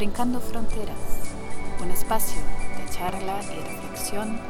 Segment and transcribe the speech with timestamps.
[0.00, 0.96] Brincando Fronteras,
[1.82, 2.40] un espacio
[2.78, 4.40] de charla y reflexión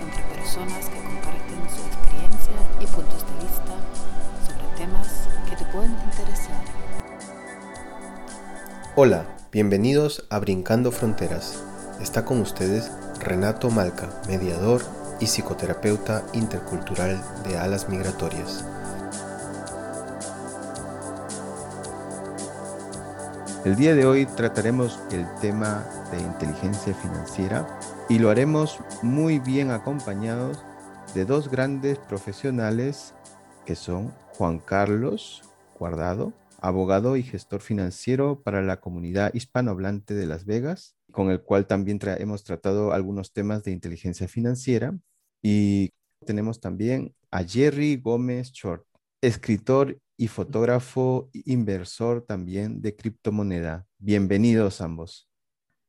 [0.00, 3.74] entre personas que comparten su experiencia y puntos de vista
[4.46, 5.08] sobre temas
[5.48, 6.62] que te pueden interesar.
[8.94, 11.60] Hola, bienvenidos a Brincando Fronteras.
[12.00, 14.80] Está con ustedes Renato Malca, mediador
[15.18, 18.64] y psicoterapeuta intercultural de alas migratorias.
[23.62, 27.78] El día de hoy trataremos el tema de inteligencia financiera
[28.08, 30.64] y lo haremos muy bien acompañados
[31.14, 33.14] de dos grandes profesionales
[33.66, 35.42] que son Juan Carlos
[35.78, 41.66] Guardado, abogado y gestor financiero para la comunidad hispanohablante de Las Vegas, con el cual
[41.66, 44.98] también hemos tratado algunos temas de inteligencia financiera.
[45.42, 45.90] Y
[46.24, 48.86] tenemos también a Jerry Gómez Short,
[49.20, 53.86] escritor y fotógrafo inversor también de criptomoneda.
[53.96, 55.30] Bienvenidos ambos.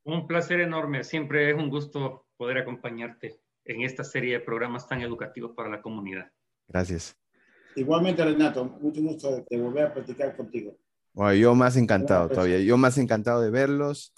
[0.05, 5.01] Un placer enorme, siempre es un gusto poder acompañarte en esta serie de programas tan
[5.01, 6.31] educativos para la comunidad.
[6.69, 7.17] Gracias.
[7.75, 10.77] Igualmente, Renato, mucho gusto de volver a platicar contigo.
[11.11, 14.13] Bueno, yo más encantado todavía, yo más encantado de verlos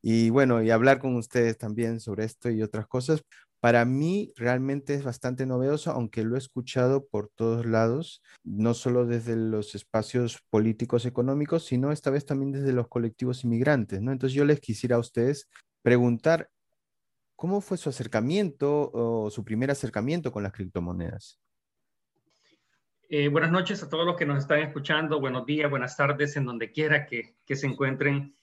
[0.00, 3.22] y bueno, y hablar con ustedes también sobre esto y otras cosas.
[3.60, 9.04] Para mí realmente es bastante novedoso, aunque lo he escuchado por todos lados, no solo
[9.04, 14.12] desde los espacios políticos económicos, sino esta vez también desde los colectivos inmigrantes, ¿no?
[14.12, 15.48] Entonces yo les quisiera a ustedes
[15.82, 16.50] preguntar,
[17.34, 21.40] ¿cómo fue su acercamiento o su primer acercamiento con las criptomonedas?
[23.10, 26.44] Eh, buenas noches a todos los que nos están escuchando, buenos días, buenas tardes, en
[26.44, 28.36] donde quiera que, que se encuentren.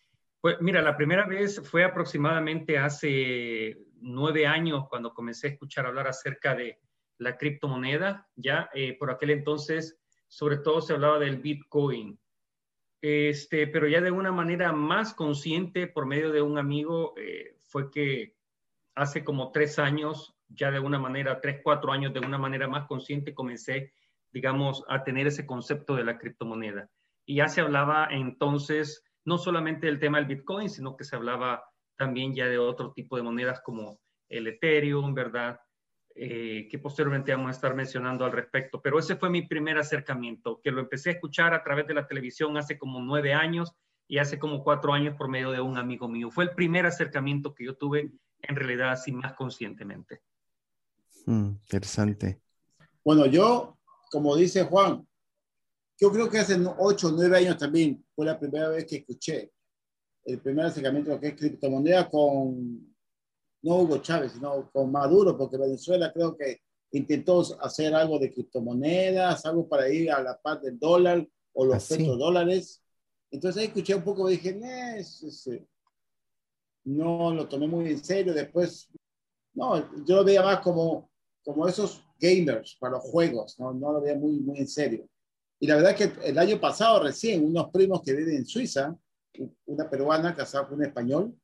[0.45, 6.07] Pues mira, la primera vez fue aproximadamente hace nueve años cuando comencé a escuchar hablar
[6.07, 6.77] acerca de
[7.17, 8.29] la criptomoneda.
[8.35, 12.19] Ya eh, por aquel entonces, sobre todo se hablaba del Bitcoin.
[13.01, 17.89] Este, pero ya de una manera más consciente por medio de un amigo eh, fue
[17.89, 18.35] que
[18.93, 22.85] hace como tres años, ya de una manera, tres, cuatro años, de una manera más
[22.85, 23.93] consciente comencé,
[24.31, 26.87] digamos, a tener ese concepto de la criptomoneda.
[27.25, 31.63] Y ya se hablaba entonces no solamente del tema del Bitcoin, sino que se hablaba
[31.97, 33.99] también ya de otro tipo de monedas como
[34.29, 35.59] el Ethereum, ¿verdad?
[36.15, 38.81] Eh, que posteriormente vamos a estar mencionando al respecto.
[38.81, 42.07] Pero ese fue mi primer acercamiento, que lo empecé a escuchar a través de la
[42.07, 43.73] televisión hace como nueve años
[44.07, 46.31] y hace como cuatro años por medio de un amigo mío.
[46.31, 48.11] Fue el primer acercamiento que yo tuve
[48.41, 50.21] en realidad así más conscientemente.
[51.25, 52.39] Mm, interesante.
[53.03, 53.77] Bueno, yo,
[54.11, 55.07] como dice Juan,
[55.97, 59.51] yo creo que hace ocho o nueve años también fue la primera vez que escuché
[60.25, 62.95] el primer acercamiento a lo que es criptomoneda con,
[63.61, 66.61] no Hugo Chávez, sino con Maduro, porque Venezuela creo que
[66.91, 71.91] intentó hacer algo de criptomonedas, algo para ir a la paz del dólar o los
[71.91, 72.81] ¿Ah, petrodólares.
[73.31, 74.59] Entonces ahí escuché un poco dije,
[76.85, 78.33] no lo tomé muy en serio.
[78.33, 78.87] Después,
[79.53, 81.09] no, yo lo veía más como,
[81.43, 85.09] como esos gamers para los juegos, no, no lo veía muy, muy en serio.
[85.59, 88.95] Y la verdad es que el año pasado recién unos primos que viven en Suiza,
[89.65, 91.35] una peruana casada con un español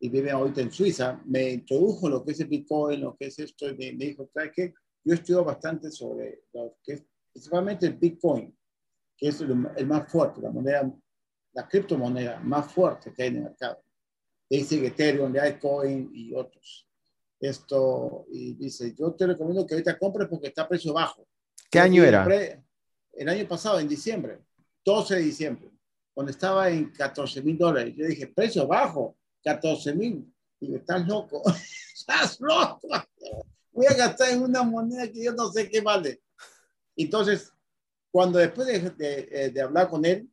[0.00, 3.38] y vive ahorita en Suiza, me introdujo lo que es el Bitcoin, lo que es
[3.38, 4.74] esto, y me, dijo, ¿sabes qué?
[5.04, 8.56] Yo estudio bastante sobre lo que es principalmente el Bitcoin,
[9.16, 9.54] que es el,
[9.86, 10.92] más fuerte, la moneda,
[11.52, 13.82] la criptomoneda más fuerte que hay en el mercado.
[14.48, 16.86] Dice Ethereum, Bitcoin y otros.
[17.40, 21.26] Esto, y dice, yo te recomiendo que ahorita compres porque está a precio bajo.
[21.70, 22.26] ¿Qué año era?
[23.18, 24.40] El año pasado, en diciembre,
[24.84, 25.70] 12 de diciembre,
[26.14, 27.94] cuando estaba en 14 mil dólares.
[27.96, 30.32] Yo dije, precio bajo, 14 mil.
[30.60, 31.42] Digo, estás loco,
[31.94, 32.88] estás loco.
[33.72, 36.20] Voy a gastar en una moneda que yo no sé qué vale.
[36.96, 37.52] Entonces,
[38.10, 40.28] cuando después de, de, de hablar con él,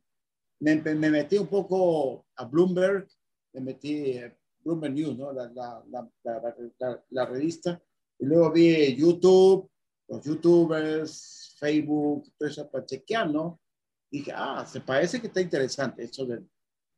[0.60, 3.06] me, me, metí un poco a Bloomberg,
[3.52, 5.32] me metí eh, Bloomberg News, ¿no?
[5.32, 7.80] La, la, la, la, revista,
[8.18, 9.70] y luego vi YouTube,
[10.08, 13.60] los youtubers, Facebook, todo eso para chequear, ¿no?
[14.10, 16.48] Dije, ah, se parece que está interesante esto del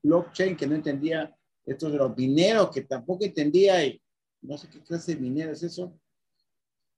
[0.03, 1.35] blockchain, que no entendía,
[1.65, 4.01] esto de los mineros, que tampoco entendía, y
[4.43, 5.99] no sé qué clase de minero es eso.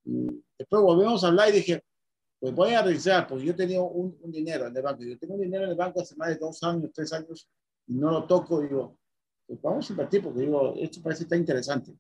[0.05, 1.85] Y después volvemos a hablar y dije,
[2.39, 5.03] pues voy a revisar, porque yo tenía un, un, dinero en el banco.
[5.03, 7.49] Yo tengo un dinero en el banco hace más de dos años, tres años,
[7.87, 8.61] y no lo toco.
[8.61, 8.99] Digo,
[9.47, 11.93] pues vamos a invertir, porque digo, esto parece estar interesante.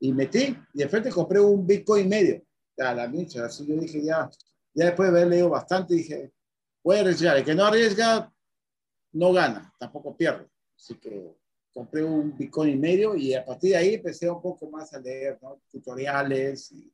[0.00, 2.42] Y metí, y de frente compré un Bitcoin medio.
[2.78, 4.30] A la micha, así yo dije, ya,
[4.74, 6.32] ya después de haber leído bastante, dije,
[6.82, 7.36] voy a arriesgar.
[7.36, 8.32] El que no arriesga,
[9.12, 10.48] no gana, tampoco pierde.
[10.76, 11.36] Así que
[11.72, 15.00] compré un Bitcoin y medio y a partir de ahí empecé un poco más a
[15.00, 15.38] leer
[15.70, 16.92] tutoriales y,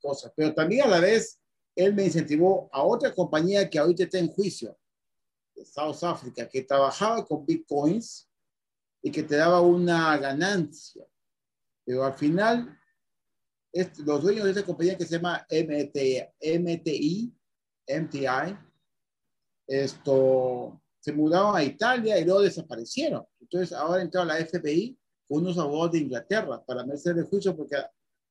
[0.00, 0.32] cosas.
[0.34, 1.38] Pero también a la vez,
[1.76, 4.74] él me incentivó a otra compañía que ahorita está en juicio,
[5.54, 8.26] de South Africa, que trabajaba con Bitcoins
[9.02, 11.06] y que te daba una ganancia.
[11.84, 12.79] Pero al final,
[13.72, 16.24] los dueños de esa compañía que se llama MTI,
[16.60, 17.34] MTI,
[17.86, 18.58] MTI,
[19.66, 23.24] esto, se mudaron a Italia y luego desaparecieron.
[23.40, 27.76] Entonces ahora entró la FBI con unos abogados de Inglaterra para meter el juicio porque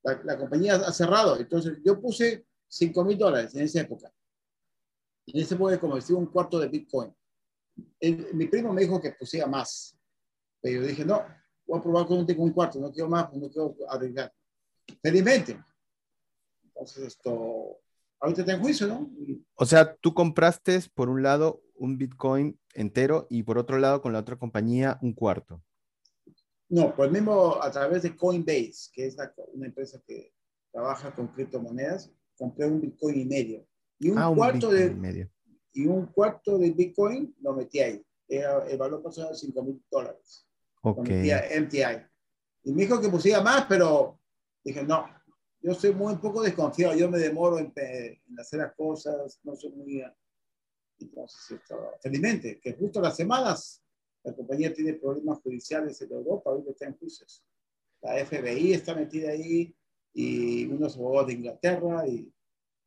[0.04, 1.40] la, compañía ha cerrado.
[1.40, 4.14] Entonces yo puse 5 mil dólares en esa época.
[5.26, 7.16] En ese época convertí un cuarto de Bitcoin.
[8.34, 9.96] mi primo me dijo que pusiera más.
[10.62, 11.24] Pero yo dije, no,
[11.66, 14.34] voy a probar con un, un cuarto, no quiero más, no quiero arriesgar.
[15.02, 15.60] Felizmente.
[16.64, 17.80] Entonces esto,
[18.20, 19.12] ahorita está en juicio, ¿no?
[19.56, 24.14] O sea, tú compraste por un lado un Bitcoin entero y por otro lado con
[24.14, 25.64] la otra compañía un cuarto.
[26.70, 29.18] No, pues mismo a través de Coinbase, que es
[29.54, 30.34] una empresa que
[30.72, 33.68] trabaja con criptomonedas, compré un Bitcoin y medio.
[33.98, 35.30] Y un, ah, cuarto de medio.
[35.74, 38.06] Y un cuarto de Bitcoin lo metí ahí.
[38.28, 40.48] el valor pasó a 5 mil dólares.
[40.82, 41.10] Ok.
[41.10, 42.06] MTI.
[42.64, 44.19] Y me dijo que pusiera más, pero
[44.64, 45.06] dije, no,
[45.62, 46.96] yo soy muy poco desconfiado.
[46.96, 50.04] Yo me demoro en, en hacer las cosas, no soy muy
[51.00, 51.60] entonces,
[52.02, 53.82] felizmente, que justo las semanas
[54.24, 57.44] la compañía tiene problemas judiciales en Europa, ahorita está en juicios.
[58.02, 59.74] La FBI está metida ahí
[60.14, 62.32] y unos abogados de Inglaterra y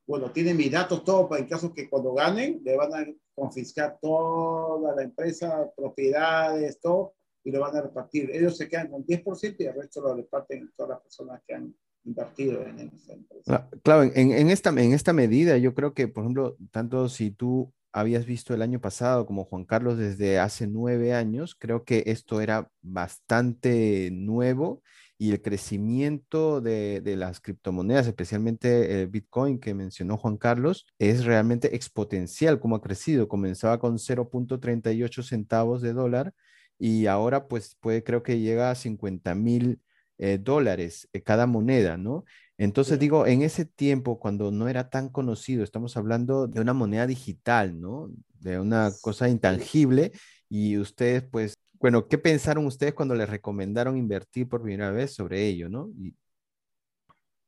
[0.06, 3.98] bueno, tienen mis datos todos para en caso que cuando ganen le van a confiscar
[4.00, 8.30] toda la empresa, propiedades, todo, y lo van a repartir.
[8.32, 11.74] Ellos se quedan con 10% y el resto lo reparten todas las personas que han
[12.04, 13.68] invertido en esa empresa.
[13.82, 17.72] Claro, en, en, esta, en esta medida yo creo que, por ejemplo, tanto si tú
[17.92, 22.40] habías visto el año pasado como Juan Carlos desde hace nueve años, creo que esto
[22.40, 24.82] era bastante nuevo
[25.22, 31.76] y el crecimiento de, las criptomonedas, especialmente el Bitcoin que mencionó Juan Carlos, es realmente
[31.76, 33.28] exponencial como ha crecido.
[33.28, 36.34] Comenzaba con 0.38 centavos de dólar
[36.82, 39.80] y ahora pues puede, creo que llega a 50 mil
[40.18, 42.24] eh, dólares eh, cada moneda, ¿no?
[42.58, 47.06] Entonces digo, en ese tiempo, cuando no era tan conocido, estamos hablando de una moneda
[47.06, 48.10] digital, ¿no?
[48.40, 50.10] De una cosa intangible
[50.48, 55.46] y ustedes, pues, bueno, ¿qué pensaron ustedes cuando les recomendaron invertir por primera vez sobre
[55.46, 55.88] ello, ¿no?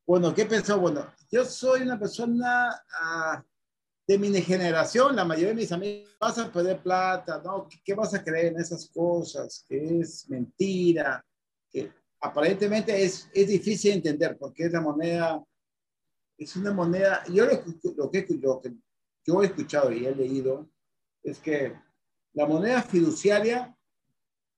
[0.07, 0.79] Bueno, ¿qué pensó?
[0.79, 2.71] Bueno, yo soy una persona
[3.01, 3.43] ah,
[4.07, 7.67] de mi generación, la mayoría de mis amigos, vas a perder plata, ¿no?
[7.85, 9.65] ¿Qué, vas a creer en esas cosas?
[9.67, 11.25] Que es mentira,
[11.71, 11.91] que
[12.21, 15.43] aparentemente es, es difícil de entender porque es la moneda,
[16.37, 17.63] es una moneda, yo lo,
[18.11, 18.75] que, lo que
[19.25, 20.69] yo he escuchado y he leído
[21.23, 21.75] es que
[22.35, 23.75] la moneda fiduciaria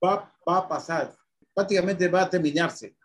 [0.05, 1.17] va, va a pasar,
[1.55, 2.97] prácticamente va a terminarse.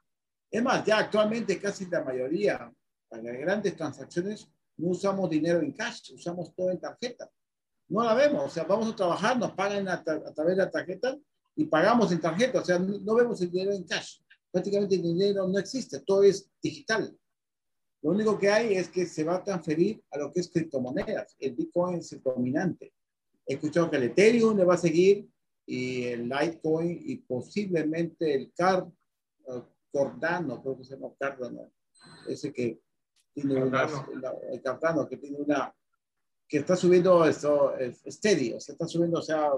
[0.49, 2.73] Es más, ya actualmente casi la mayoría,
[3.07, 4.47] para las grandes transacciones,
[4.81, 7.29] no usamos dinero en cash, usamos todo en tarjeta.
[7.87, 11.17] No la vemos, o sea, vamos a trabajar, nos pagan a, través de la tarjeta
[11.55, 15.47] y pagamos en tarjeta, o sea, no, vemos el dinero en cash prácticamente el dinero
[15.47, 17.17] no existe, todo es digital.
[18.01, 21.35] Lo único que hay es que se va a transferir a lo que es criptomonedas.
[21.39, 22.93] El Bitcoin es el dominante.
[23.45, 25.27] He escuchado que el Ethereum le va a seguir
[25.65, 28.87] y el Litecoin y posiblemente el Card,
[29.45, 29.61] uh,
[29.93, 31.71] Cardano, creo que se llama Cardano,
[32.27, 32.79] ese que
[33.33, 33.87] tiene una,
[34.51, 35.73] el Cardano que tiene una,
[36.47, 37.73] que está subiendo esto,
[38.07, 39.51] steady, o sea, está subiendo, o sea,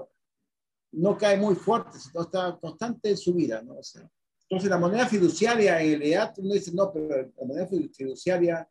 [0.92, 3.78] no cae muy fuerte, sino está constante en subida, ¿no?
[3.78, 4.08] O sea,
[4.48, 8.68] entonces, la moneda fiduciaria en realidad, uno dice, no, pero la moneda fiduciaria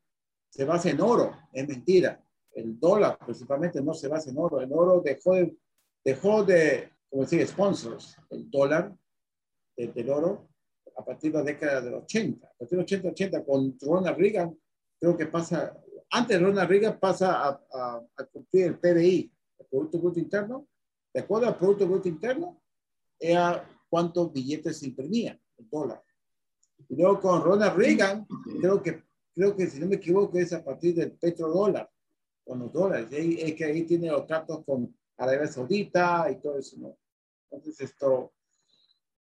[0.49, 1.35] se basa en oro.
[1.51, 2.23] Es mentira.
[2.53, 4.61] El dólar principalmente no se basa en oro.
[4.61, 5.57] El oro dejó de,
[6.03, 8.95] dejó de como decir, sponsors, el dólar,
[9.75, 10.47] del, oro,
[10.95, 12.47] a partir de la década del 80.
[12.47, 14.57] A partir del 80, 80, con Ronald Reagan,
[15.03, 15.77] creo que pasa,
[16.11, 20.65] antes Ronald Reagan pasa a, a, cumplir el PBI, el Producto Bruto Interno.
[21.13, 22.61] De acuerdo al Producto Bruto Interno,
[23.19, 25.37] era cuántos billetes se imprimían
[25.69, 26.01] dólar.
[26.87, 28.25] Y luego con Ronald Reagan,
[28.61, 29.03] creo que,
[29.35, 31.91] creo que si no me equivoco es a partir del petrodólar,
[32.45, 33.07] con los dólares.
[33.11, 36.97] Y es que ahí tiene los tratos con Arabia Saudita y todo eso, ¿no?
[37.51, 38.31] Entonces esto...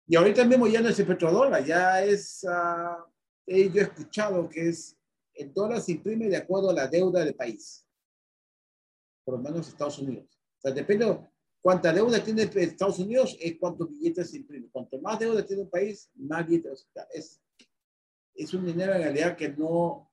[0.06, 2.44] Y ahorita mismo ya no es el petrodólar, ya es...
[2.44, 3.02] Uh,
[3.46, 4.95] yo he escuchado que es
[5.36, 7.86] el dólar se imprime de acuerdo a la deuda del país,
[9.24, 10.26] por lo menos Estados Unidos.
[10.58, 11.18] O sea, depende,
[11.66, 14.68] Cuánta deuda tiene Estados Unidos es cuántos billetes se imprime.
[14.70, 16.88] Cuanto más deuda tiene un país, más billetes.
[17.12, 17.42] Es,
[18.36, 20.08] es un dinero en realidad que no,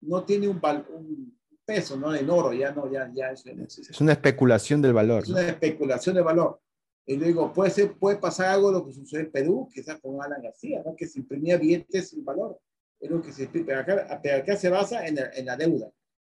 [0.00, 0.60] no tiene un,
[0.92, 2.12] un peso, ¿no?
[2.12, 5.22] En oro, ya no, ya, ya es, es una especulación del valor.
[5.22, 6.60] Es una especulación de valor.
[7.06, 10.42] Y luego puede, ser, puede pasar algo lo que sucede en Perú, quizás con Alan
[10.42, 10.96] García, ¿no?
[10.96, 12.60] que se imprimía billetes sin valor.
[13.00, 15.90] Es lo que se Pero acá, pero acá se basa en, en la deuda.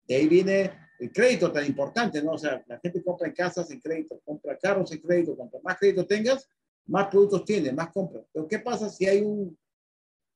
[0.04, 2.32] De ahí viene el crédito tan importante, ¿no?
[2.32, 6.06] O sea, la gente compra casas en crédito, compra carros en crédito, cuanto más crédito
[6.06, 6.48] tengas,
[6.86, 8.22] más productos tiene, más compra.
[8.32, 9.58] Pero ¿qué pasa si hay un,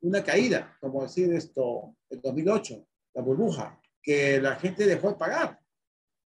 [0.00, 5.60] una caída, como decir esto, el 2008, la burbuja, que la gente dejó de pagar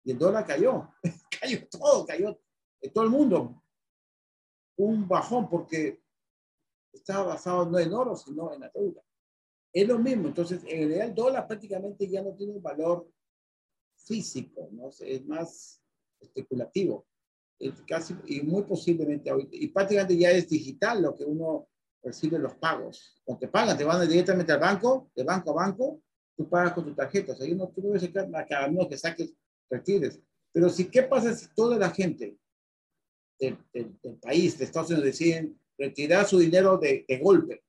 [0.05, 0.95] y el dólar cayó,
[1.41, 2.39] cayó todo, cayó
[2.93, 3.63] todo el mundo.
[4.77, 6.03] Un bajón porque
[6.93, 9.03] estaba basado no en oro, sino en la deuda.
[9.75, 13.09] Es lo mismo, entonces en realidad el dólar prácticamente ya no tiene un valor
[13.97, 14.91] físico, ¿no?
[15.01, 15.83] es más
[16.21, 17.05] especulativo.
[17.59, 21.69] Es casi, y muy posiblemente, y prácticamente ya es digital lo que uno
[22.05, 23.21] recibe los pagos.
[23.25, 26.01] Cuando te pagan, te van directamente al banco, de banco a banco,
[26.37, 27.33] tú pagas con tu tarjeta.
[27.33, 29.35] O sea, no, tú ves a cada uno que saques,
[29.69, 30.21] retires.
[30.53, 32.37] Pero si, ¿qué pasa si toda la gente
[33.41, 33.59] del,
[34.21, 37.65] país, de Estados Unidos, deciden retirar su dinero de golpe?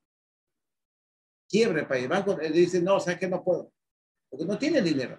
[1.48, 2.04] Quiebre el país.
[2.04, 3.72] El banco le dice, no, ¿sabes que No puedo.
[4.30, 5.18] Porque no tiene dinero.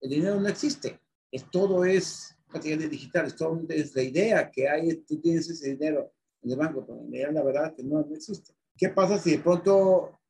[0.00, 1.00] El dinero no existe.
[1.30, 3.26] Es, todo es prácticamente digital.
[3.26, 7.32] Es, todo, es la idea que hay, tú tienes ese dinero en el banco, pero
[7.32, 8.54] la verdad que no, no existe.
[8.76, 10.20] ¿Qué pasa si de pronto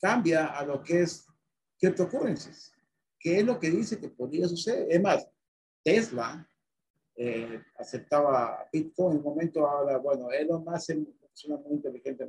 [0.00, 1.26] cambia a lo que es
[1.78, 2.72] cryptocurrencies?
[3.18, 4.86] ¿Qué es lo que dice que podría suceder?
[4.90, 5.28] Es más,
[5.82, 6.46] Tesla
[7.16, 12.28] eh, aceptaba Bitcoin en un momento, ahora, bueno, Elon Musk es una muy inteligente,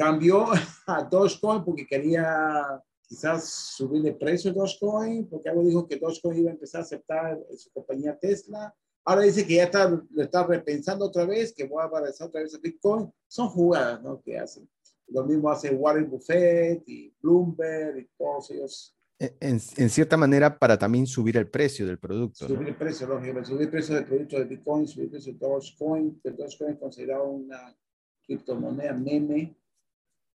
[0.00, 0.46] cambió
[0.86, 3.44] a Dogecoin porque quería quizás
[3.76, 7.38] subir el precio de Dogecoin, porque algo dijo que Dogecoin iba a empezar a aceptar
[7.54, 8.74] su compañía Tesla.
[9.04, 12.40] Ahora dice que ya está, lo está repensando otra vez, que va a aparecer otra
[12.40, 13.12] vez a Bitcoin.
[13.28, 14.22] Son jugadas ¿no?
[14.22, 14.66] que hacen.
[15.08, 18.96] Lo mismo hace Warren Buffett y Bloomberg y todos ellos.
[19.18, 22.46] En, en, cierta manera, para también subir el precio del producto.
[22.46, 23.44] Subir el precio, lógico.
[23.44, 26.20] Subir el precio del producto de Bitcoin, subir el precio de Dogecoin.
[26.24, 27.76] El Dogecoin es considerado una
[28.22, 29.59] criptomoneda meme.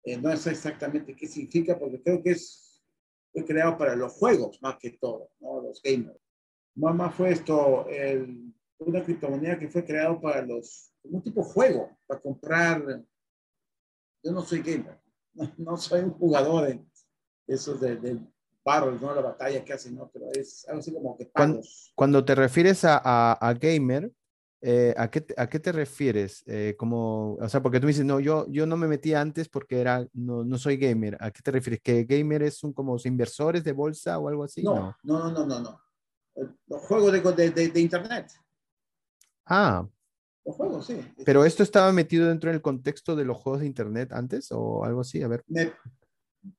[0.04, 2.73] Eh, no sé exactamente qué significa, porque creo que es
[3.32, 5.62] fue creado para los juegos más que todo, ¿no?
[5.62, 6.18] los gamers.
[6.75, 11.90] Más fue esto, el, una criptomoneda que fue creado para los, un tipo de juego,
[12.06, 13.04] para comprar.
[14.23, 14.99] Yo no soy gamer,
[15.59, 16.85] no, soy un jugador de
[17.47, 18.21] esos de, de
[18.64, 19.14] barros, ¿no?
[19.14, 20.11] La batalla que hacen, ¿no?
[20.12, 21.92] Pero es algo así como que pagos.
[21.94, 24.12] Cuando, te refieres a, a, gamer,
[24.64, 26.45] eh, ¿a, qué, ¿a, qué, te refieres?
[26.47, 29.81] Eh, como, o sea, porque tú dices, no, yo, yo no me metí antes porque
[29.81, 31.16] era, no, no soy gamer.
[31.21, 31.81] ¿A qué te refieres?
[31.83, 34.62] ¿Que gamer es un como inversores de bolsa o algo así?
[34.62, 35.61] No, no, no, no, no.
[35.61, 35.81] no.
[36.69, 38.31] Los juegos de, de, de internet.
[39.45, 39.85] Ah.
[40.45, 41.00] Los juegos, sí.
[41.25, 45.00] Pero esto estaba metido dentro del contexto de los juegos de Internet antes o algo
[45.02, 45.45] así, a ver.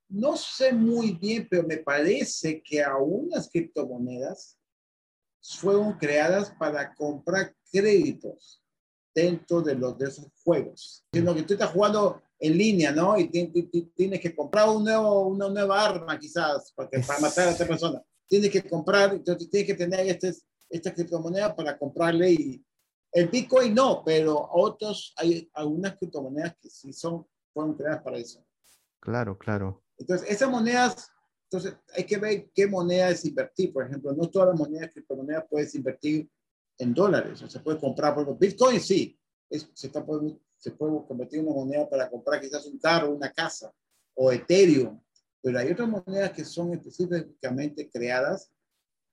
[0.10, 4.58] no sé muy bien, pero me parece que aún las criptomonedas
[5.44, 8.62] fueron creadas para comprar créditos
[9.14, 11.06] dentro de los de esos juegos.
[11.12, 13.18] Sino que tú estás jugando en línea, ¿no?
[13.18, 17.68] Y tienes que comprar un nuevo, una nueva arma quizás para, para matar a esa
[17.68, 18.02] persona.
[18.28, 20.34] Tienes que comprar, entonces tienes que tener este,
[20.70, 22.66] esta criptomoneda para comprarle y
[23.12, 28.44] el Bitcoin no, pero otros, hay algunas criptomonedas que sí son, fueron creadas para eso.
[29.00, 29.84] Claro, claro.
[29.98, 31.12] Entonces, esas monedas,
[31.54, 33.72] entonces hay que ver qué moneda es invertir.
[33.72, 36.28] Por ejemplo, no todas las monedas, criptomonedas puedes invertir
[36.80, 37.44] en dólares.
[37.44, 39.20] O se puede comprar, por ejemplo, Bitcoin sí,
[39.50, 40.04] es, se, está,
[40.58, 43.72] se puede convertir en una moneda para comprar quizás un carro, una casa,
[44.16, 45.00] o Ethereum.
[45.44, 48.52] Pero hay otras monedas que son específicamente creadas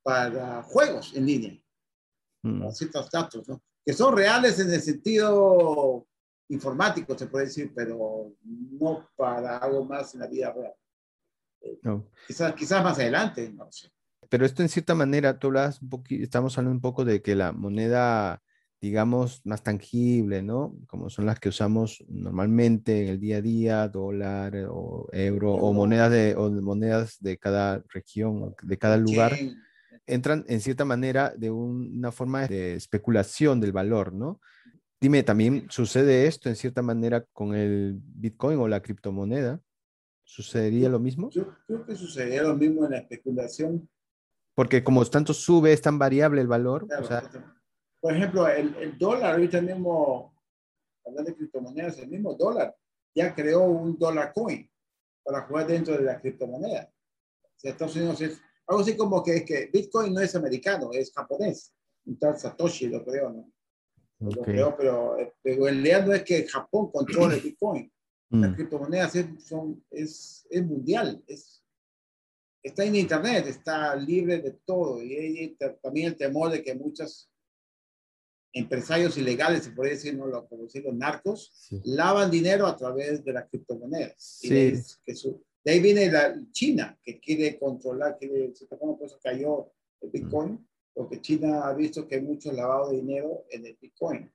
[0.03, 1.63] para juegos en línea,
[2.43, 2.71] mm.
[2.71, 3.63] ciertos datos, ¿no?
[3.85, 6.07] que son reales en el sentido
[6.49, 10.75] informático, se puede decir, pero no para algo más en la vida real.
[12.27, 13.91] Quizás, quizás más adelante, no sé.
[14.29, 17.35] Pero esto en cierta manera, tú hablas un poquito, estamos hablando un poco de que
[17.35, 18.43] la moneda,
[18.81, 20.77] digamos, más tangible, ¿no?
[20.87, 25.73] Como son las que usamos normalmente en el día a día, dólar o euro, o
[25.73, 29.37] monedas de, o monedas de cada región, de cada lugar
[30.07, 34.41] entran en cierta manera de una forma de especulación del valor, ¿no?
[35.01, 39.61] Dime, ¿también sucede esto en cierta manera con el Bitcoin o la criptomoneda?
[40.31, 41.29] ¿Sucedería lo mismo?
[41.31, 43.91] Yo creo que sucedería lo mismo en la especulación.
[44.55, 46.87] Porque como tanto sube, es tan variable el valor.
[48.01, 50.33] por ejemplo, el, el, dólar, ahorita mismo,
[51.05, 52.77] hablando de criptomonedas, el mismo dólar
[53.13, 54.71] ya creó un dólar coin
[55.25, 56.93] para jugar dentro de la criptomoneda.
[57.43, 61.13] O sea, Estados Unidos es algo así como que, que Bitcoin no es americano, es
[61.13, 61.75] japonés.
[62.21, 63.53] Tal Satoshi, lo creo, ¿no?
[64.21, 67.93] Lo creo, pero, pero el no es que Japón controla el Bitcoin.
[68.31, 68.55] Las mm.
[68.55, 71.63] criptomonedas es, son, es, es mundial, es,
[72.63, 75.03] está en Internet, está libre de todo.
[75.03, 77.31] Y hay también el temor de que muchos
[78.53, 80.27] empresarios ilegales, se puede decir, ¿no?
[80.27, 81.53] Lo, los narcos,
[81.85, 84.15] lavan dinero a través de las criptomonedas.
[84.17, 84.73] Sí.
[85.05, 90.11] que su, de ahí viene la China, que quiere controlar, quiere, por eso cayó el
[90.11, 94.31] Bitcoin, porque China ha visto que hay mucho lavado de dinero en el Bitcoin.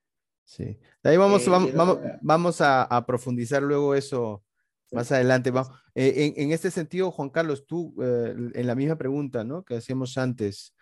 [0.45, 0.79] Sí.
[1.03, 4.43] De ahí vamos, vamos, vamos, a, profundizar luego eso
[4.91, 5.51] más adelante.
[5.51, 5.71] Vamos.
[5.95, 9.63] Eh, en, este sentido, Juan Carlos, tú, eh, en la misma pregunta ¿no?
[9.63, 10.75] que hacíamos antes,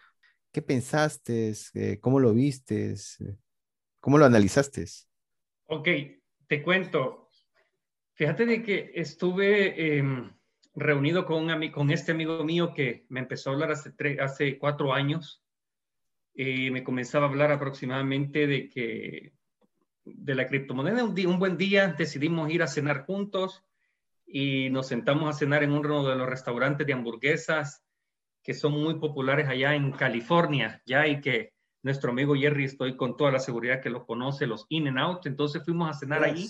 [0.51, 1.53] ¿qué pensaste?
[1.73, 2.95] Eh, ¿Cómo lo viste?
[3.99, 4.85] ¿Cómo lo analizaste?
[5.65, 5.87] Ok,
[6.47, 7.29] te cuento.
[8.15, 10.31] Fíjate de que estuve em,
[10.75, 14.93] reunido con, un con este amigo mío que me empezó a hablar hace, hace cuatro
[14.93, 15.41] años.
[16.35, 19.33] me comenzaba a hablar aproximadamente de que
[20.05, 21.03] de la criptomoneda.
[21.03, 23.63] Un, un buen día decidimos ir a cenar juntos
[24.25, 27.83] y nos sentamos a cenar en uno de los restaurantes de hamburguesas
[28.43, 33.15] que son muy populares allá en California, ya y que nuestro amigo Jerry, estoy con
[33.15, 36.49] toda la seguridad que lo conoce, los In and Out, entonces fuimos a cenar allí,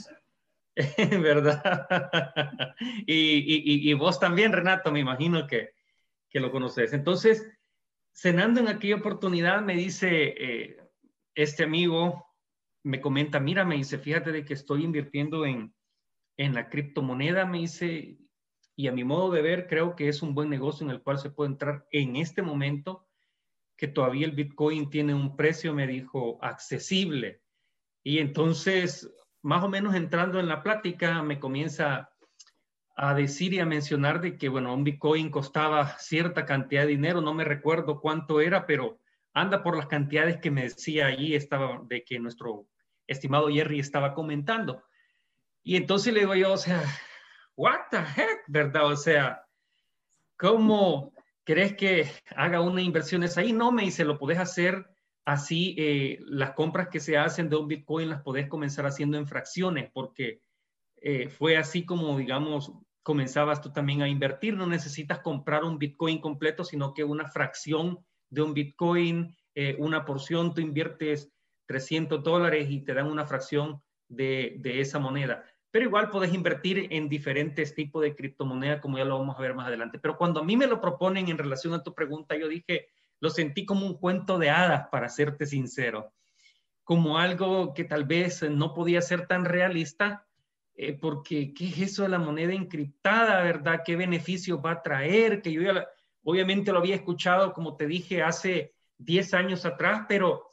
[1.21, 1.95] ¿verdad?
[3.05, 5.73] y, y, vos también, Renato, me imagino que,
[6.29, 6.93] que, lo conoces.
[6.93, 7.47] Entonces,
[8.11, 10.77] cenando en aquella oportunidad, me dice eh,
[11.35, 12.27] este amigo,
[12.83, 15.73] me comenta, mira, me dice, fíjate de que estoy invirtiendo en,
[16.37, 18.17] en la criptomoneda, me dice,
[18.75, 21.17] y a mi modo de ver, creo que es un buen negocio en el cual
[21.17, 23.07] se puede entrar en este momento,
[23.77, 27.41] que todavía el Bitcoin tiene un precio, me dijo, accesible.
[28.03, 29.11] Y entonces,
[29.41, 32.09] más o menos entrando en la plática, me comienza
[32.95, 37.21] a decir y a mencionar de que, bueno, un Bitcoin costaba cierta cantidad de dinero,
[37.21, 38.99] no me recuerdo cuánto era, pero
[39.33, 42.67] anda por las cantidades que me decía allí, estaba de que nuestro
[43.07, 44.83] estimado Jerry estaba comentando.
[45.63, 46.83] Y entonces le digo yo, o sea,
[47.55, 48.85] what the heck, ¿verdad?
[48.87, 49.45] O sea,
[50.37, 53.53] ¿cómo crees que haga una inversión ahí?
[53.53, 54.85] No, me dice, lo puedes hacer
[55.25, 59.27] así, eh, las compras que se hacen de un Bitcoin las podés comenzar haciendo en
[59.27, 60.41] fracciones, porque
[61.01, 64.55] eh, fue así como, digamos, comenzabas tú también a invertir.
[64.55, 70.05] No necesitas comprar un Bitcoin completo, sino que una fracción de un Bitcoin, eh, una
[70.05, 71.31] porción, tú inviertes
[71.65, 75.43] 300 dólares y te dan una fracción de, esa moneda.
[75.71, 79.55] Pero igual puedes invertir en diferentes tipos de criptomonedas, como ya lo vamos a ver
[79.55, 79.97] más adelante.
[79.99, 83.29] Pero cuando a mí me lo proponen en relación a tu pregunta, yo dije, lo
[83.29, 86.13] sentí como un cuento de hadas, para serte sincero,
[86.83, 90.27] como algo que tal vez no podía ser tan realista,
[90.75, 93.81] eh, porque ¿qué es eso de la moneda encriptada, verdad?
[93.85, 95.41] ¿Qué beneficio va a traer?
[95.41, 95.61] Que yo
[96.23, 100.52] obviamente lo había escuchado, como te dije, hace 10 años atrás, pero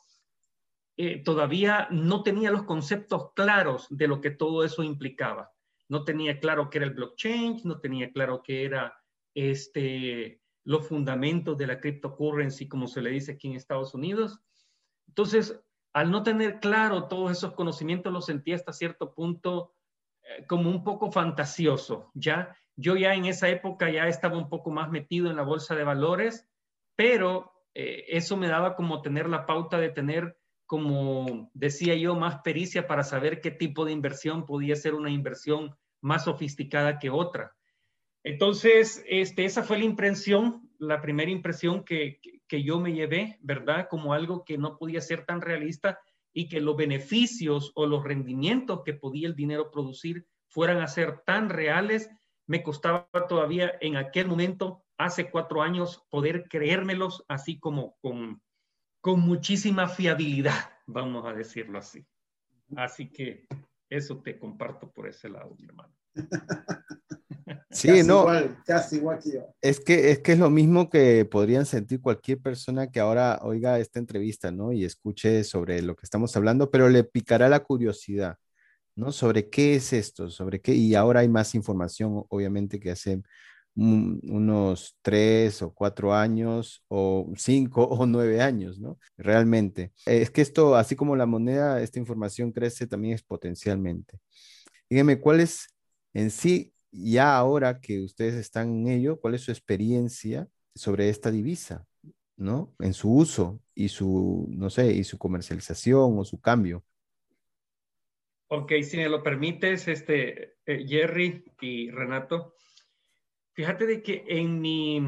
[1.03, 5.51] eh, todavía no tenía los conceptos claros de lo que todo eso implicaba.
[5.89, 9.03] No tenía claro qué era el blockchain, no tenía claro qué era
[9.35, 14.41] este, los fundamentos de la cryptocurrency, como se le dice aquí en Estados Unidos.
[15.09, 15.59] Entonces,
[15.95, 19.73] al no tener claro todos esos conocimientos, lo sentí hasta cierto punto
[20.23, 22.55] eh, como un poco fantasioso, ¿ya?
[22.77, 25.85] Yo ya en esa época ya estaba un poco más metido en la bolsa de
[25.85, 26.47] valores,
[26.95, 30.37] pero eh, eso me daba como tener la pauta de tener
[30.71, 35.75] como decía yo, más pericia para saber qué tipo de inversión podía ser una inversión
[36.01, 37.57] más sofisticada que otra.
[38.23, 43.89] Entonces, este, esa fue la impresión, la primera impresión que, que, yo me llevé, ¿verdad?
[43.91, 45.99] Como algo que no podía ser tan realista
[46.33, 51.23] y que los beneficios o los rendimientos que podía el dinero producir fueran a ser
[51.27, 52.09] tan reales,
[52.47, 58.41] me costaba todavía en aquel momento, hace cuatro años, poder creérmelos así como con,
[59.01, 62.07] con muchísima fiabilidad, vamos a decirlo así.
[62.77, 63.47] Así que
[63.89, 65.95] eso te comparto por ese lado, mi hermano.
[67.71, 68.27] Sí, no.
[68.65, 69.55] casi igual que yo.
[69.61, 73.79] Es que, es que es lo mismo que podrían sentir cualquier persona que ahora oiga
[73.79, 74.73] esta entrevista, ¿no?
[74.73, 78.37] Y escuche sobre lo que estamos hablando, pero le picará la curiosidad,
[78.97, 79.13] ¿no?
[79.13, 83.23] Sobre qué es esto, sobre qué, y ahora hay más información, obviamente, que hace
[83.81, 88.99] unos tres o cuatro años o cinco o nueve años, ¿no?
[89.17, 89.93] Realmente.
[90.07, 94.19] Es que esto, así como la moneda, esta información crece también exponencialmente.
[94.89, 95.69] Dígame, ¿cuál es
[96.13, 101.31] en sí, ya ahora que ustedes están en ello, cuál es su experiencia sobre esta
[101.31, 101.87] divisa,
[102.37, 102.75] ¿no?
[102.81, 106.85] En su uso y su, no sé, y su comercialización o su cambio.
[108.49, 112.57] Ok, si me lo permites, este, eh, Jerry y Renato,
[113.53, 115.01] Fíjate de que en mi,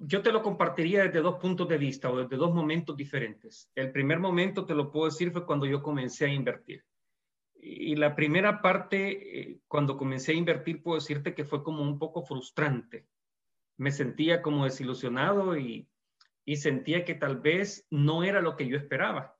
[0.00, 3.70] yo te lo compartiría desde dos puntos de vista o desde dos momentos diferentes.
[3.74, 6.84] El primer momento, te lo puedo decir, fue cuando yo comencé a invertir.
[7.54, 11.98] Y la primera parte, eh, cuando comencé a invertir, puedo decirte que fue como un
[11.98, 13.06] poco frustrante.
[13.76, 15.88] Me sentía como desilusionado y,
[16.44, 19.38] y sentía que tal vez no era lo que yo esperaba.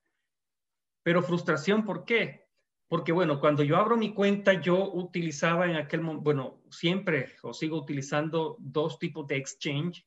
[1.02, 2.49] Pero frustración, ¿por qué?
[2.90, 7.54] Porque bueno, cuando yo abro mi cuenta, yo utilizaba en aquel momento, bueno, siempre o
[7.54, 10.04] sigo utilizando dos tipos de exchange.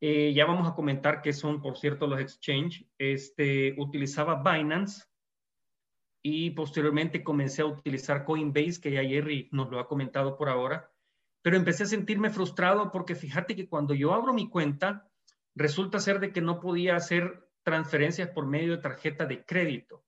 [0.00, 2.86] eh, ya vamos a comentar qué son, por cierto, los exchange.
[2.96, 5.04] Este, utilizaba Binance
[6.22, 10.92] y posteriormente comencé a utilizar Coinbase, que ya Jerry nos lo ha comentado por ahora.
[11.42, 15.10] Pero empecé a sentirme frustrado porque fíjate que cuando yo abro mi cuenta,
[15.56, 20.04] resulta ser de que no podía hacer transferencias por medio de tarjeta de crédito.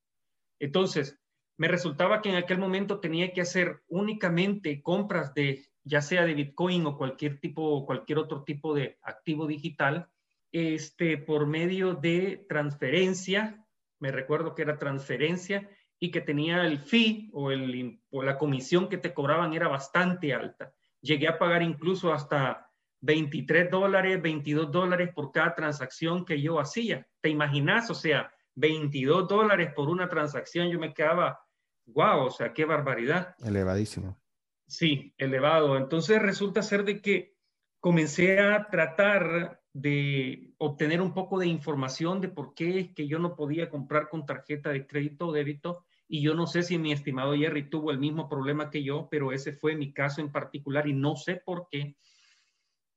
[0.62, 1.18] Entonces,
[1.56, 6.34] me resultaba que en aquel momento tenía que hacer únicamente compras de ya sea de
[6.34, 10.08] Bitcoin o cualquier tipo, cualquier otro tipo de activo digital,
[10.52, 13.66] este, por medio de transferencia,
[13.98, 18.88] me recuerdo que era transferencia y que tenía el fee o, el, o la comisión
[18.88, 20.72] que te cobraban era bastante alta.
[21.00, 22.70] Llegué a pagar incluso hasta
[23.00, 27.04] 23 dólares, 22 dólares por cada transacción que yo hacía.
[27.20, 27.90] ¿Te imaginas?
[27.90, 31.40] O sea, 22 dólares por una transacción, yo me quedaba,
[31.86, 33.34] wow, o sea, qué barbaridad.
[33.44, 34.18] Elevadísimo.
[34.66, 35.76] Sí, elevado.
[35.76, 37.34] Entonces resulta ser de que
[37.80, 43.18] comencé a tratar de obtener un poco de información de por qué es que yo
[43.18, 45.84] no podía comprar con tarjeta de crédito o débito.
[46.08, 49.32] Y yo no sé si mi estimado Jerry tuvo el mismo problema que yo, pero
[49.32, 51.96] ese fue mi caso en particular y no sé por qué.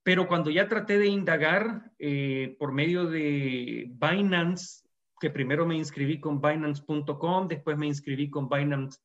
[0.04, 4.85] Pero cuando ya traté de indagar eh, por medio de Binance,
[5.26, 9.00] que primero me inscribí con Binance.com, después me inscribí con Binance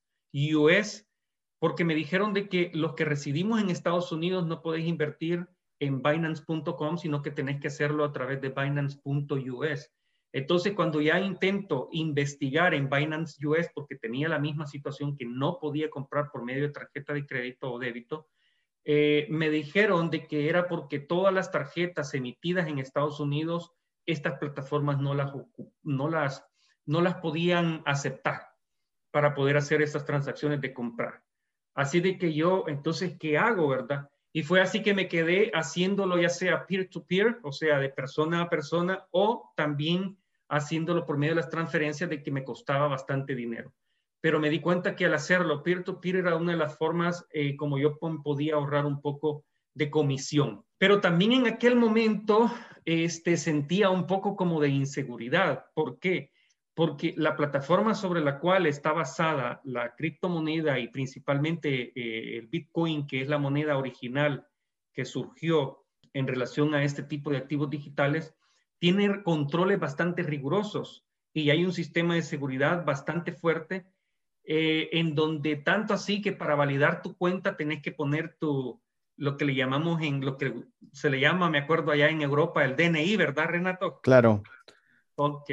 [0.54, 1.08] US,
[1.58, 6.02] porque me dijeron de que los que residimos en Estados Unidos no podéis invertir en
[6.02, 9.90] Binance.com, sino que tenés que hacerlo a través de Binance.us.
[10.34, 15.56] Entonces, cuando ya intento investigar en Binance US, porque tenía la misma situación que no
[15.58, 18.28] podía comprar por medio de tarjeta de crédito o débito,
[18.84, 23.72] eh, me dijeron de que era porque todas las tarjetas emitidas en Estados Unidos,
[24.10, 25.32] estas plataformas no las,
[25.82, 26.46] no las,
[26.86, 28.48] no las podían aceptar
[29.10, 31.22] para poder hacer estas transacciones de comprar.
[31.74, 34.10] Así de que yo, entonces, ¿qué hago, verdad?
[34.32, 38.48] Y fue así que me quedé haciéndolo ya sea peer-to-peer, o sea, de persona a
[38.48, 40.18] persona, o también
[40.48, 43.72] haciéndolo por medio de las transferencias de que me costaba bastante dinero.
[44.20, 47.78] Pero me di cuenta que al hacerlo peer-to-peer era una de las formas eh, como
[47.78, 49.44] yo podía ahorrar un poco
[49.80, 50.62] de comisión.
[50.76, 52.52] Pero también en aquel momento
[52.84, 55.64] este, sentía un poco como de inseguridad.
[55.74, 56.30] ¿Por qué?
[56.80, 63.06] porque la plataforma sobre la cual está basada la criptomoneda y principalmente eh, el Bitcoin,
[63.06, 64.46] que es la moneda original
[64.94, 68.34] que surgió en relación a este tipo de activos digitales,
[68.78, 73.84] tiene controles bastante rigurosos y hay un sistema de seguridad bastante fuerte
[74.44, 78.80] eh, en donde tanto así que para validar tu cuenta tenés que poner tu,
[79.20, 80.54] lo que le llamamos en lo que
[80.92, 84.00] se le llama, me acuerdo allá en Europa, el DNI, ¿verdad, Renato?
[84.00, 84.42] Claro.
[85.16, 85.50] Ok.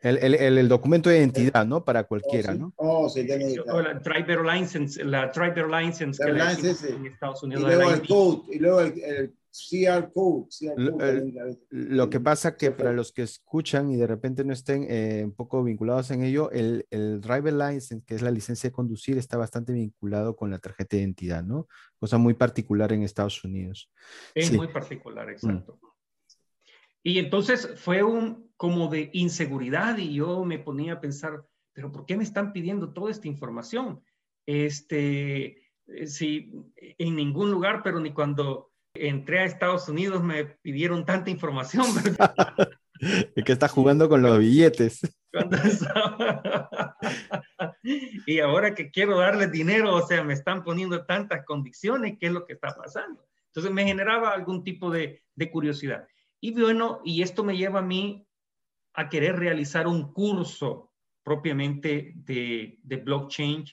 [0.00, 1.84] El, el, el, documento de identidad, ¿no?
[1.84, 2.72] Para cualquiera, ¿no?
[2.76, 7.64] Oh, sí, tiene o la driver license, la driver license que license, en Estados Unidos.
[7.64, 10.48] Y luego el code, y luego el, el CR code.
[10.50, 14.86] CR code lo que pasa que para los que escuchan y de repente no estén
[14.88, 18.74] eh, un poco vinculados en ello, el, el driver license, que es la licencia de
[18.74, 21.66] conducir, está bastante vinculado con la tarjeta de identidad, ¿no?
[21.98, 23.90] Cosa muy particular en Estados Unidos.
[24.34, 25.78] Es muy particular, exacto.
[25.82, 25.88] Mm.
[27.02, 32.04] Y entonces fue un como de inseguridad y yo me ponía a pensar, pero ¿por
[32.04, 34.02] qué me están pidiendo toda esta información?
[34.44, 38.72] Este, eh, si en ningún lugar, pero ni cuando
[39.06, 41.86] entré a Estados Unidos me pidieron tanta información.
[43.34, 45.00] Es que está jugando con los billetes.
[48.26, 52.32] y ahora que quiero darles dinero, o sea, me están poniendo tantas condiciones, ¿qué es
[52.32, 53.24] lo que está pasando?
[53.46, 56.06] Entonces me generaba algún tipo de, de curiosidad.
[56.40, 58.26] Y bueno, y esto me lleva a mí
[58.94, 63.64] a querer realizar un curso propiamente de, de blockchain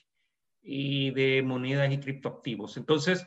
[0.62, 2.76] y de monedas y criptoactivos.
[2.76, 3.26] Entonces,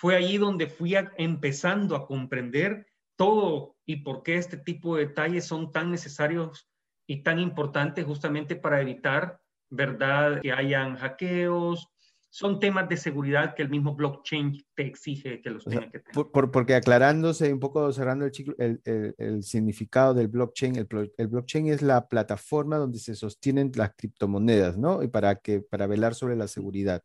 [0.00, 2.86] fue allí donde fui empezando a comprender
[3.16, 6.66] todo y por qué este tipo de detalles son tan necesarios
[7.06, 11.86] y tan importantes justamente para evitar, ¿verdad?, que hayan hackeos,
[12.30, 16.50] son temas de seguridad que el mismo blockchain te exige que los tenga que tener.
[16.50, 18.80] porque aclarándose un poco, cerrando el, ciclo, el,
[19.18, 25.02] el, significado del blockchain, el, blockchain es la plataforma donde se sostienen las criptomonedas, ¿no?
[25.02, 27.02] Y para, que, para velar sobre la seguridad.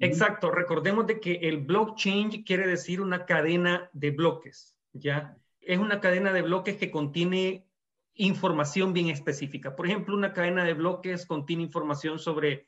[0.00, 5.36] Exacto, recordemos de que el blockchain quiere decir una cadena de bloques, ¿ya?
[5.60, 7.66] Es una cadena de bloques que contiene
[8.14, 9.76] información bien específica.
[9.76, 12.66] Por ejemplo, una cadena de bloques contiene información sobre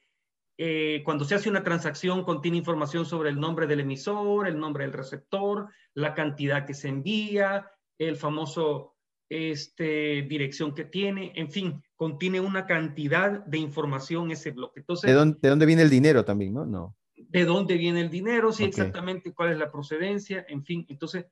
[0.59, 4.85] eh, cuando se hace una transacción contiene información sobre el nombre del emisor, el nombre
[4.85, 8.95] del receptor, la cantidad que se envía, el famoso
[9.29, 14.81] este, dirección que tiene, en fin, contiene una cantidad de información ese bloque.
[14.81, 16.67] Entonces, ¿De dónde, de dónde viene el dinero también, no?
[16.67, 16.95] No.
[17.33, 18.53] ¿De dónde viene el dinero?
[18.53, 20.85] Sí, exactamente cuál es la procedencia, en fin.
[20.91, 21.25] Entonces,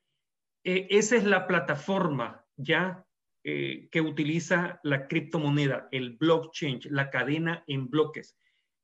[0.65, 3.07] eh, esa es la plataforma ya
[3.45, 8.39] eh, que utiliza la criptomoneda, el blockchain, la cadena en bloques.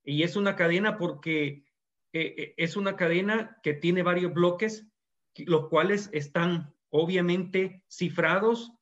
[0.05, 1.65] Y es una cadena porque
[2.13, 4.87] eh, es una cadena que tiene varios bloques,
[5.39, 8.75] los cuales están obviamente cifrados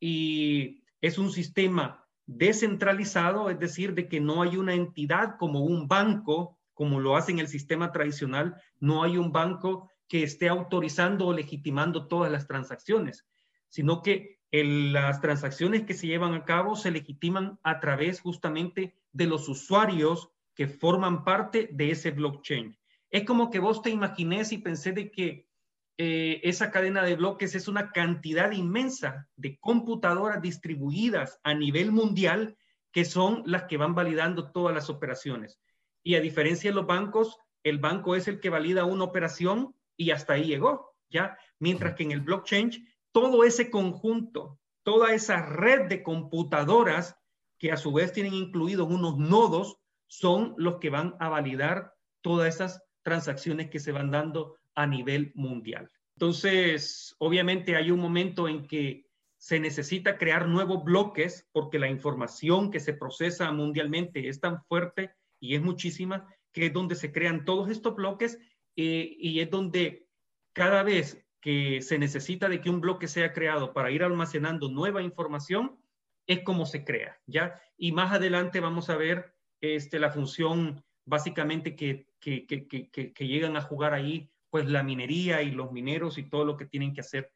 [0.00, 5.86] y es un sistema descentralizado, es decir, de que no hay una entidad como un
[5.86, 11.26] banco, como lo hace en el sistema tradicional, no hay un banco que esté autorizando
[11.26, 13.26] o legitimando todas las transacciones,
[13.68, 19.26] sino que las transacciones que se llevan a cabo se legitiman a través justamente de
[19.26, 22.76] los usuarios que forman parte de ese blockchain.
[23.10, 25.48] Es como que vos te imagines y pensé de que
[25.96, 32.54] eh, esa cadena de bloques es una cantidad inmensa de computadoras distribuidas a nivel mundial
[32.92, 35.58] que son las que van validando todas las operaciones.
[36.06, 40.12] Y a diferencia de los bancos, el banco es el que valida una operación y
[40.12, 41.36] hasta ahí llegó, ¿ya?
[41.58, 42.70] Mientras que en el blockchain,
[43.10, 47.16] todo ese conjunto, toda esa red de computadoras
[47.58, 52.54] que a su vez tienen incluidos unos nodos, son los que van a validar todas
[52.54, 55.90] esas transacciones que se van dando a nivel mundial.
[56.14, 62.70] Entonces, obviamente hay un momento en que se necesita crear nuevos bloques porque la información
[62.70, 67.44] que se procesa mundialmente es tan fuerte y es muchísima que es donde se crean
[67.44, 68.38] todos estos bloques
[68.76, 70.06] eh, y es donde
[70.52, 75.02] cada vez que se necesita de que un bloque sea creado para ir almacenando nueva
[75.02, 75.78] información,
[76.26, 77.60] es como se crea, ¿ya?
[77.76, 83.56] Y más adelante vamos a ver este, la función básicamente que, que, que, que, llegan
[83.56, 87.00] a jugar ahí, pues la minería y los mineros y todo lo que tienen que
[87.00, 87.30] hacer.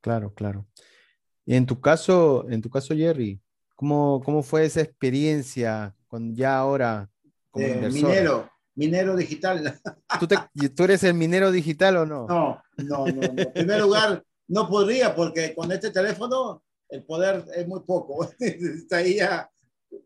[0.00, 0.66] Claro, claro.
[1.46, 3.40] Y en tu caso, en tu caso, Jerry,
[3.74, 7.10] ¿cómo, cómo fue esa experiencia con ya ahora
[7.62, 9.80] como eh, Minero, minero digital.
[10.20, 10.28] ¿Tú,
[10.74, 12.26] ¿Tú, eres el minero digital o no?
[12.26, 13.22] No, no, no.
[13.22, 18.28] En primer lugar, no podría porque con este teléfono el poder es muy poco.
[18.90, 19.50] Ahí ya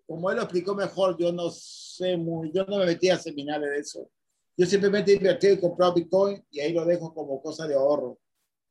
[0.06, 3.70] como él lo explicó mejor, yo no sé muy, yo no me metí a seminarios
[3.70, 4.10] de eso.
[4.56, 8.18] Yo simplemente invertí y comprado Bitcoin y ahí lo dejo como cosa de ahorro.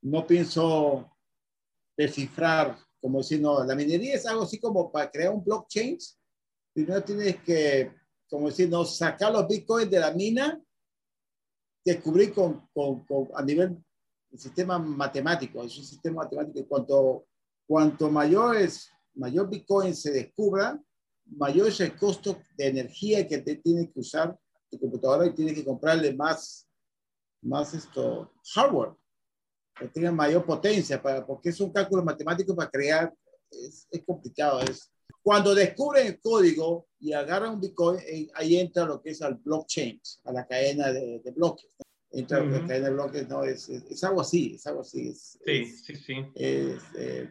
[0.01, 1.11] No pienso
[1.97, 5.97] descifrar, como si no, la minería es algo así como para crear un blockchain.
[6.73, 7.91] Primero tienes que,
[8.29, 10.61] como decir, no, sacar los Bitcoins de la mina,
[11.83, 13.77] descubrir con, con, a nivel
[14.29, 17.25] del sistema matemático, es un sistema matemático, cuanto,
[17.67, 20.81] cuanto mayor, es, mayor Bitcoin se descubra,
[21.25, 24.37] mayor es el costo de energía que te tiene que usar
[24.69, 26.67] tu computadora y tienes que comprarle más,
[27.41, 28.93] más esto, hardware,
[29.79, 33.13] que tenga mayor potencia, para, porque es un cálculo matemático para crear,
[33.49, 34.59] es, es complicado.
[34.61, 34.91] Es.
[35.21, 39.35] Cuando descubren el código y agarran un Bitcoin, eh, ahí entra lo que es al
[39.35, 41.69] blockchain, a la cadena de, de bloques.
[42.11, 45.13] Entra la cadena de bloques, no, es, es, algo así, es algo así.
[45.13, 46.15] sí, sí, sí.
[46.35, 47.29] Eh,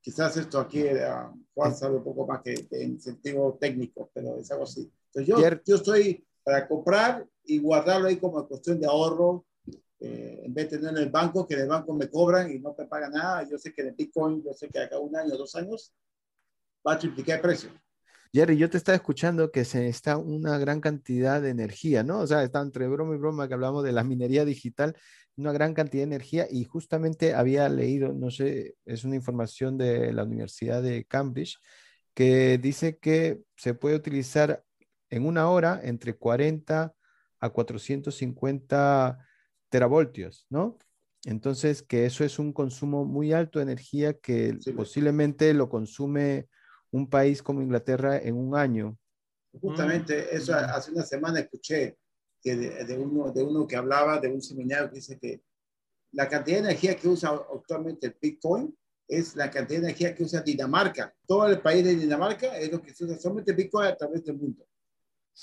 [0.00, 4.50] quizás esto aquí uh, Juan sabe un poco más que en sentido técnico, pero es
[4.50, 4.90] algo así.
[5.14, 9.46] Entonces yo, yo estoy para comprar y guardarlo ahí como cuestión de ahorro,
[10.00, 12.58] eh, en vez de tener en el banco, que en el banco me cobran y
[12.58, 13.48] no me pagan nada.
[13.48, 15.92] Yo sé que en Bitcoin, yo sé que acá un año, dos años,
[16.86, 17.70] va a triplicar el precio.
[18.34, 22.20] Jerry, yo te estaba escuchando que se está una gran cantidad de energía, ¿no?
[22.20, 24.96] O sea, está entre broma y broma que hablamos de la minería digital,
[25.36, 30.14] una gran cantidad de energía y justamente había leído, no sé, es una información de
[30.14, 31.58] la Universidad de Cambridge,
[32.14, 34.64] que dice que se puede utilizar
[35.10, 36.94] en una hora entre 40
[37.38, 39.26] a 450
[39.68, 40.78] teravoltios, ¿no?
[41.24, 46.48] Entonces, que eso es un consumo muy alto de energía que posiblemente lo consume
[46.92, 48.96] un país como Inglaterra en un año.
[49.60, 51.98] Justamente eso hace una semana escuché
[52.40, 55.42] que de, uno, de uno que hablaba de un seminario que dice que
[56.12, 58.76] la cantidad de energía que usa actualmente el Bitcoin
[59.08, 61.14] es la cantidad de energía que usa Dinamarca.
[61.26, 64.36] Todo el país de Dinamarca es lo que se usa solamente Bitcoin a través del
[64.36, 64.66] mundo.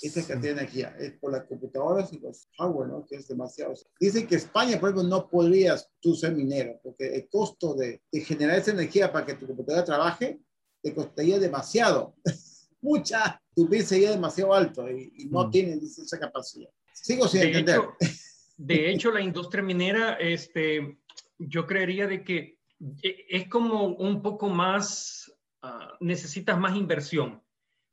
[0.02, 3.06] Esa cantidad de energía es por las computadoras y los hardware, ¿no?
[3.06, 3.74] Que es demasiado.
[3.98, 8.20] Dicen que España, por ejemplo, no podrías tú ser minero, porque el costo de, de
[8.20, 10.40] generar esa energía para que tu computadora trabaje
[10.82, 12.14] te costaría demasiado.
[12.82, 15.50] Mucha, tu bill sería demasiado alto y, no mm.
[15.50, 16.70] tienen esa capacidad.
[16.92, 17.76] Sigo sin de entender.
[17.76, 17.96] Hecho,
[18.56, 20.98] de hecho, la industria minera, este,
[21.38, 22.58] yo creería de que
[23.02, 25.30] e, es como un poco más,
[25.62, 27.42] uh, necesitas más inversión.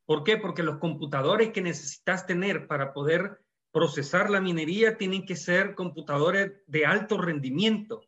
[0.06, 0.38] ¿Por qué?
[0.38, 6.54] Porque los computadores que necesitas tener para poder procesar la minería tienen que ser computadores
[6.66, 8.07] de alto rendimiento.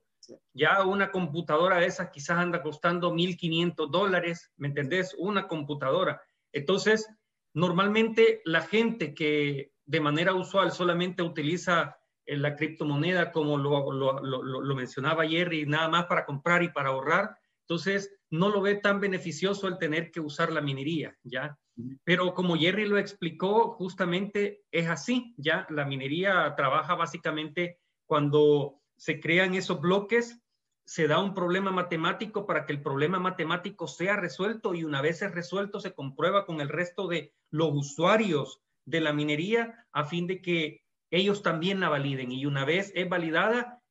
[0.53, 5.15] Ya una computadora de esas quizás anda costando 1.500 dólares, ¿me entendés?
[5.17, 6.21] Una computadora.
[6.51, 7.07] Entonces,
[7.53, 14.21] normalmente la gente que de manera usual solamente utiliza eh, la criptomoneda como lo, lo,
[14.21, 18.99] lo, mencionaba Jerry, nada más para comprar y para ahorrar, Entonces, no lo ve tan
[18.99, 21.57] beneficioso el tener que usar la minería, ¿ya?
[22.03, 25.65] Pero como Jerry lo explicó, justamente es así, ¿ya?
[25.69, 30.41] La minería trabaja básicamente cuando se crean esos bloques,
[30.85, 35.21] se da un problema matemático para que el problema matemático sea resuelto y una vez
[35.21, 40.27] es resuelto se comprueba con el resto de los usuarios de la minería a fin
[40.27, 43.81] de que ellos también la validen y una vez es validada,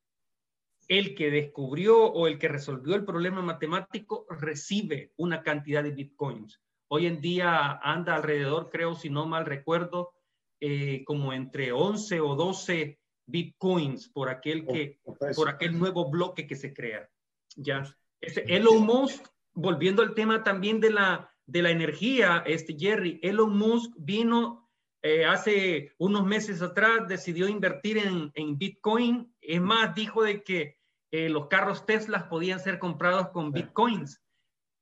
[0.88, 6.60] el que descubrió o el que resolvió el problema matemático recibe una cantidad de bitcoins.
[6.88, 10.12] Hoy en día anda alrededor, creo, si no mal recuerdo,
[10.60, 12.97] eh, como entre 11 o 12
[13.28, 15.00] bitcoins por aquel que,
[15.36, 17.08] por aquel nuevo bloque que se crea.
[17.56, 17.84] Ya.
[18.20, 23.56] Ese Elon Musk, volviendo al tema también de la, de la energía, este Jerry, Elon
[23.56, 24.68] Musk vino
[25.02, 29.32] eh, hace unos meses atrás, decidió invertir en, en Bitcoin.
[29.40, 30.78] Es más, dijo de que
[31.10, 34.20] eh, los carros Tesla podían ser comprados con Bitcoins.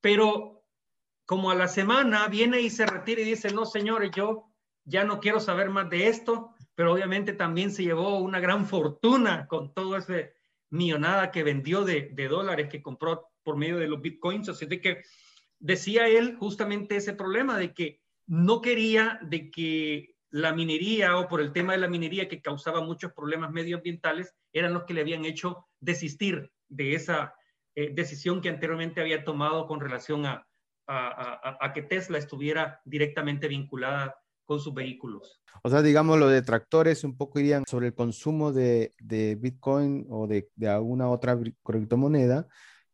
[0.00, 0.64] Pero
[1.26, 4.52] como a la semana viene y se retira y dice, no, señores, yo
[4.84, 9.48] ya no quiero saber más de esto, pero obviamente también se llevó una gran fortuna
[9.48, 10.34] con todo ese
[10.70, 14.48] millonada que vendió de, de dólares que compró por medio de los bitcoins.
[14.48, 15.02] Así de que
[15.58, 21.40] decía él justamente ese problema de que no quería de que la minería o por
[21.40, 25.24] el tema de la minería que causaba muchos problemas medioambientales eran los que le habían
[25.24, 27.34] hecho desistir de esa
[27.74, 30.46] eh, decisión que anteriormente había tomado con relación a,
[30.86, 35.42] a, a, que Tesla estuviera directamente vinculada con sus vehículos.
[35.62, 40.26] O sea, digamos, los detractores un poco irían sobre el consumo de, de Bitcoin o
[40.26, 42.46] de, de, alguna otra criptomoneda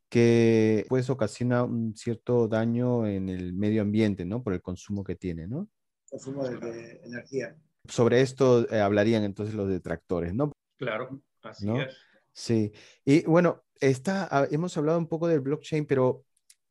[0.09, 4.43] que pues ocasiona un cierto daño en el medio ambiente, ¿no?
[4.43, 5.69] Por el consumo que tiene, ¿no?
[6.11, 7.57] Consumo de, energía.
[7.89, 10.53] Sobre esto eh, hablarían entonces los detractores, ¿no?
[10.77, 11.97] Claro, así es.
[12.33, 12.73] Sí,
[13.05, 16.25] y bueno, está, ah, hemos hablado un poco del blockchain, pero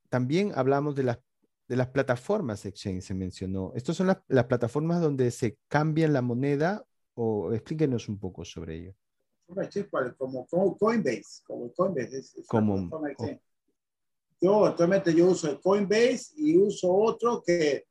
[0.09, 1.19] también hablamos de las
[1.71, 3.71] de las plataformas exchange se mencionó.
[3.73, 6.86] ¿Estas son las, las, plataformas donde se cambian la moneda?
[7.13, 8.95] O explíquenos un poco sobre ello.
[10.17, 12.17] Como, como Coinbase, como Coinbase.
[12.17, 12.89] Es, es como,
[14.41, 17.86] Yo actualmente yo uso Coinbase y uso otro que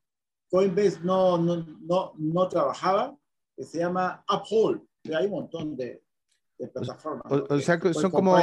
[0.51, 3.17] Coinbase no, no, no, no trabajaba,
[3.57, 4.83] que se llama Uphold.
[5.05, 6.03] Hay un montón de,
[6.59, 7.33] de plataformas.
[7.33, 8.37] O, o sea, que son como,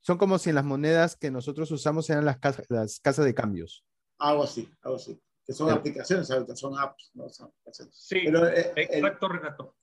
[0.00, 3.84] son como si las monedas que nosotros usamos eran las, las casas de cambios.
[4.18, 5.20] Algo así, algo así.
[5.44, 7.28] Que son aplicaciones, son apps, ¿no?
[7.28, 7.52] Son
[7.92, 9.32] sí, Pero, eh, exacto, el...
[9.32, 9.76] Renato.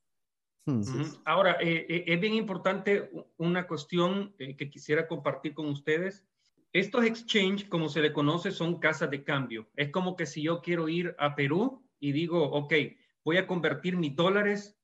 [0.65, 1.19] Hmm, sí.
[1.25, 6.25] Ahora, eh, eh, es bien importante una cuestión eh, que quisiera compartir con ustedes.
[6.71, 9.69] Estos exchange, como se le conoce, son casas de cambio.
[9.75, 12.73] Es como que si yo quiero ir a Perú y digo, ok,
[13.23, 14.77] voy a convertir mis dólares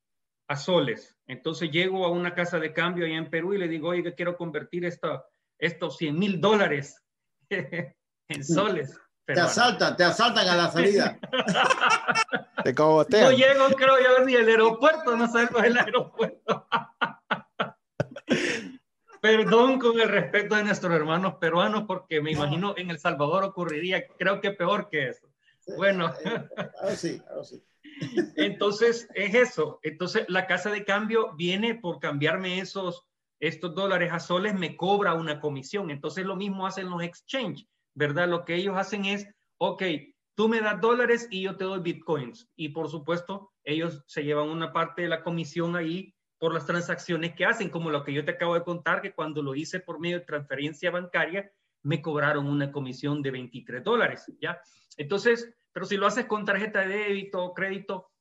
[0.48, 1.18] a soles.
[1.28, 4.38] Entonces llego a una casa de cambio allá en Perú y le digo, oye, quiero
[4.38, 5.24] convertir esto,
[5.58, 7.04] estos 100 mil dólares
[7.50, 8.98] en soles
[9.34, 11.20] te asaltan, te asaltan a la salida.
[12.64, 13.32] te cogotean.
[13.32, 16.68] Yo llego, creo yo, ni el aeropuerto, no salgo del aeropuerto.
[19.22, 24.08] Perdón con el respeto de nuestros hermanos peruanos, porque me imagino en El Salvador ocurriría,
[24.18, 25.28] creo que peor que eso.
[25.78, 26.14] Bueno.
[26.82, 27.62] Ahora sí, ahora sí.
[28.38, 29.80] Entonces, es eso.
[29.84, 33.06] Entonces, la casa de cambio viene por cambiarme esos,
[33.40, 35.92] estos dólares a soles, me cobra una comisión.
[35.92, 37.68] Entonces, lo mismo hacen los exchange
[38.00, 38.30] ¿verdad?
[38.30, 39.84] Lo que ellos hacen es, ok,
[40.34, 42.50] tú me das dólares y yo te doy bitcoins.
[42.56, 47.36] Y por supuesto, ellos se llevan una parte de la comisión ahí por las transacciones
[47.36, 50.00] que hacen, como lo que yo te acabo de contar, que cuando lo hice por
[50.00, 51.52] medio de transferencia bancaria,
[51.84, 54.62] me cobraron una comisión de 23 dólares, ¿ya?
[54.96, 58.12] Entonces, pero si lo haces con tarjeta de débito o crédito,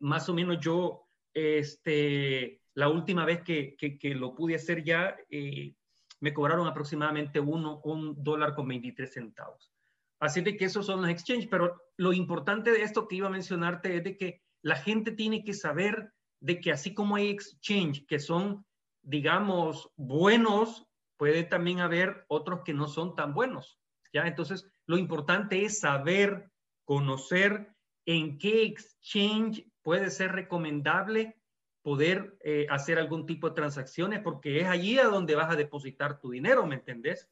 [0.00, 5.74] más o menos yo, este, la última vez que, que, lo pude hacer ya, eh,
[6.20, 9.72] me cobraron aproximadamente uno, un dólar con 23 centavos.
[10.20, 13.30] Así de que esos son los exchanges, pero lo importante de esto que iba a
[13.30, 18.06] mencionarte es de que la gente tiene que saber de que así como hay exchange
[18.06, 18.66] que son,
[19.02, 23.78] digamos, buenos, puede también haber otros que no son tan buenos.
[24.12, 24.26] ¿ya?
[24.26, 26.50] Entonces, lo importante es saber,
[26.84, 27.74] conocer
[28.06, 31.39] en qué exchange puede ser recomendable
[31.82, 36.20] poder eh, hacer algún tipo de transacciones porque es allí a donde vas a depositar
[36.20, 37.28] tu dinero, ¿me entendés?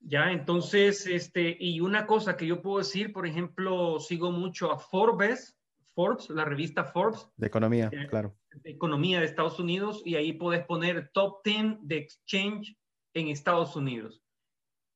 [0.00, 4.78] Ya, entonces, este, y una cosa que yo puedo decir, por ejemplo, sigo mucho a
[4.78, 5.58] Forbes,
[5.94, 7.28] Forbes, la revista Forbes.
[7.36, 8.34] De economía, eh, claro.
[8.62, 12.78] De economía de Estados Unidos, y ahí puedes poner top 10 de exchange
[13.12, 14.22] en Estados Unidos,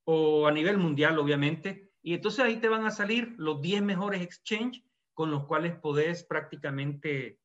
[0.04, 1.90] o a nivel mundial, obviamente.
[2.00, 6.24] Y entonces ahí te van a salir los 10 mejores exchange con los cuales podés
[6.24, 7.38] prácticamente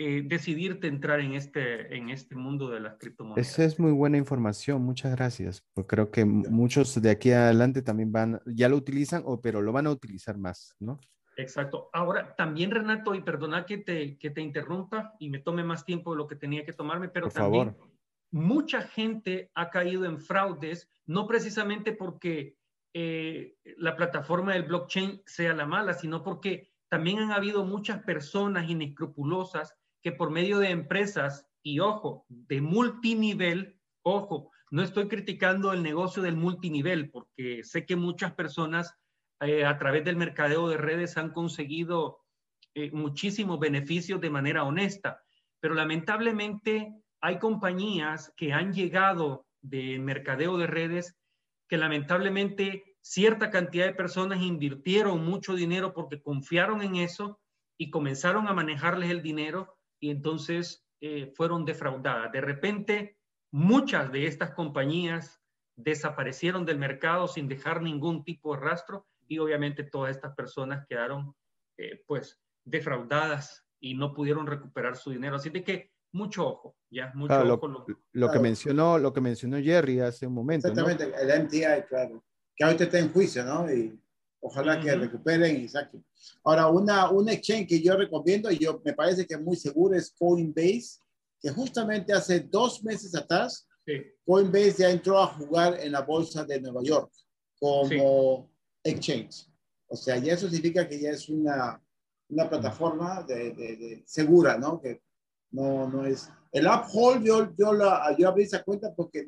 [0.00, 3.50] eh, decidirte entrar en este, en este mundo de las criptomonedas.
[3.50, 5.66] Esa es muy buena información, muchas gracias.
[5.74, 9.72] Pues creo que muchos de aquí adelante también van, ya lo utilizan, o, pero lo
[9.72, 11.00] van a utilizar más, ¿no?
[11.36, 11.90] Exacto.
[11.92, 16.12] Ahora, también Renato, y perdona que te, que te interrumpa y me tome más tiempo
[16.12, 17.76] de lo que tenía que tomarme, pero también
[18.30, 22.56] mucha gente ha caído en fraudes, no precisamente porque
[22.94, 28.68] eh, la plataforma del blockchain sea la mala, sino porque también han habido muchas personas
[28.68, 35.82] inescrupulosas que por medio de empresas y ojo, de multinivel, ojo, no estoy criticando el
[35.82, 38.94] negocio del multinivel porque sé que muchas personas
[39.40, 42.20] eh, a través del mercadeo de redes han conseguido
[42.74, 45.22] eh, muchísimos beneficios de manera honesta,
[45.60, 51.16] pero lamentablemente hay compañías que han llegado de mercadeo de redes
[51.68, 57.40] que lamentablemente cierta cantidad de personas invirtieron mucho dinero porque confiaron en eso
[57.78, 62.32] y comenzaron a manejarles el dinero y entonces eh, fueron defraudadas.
[62.32, 63.18] De repente,
[63.52, 65.40] muchas de estas compañías
[65.76, 71.34] desaparecieron del mercado sin dejar ningún tipo de rastro y obviamente todas estas personas quedaron
[71.76, 75.36] eh, pues defraudadas y no pudieron recuperar su dinero.
[75.36, 77.86] Así de que mucho ojo, ya, mucho ojo.
[78.12, 80.68] Lo, que mencionó, lo que mencionó Jerry hace un momento.
[80.68, 82.24] Exactamente, el MTI, claro,
[82.56, 83.70] que ahorita está en juicio, ¿no?
[83.72, 84.00] Y
[84.40, 86.04] ojalá que recuperen y saquen.
[86.44, 89.96] Ahora, una, un exchange que yo recomiendo y yo me parece que es muy seguro
[89.96, 91.00] es Coinbase,
[91.40, 93.66] que justamente hace dos meses atrás,
[94.24, 97.10] Coinbase ya entró a jugar en la bolsa de Nueva York
[97.58, 98.50] como
[98.84, 99.48] exchange.
[99.88, 101.82] O sea, ya eso significa que ya es una,
[102.28, 104.80] una plataforma de, de, segura, ¿no?
[104.80, 105.00] Que
[105.50, 106.28] no, no es...
[106.52, 109.26] El Uphold, yo, yo, la, yo abrí esa cuenta porque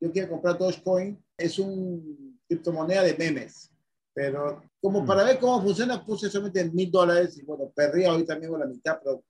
[0.00, 1.22] yo quiero comprar Dogecoin.
[1.36, 3.70] Es un criptomoneda de memes.
[4.18, 8.58] Pero como para ver cómo funciona, puse solamente mil dólares y bueno, perdí ahorita mismo
[8.58, 9.22] la mitad, pero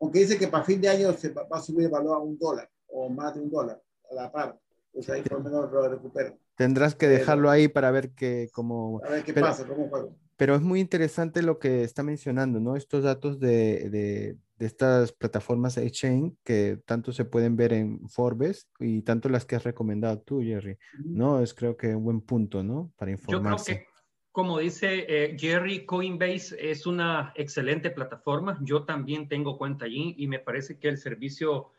[0.00, 2.38] aunque dice que para fin de año se va, a subir el valor a un
[2.38, 3.78] dólar o más de un dólar
[4.10, 4.58] a la par,
[4.90, 6.34] pues ahí por lo menos lo recupero.
[6.56, 9.02] Tendrás que dejarlo ahí para ver qué, cómo...
[9.04, 10.16] A ver qué pasa, cómo juego.
[10.38, 12.74] Pero es muy interesante lo que está mencionando, ¿no?
[12.74, 18.66] Estos datos de, de, de estas plataformas exchange que tanto se pueden ver en Forbes
[18.80, 21.42] y tanto las que has recomendado tú, Jerry, ¿no?
[21.42, 22.92] Es creo que un buen punto, ¿no?
[22.96, 23.72] Para informarse.
[23.72, 23.95] Yo creo que,
[24.36, 28.58] como dice eh, Jerry, Coinbase es una excelente plataforma.
[28.60, 31.70] Yo también tengo cuenta allí y me parece que el servicio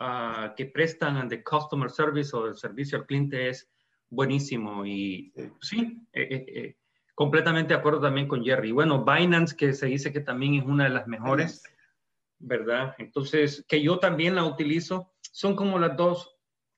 [0.00, 3.70] uh, que prestan de customer service o el servicio al cliente es
[4.08, 4.86] buenísimo.
[4.86, 6.76] Y sí, eh, eh,
[7.14, 8.72] completamente de acuerdo también con Jerry.
[8.72, 11.62] Bueno, Binance, que se dice que también es una de las mejores.
[12.38, 12.94] ¿verdad?
[12.96, 16.35] Entonces, que yo también la utilizo, son como las dos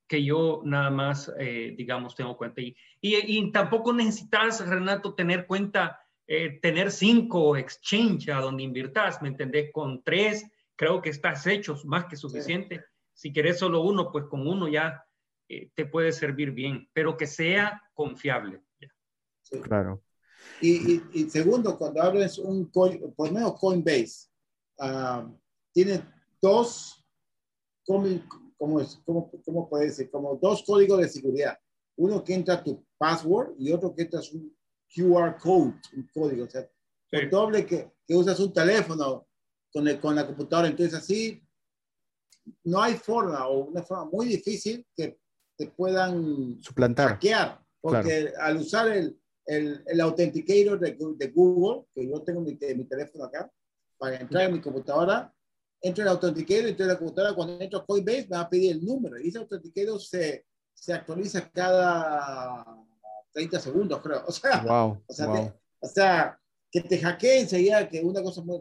[0.08, 2.60] que yo nada más, eh, digamos, tengo cuenta.
[2.62, 9.28] Y, y, tampoco necesitas, Renato, tener cuenta, eh, tener cinco exchange a donde inviertas, ¿me
[9.28, 9.70] entendés?
[9.70, 12.84] Con tres, creo que estás hecho más que suficiente.
[13.12, 15.04] Si querés solo uno, pues con uno ya
[15.48, 18.62] eh, te puede servir bien, pero que sea confiable.
[19.62, 20.02] Claro.
[20.60, 24.28] Y, y, segundo, cuando hables un, por lo menos Coinbase,
[24.78, 25.34] uh,
[25.72, 26.02] tiene
[26.40, 27.04] dos,
[27.84, 28.06] ¿cómo,
[28.58, 30.10] cómo, cómo, cómo puede decir?
[30.10, 31.58] Como dos códigos de seguridad.
[31.96, 34.54] Uno que entra tu password y otro que entra un
[34.94, 36.44] QR code, un código.
[36.44, 36.68] O sea,
[37.12, 39.26] el doble que, que, usas un teléfono
[39.72, 40.68] con, el, con la computadora.
[40.68, 41.42] Entonces, así
[42.64, 45.18] no hay forma o una forma muy difícil que
[45.56, 47.10] te puedan suplantar.
[47.10, 52.52] Hackear, porque al usar el, el, el authenticator de, de, Google, que yo tengo mi,
[52.52, 53.50] mi teléfono acá,
[53.96, 55.34] para entrar en mi computadora,
[55.80, 58.50] entro en el authenticator, entro en la computadora, cuando entro a Coinbase me va a
[58.50, 62.64] pedir el número y ese authenticator se, se actualiza cada
[63.32, 64.24] 30 segundos, creo.
[64.26, 68.60] O sea, wow, o, sea o sea, que te hackeen enseguida, que una cosa muy,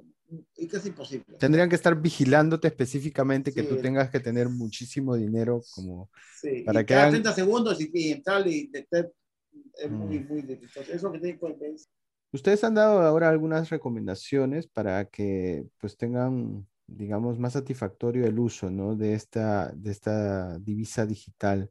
[0.56, 1.38] es casi imposible.
[1.40, 6.10] Tendrían que estar vigilándote específicamente que tú tengas que tener muchísimo dinero como
[6.40, 10.28] sí, para y que cada 30 segundos y, y entrar y es muy, mm.
[10.28, 10.84] muy difícil.
[10.92, 11.86] Eso que tiene Coinbase.
[12.32, 18.72] Ustedes han dado ahora algunas recomendaciones para que pues tengan digamos, más satisfactorio el uso,
[18.72, 18.96] ¿no?
[18.96, 21.70] De esta, de esta divisa digital.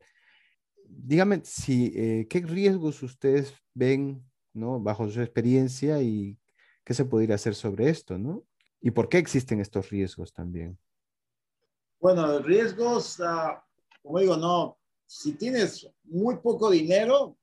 [0.86, 4.78] Dígame, si, eh, ¿qué riesgos ustedes ven, ¿no?
[4.78, 6.38] Bajo su experiencia y
[6.84, 8.44] qué se podría hacer sobre esto, ¿no?
[8.80, 10.78] ¿Y por qué existen estos riesgos también?
[11.98, 13.58] Bueno, riesgos, uh,
[14.02, 17.36] como digo, no, si tienes muy poco dinero,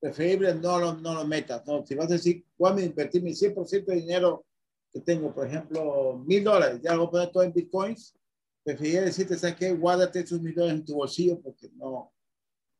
[0.00, 1.86] preferible no lo, no lo metas, ¿no?
[1.86, 4.44] Si vas a decir, voy a invertir mi 100% de dinero
[4.92, 8.14] que tengo, por ejemplo, mil dólares, ya lo voy a poner todo en bitcoins,
[8.62, 9.72] preferiría decirte, ¿sabes qué?
[9.72, 12.12] Guárdate esos mil dólares en tu bolsillo porque no,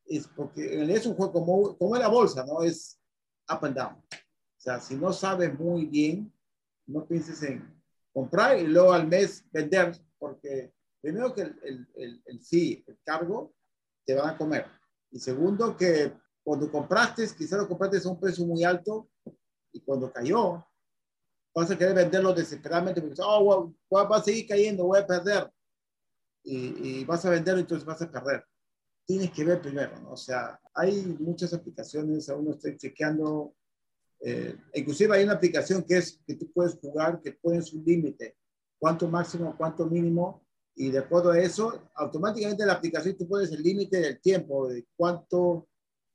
[0.05, 2.63] es porque es un juego como, como la bolsa, ¿no?
[2.63, 3.01] Es
[3.51, 3.95] up and down.
[3.95, 6.33] O sea, si no sabes muy bien,
[6.87, 7.83] no pienses en,
[8.13, 13.55] comprar y luego al mes vender, porque primero que el, el, el, sí, el cargo,
[14.05, 14.67] te van a comer.
[15.11, 16.13] Y segundo que
[16.45, 19.09] cuando compraste, quizás lo compraste a un precio muy alto
[19.73, 20.65] y cuando cayó,
[21.55, 25.51] vas a querer venderlo desesperadamente porque oh, va a seguir cayendo, voy a perder.
[26.45, 28.45] Y, y, vas a venderlo, entonces vas a perder.
[29.07, 30.13] Tienes que ver primero, ¿no?
[30.13, 33.55] O sea, hay muchas aplicaciones, aún no estoy chequeando.
[34.21, 38.37] Eh, inclusive hay una aplicación que es que tú puedes jugar, que pones un límite,
[38.79, 40.45] cuánto máximo, cuánto mínimo,
[40.75, 44.87] y de acuerdo a eso, automáticamente la aplicación tú pones el límite del tiempo, de
[44.97, 45.69] cuánto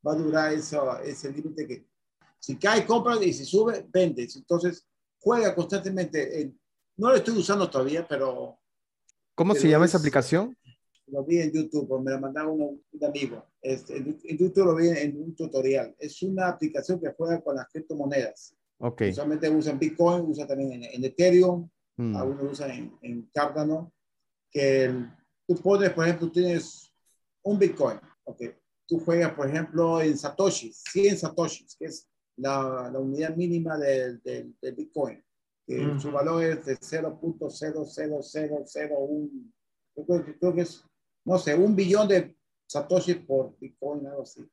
[0.05, 1.85] va a durar eso, ese límite que
[2.39, 4.35] si cae, compra y si sube, vendes.
[4.35, 4.85] Entonces,
[5.19, 6.53] juega constantemente.
[6.97, 8.57] no lo estoy usando todavía, pero...
[9.35, 10.57] ¿Cómo se llama esa aplicación?
[11.07, 13.45] Lo vi en YouTube, me la mandaron un, un amigo.
[13.61, 15.95] Este, en, YouTube lo vi en un tutorial.
[15.99, 18.55] Es una aplicación que juega con las criptomonedas.
[18.79, 19.03] Ok.
[19.11, 22.15] Usualmente usan Bitcoin, usa también en, Ethereum, Mm.
[22.15, 23.91] algunos usan en, en Cardano.
[24.51, 24.93] Que
[25.47, 26.93] tú pones, por ejemplo, tienes
[27.43, 27.99] un Bitcoin.
[28.23, 28.43] Ok.
[28.87, 32.07] Tú juegas, por ejemplo, en Satoshis, 100 Satoshis, que es
[32.37, 35.23] la, la unidad mínima del, del, del Bitcoin.
[35.65, 35.99] Que Ujú.
[35.99, 39.51] su valor es de 0.00001.
[39.95, 40.83] Yo creo, que- creo que es,
[41.25, 42.35] no sé, un billón de
[42.67, 44.45] Satoshis por Bitcoin, algo así.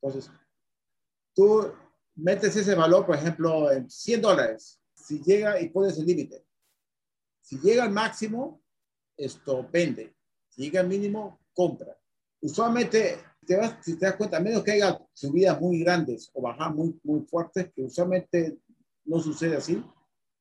[0.00, 0.30] Entonces,
[1.34, 1.72] tú
[2.16, 4.80] metes ese valor, por ejemplo, en 100 dólares.
[4.94, 6.44] Si llega y pones el límite.
[7.40, 8.62] Si llega al máximo,
[9.16, 10.14] esto vende.
[10.48, 11.96] Si llega al mínimo, compra.
[12.40, 16.42] Usualmente, te vas, si te das cuenta, a menos que haya subidas muy grandes o
[16.42, 18.58] bajadas muy, muy fuertes, que usualmente
[19.04, 19.82] no sucede así,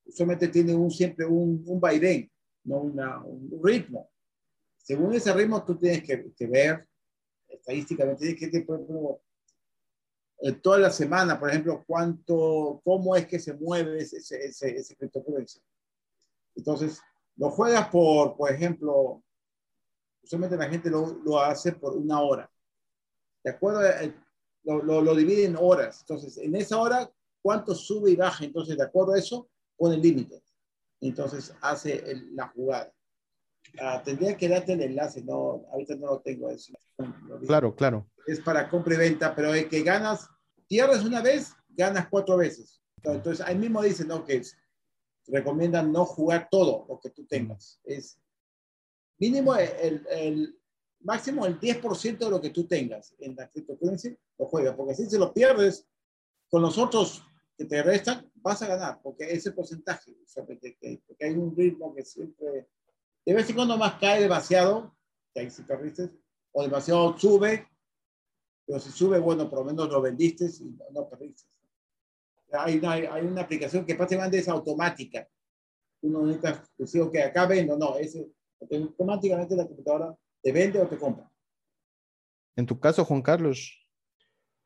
[0.05, 2.29] usualmente tiene un, siempre un, un vaivén,
[2.63, 4.09] no una, un ritmo.
[4.77, 6.87] Según ese ritmo, tú tienes que, que ver
[7.47, 9.21] estadísticamente, tienes que, que, por ejemplo,
[10.61, 15.61] toda la semana, por ejemplo, cuánto, cómo es que se mueve ese, ese, ese cryptocurrency.
[16.55, 16.99] Entonces,
[17.37, 19.23] lo juegas por, por ejemplo,
[20.21, 22.49] usualmente la gente lo, lo hace por una hora.
[23.43, 23.81] ¿De acuerdo?
[24.63, 25.99] Lo, lo, lo divide en horas.
[26.01, 28.45] Entonces, en esa hora, ¿cuánto sube y baja?
[28.45, 30.41] Entonces, de acuerdo a eso, pone límites.
[31.01, 32.93] Entonces, hace el- la jugada.
[33.81, 36.49] Ah, tendría que darte el enlace, no, ahorita no lo tengo.
[36.49, 36.73] Eso.
[37.45, 38.09] Claro, claro.
[38.25, 40.29] Es para compra y venta, pero el que ganas,
[40.67, 42.81] pierdes una vez, ganas cuatro veces.
[43.03, 44.55] Entonces, ahí mismo dicen, no, que es-
[45.27, 47.79] recomiendan no jugar todo lo que tú tengas.
[47.83, 48.17] Es
[49.19, 50.59] mínimo el- el-
[51.03, 55.09] máximo el 10% de lo que tú tengas en la cryptocurrency, lo juegas, porque si
[55.09, 55.87] se lo pierdes
[56.49, 57.23] con los otros
[57.57, 61.93] que te restan, vas a ganar, porque ese porcentaje, usualmente, que, porque hay un ritmo
[61.93, 62.67] que siempre,
[63.25, 64.95] de vez en cuando más cae demasiado,
[65.33, 66.09] que ahí si perdiste,
[66.51, 67.67] o demasiado sube,
[68.65, 71.43] pero si sube, bueno, por lo menos lo vendiste y no, no perdiste.
[72.51, 75.27] Hay una, hay una aplicación que prácticamente es automática.
[76.01, 78.17] Uno necesita decir, ok, acá vendo, no, es
[78.59, 81.31] automáticamente la computadora te vende o te compra.
[82.55, 83.83] En tu caso, Juan Carlos,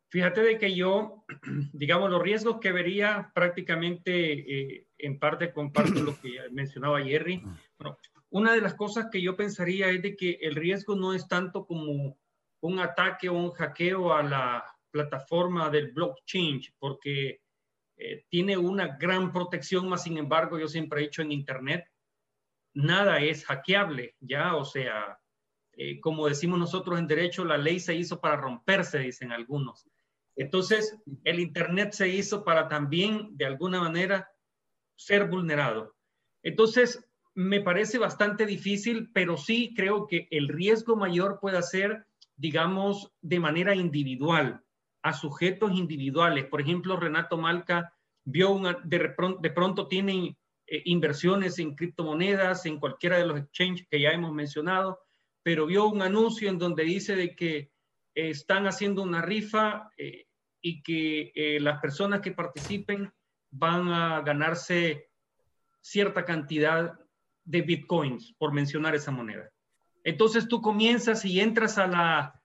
[0.10, 1.26] Fíjate de que yo,
[1.74, 7.44] digamos, los riesgos que vería prácticamente, eh, en parte comparto lo que mencionaba Jerry.
[7.78, 7.98] Bueno,
[8.30, 11.66] una de las cosas que yo pensaría es de que el riesgo no es tanto
[11.66, 12.18] como
[12.62, 17.42] un ataque o un hackeo a la plataforma del blockchain, porque
[17.98, 21.86] eh, tiene una gran protección, más sin embargo, yo siempre he dicho en Internet,
[22.74, 24.56] nada es hackeable, ¿ya?
[24.56, 25.20] O sea,
[25.78, 29.88] eh, como decimos nosotros en derecho, la ley se hizo para romperse, dicen algunos.
[30.36, 34.30] Entonces, el Internet se hizo para también, de alguna manera,
[34.96, 35.96] ser vulnerado.
[36.42, 43.14] Entonces, me parece bastante difícil, pero sí creo que el riesgo mayor puede ser, digamos,
[43.22, 44.64] de manera individual,
[45.04, 46.46] a sujetos individuales.
[46.46, 47.94] Por ejemplo, Renato Malca
[48.26, 53.40] vio una, de, pronto, de pronto tiene eh, inversiones en criptomonedas, en cualquiera de los
[53.40, 55.00] exchanges que ya hemos mencionado,
[55.48, 57.72] pero vio un anuncio en donde dice de que eh,
[58.32, 60.28] están haciendo una rifa eh,
[60.62, 63.14] y que eh, las personas que participen
[63.50, 65.10] van a ganarse
[65.80, 67.00] cierta cantidad
[67.46, 69.50] de bitcoins, por mencionar esa moneda.
[70.04, 72.44] Entonces tú comienzas y entras a la,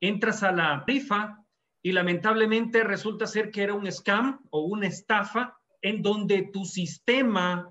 [0.00, 1.44] entras a la rifa
[1.82, 7.68] y lamentablemente resulta ser que era un scam o una estafa en donde tu sistema,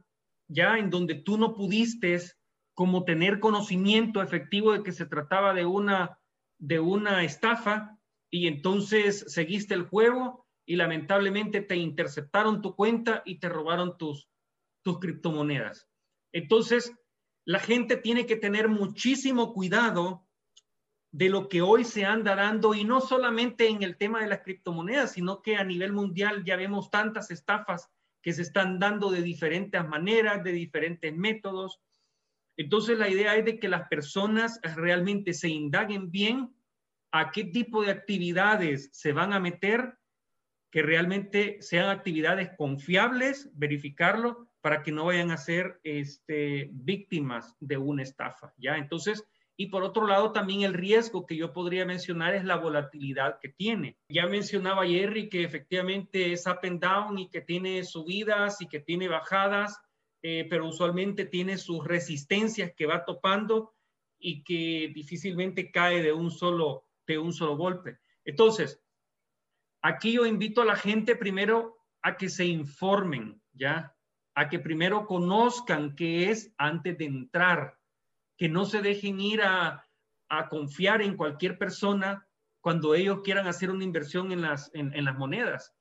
[0.49, 2.15] ya en donde tú no pudiste
[2.73, 6.19] como tener conocimiento efectivo de que se trataba de una,
[6.57, 7.97] de una estafa
[8.29, 14.29] y entonces seguiste el juego y lamentablemente te interceptaron tu cuenta y te robaron tus,
[14.81, 15.87] tus criptomonedas.
[16.31, 16.93] Entonces,
[17.45, 20.25] la gente tiene que tener muchísimo cuidado
[21.11, 24.41] de lo que hoy se anda dando y no solamente en el tema de las
[24.41, 27.91] criptomonedas, sino que a nivel mundial ya vemos tantas estafas
[28.23, 31.81] que se están dando de diferentes maneras, de diferentes métodos.
[32.57, 36.55] Entonces la idea es de que las personas realmente se indaguen bien
[37.11, 39.97] a qué tipo de actividades se van a meter,
[40.71, 47.77] que realmente sean actividades confiables, verificarlo, para que no vayan a ser este, víctimas de
[47.77, 48.77] una estafa, ¿ya?
[48.77, 49.23] Entonces,
[49.55, 53.49] y por otro lado, también el riesgo que yo podría mencionar es la volatilidad que
[53.49, 53.99] tiene.
[54.09, 58.79] Ya mencionaba Jerry que efectivamente es up and down y que tiene subidas y que
[58.79, 59.79] tiene bajadas,
[60.23, 63.75] eh, pero usualmente tiene sus resistencias que va topando
[64.17, 67.99] y que difícilmente cae de un solo, de un solo golpe.
[68.23, 68.81] Entonces,
[69.81, 73.95] aquí yo invito a la gente primero a que se informen, ¿ya?
[74.33, 77.77] A que primero conozcan qué es antes de entrar
[78.37, 79.85] que no se dejen ir a,
[80.49, 82.27] confiar en cualquier persona
[82.59, 85.75] cuando ellos quieran hacer una inversión en las, en, las monedas.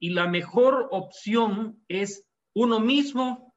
[0.00, 3.51] Y la mejor opción es uno mismo,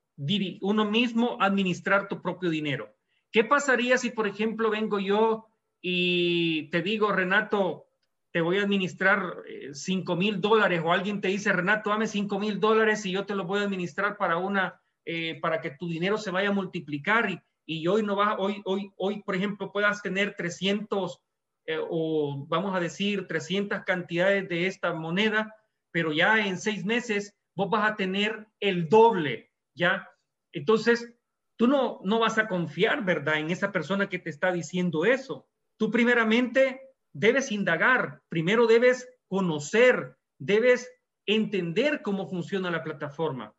[0.62, 2.94] uno mismo administrar tu propio dinero.
[3.32, 5.48] ¿Qué pasaría si, por ejemplo, vengo yo
[5.82, 7.86] y te digo, Renato,
[8.32, 12.40] te voy a administrar 5 eh, mil dólares o alguien te dice, Renato, dame 5
[12.40, 15.88] mil dólares y yo te lo voy a administrar para una, eh, para que tu
[15.88, 19.72] dinero se vaya a multiplicar y, y hoy no vas, hoy, hoy, hoy, por ejemplo,
[19.72, 21.22] puedas tener 300
[21.68, 25.56] eh, o vamos a decir 300 cantidades de esta moneda,
[25.92, 30.10] pero ya en seis meses vos vas a tener el doble, ¿ya?
[30.52, 31.14] Entonces,
[31.58, 33.40] tú no, no vas a confiar, ¿verdad?
[33.40, 35.48] En esa persona que te está diciendo eso.
[35.78, 36.82] Tú primeramente
[37.14, 40.90] debes indagar, primero debes conocer, debes
[41.26, 43.54] entender cómo funciona la plataforma.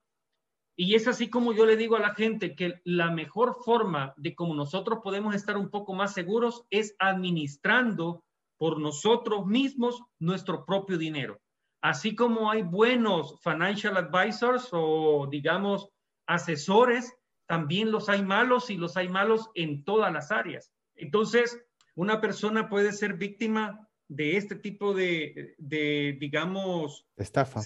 [0.79, 4.35] Y es así como yo le digo a la gente que la mejor forma de
[4.35, 8.25] cómo nosotros podemos estar un poco más seguros es administrando
[8.59, 11.41] por nosotros mismos nuestro propio dinero.
[11.83, 15.89] Así como hay buenos financial advisors o digamos
[16.27, 17.15] asesores,
[17.47, 20.73] también los hay malos y los hay malos en todas las áreas.
[20.95, 21.61] Entonces,
[21.95, 27.63] una persona puede ser víctima de este tipo de, de digamos, estafa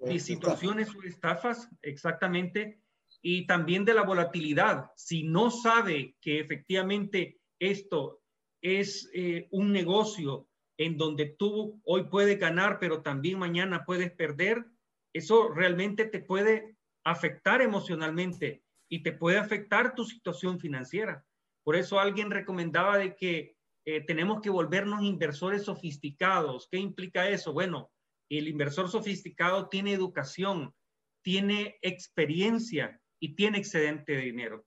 [0.00, 2.80] de situaciones o estafas, exactamente,
[3.22, 4.90] y también de la volatilidad.
[4.96, 8.20] Si no sabe que efectivamente esto
[8.60, 14.66] es eh, un negocio en donde tú hoy puedes ganar, pero también mañana puedes perder,
[15.12, 16.73] eso realmente te puede
[17.04, 21.24] afectar emocionalmente y te puede afectar tu situación financiera.
[21.64, 26.68] Por eso alguien recomendaba de que eh, tenemos que volvernos inversores sofisticados.
[26.70, 27.52] ¿Qué implica eso?
[27.52, 27.90] Bueno,
[28.30, 30.74] el inversor sofisticado tiene educación,
[31.22, 34.66] tiene experiencia y tiene excedente de dinero.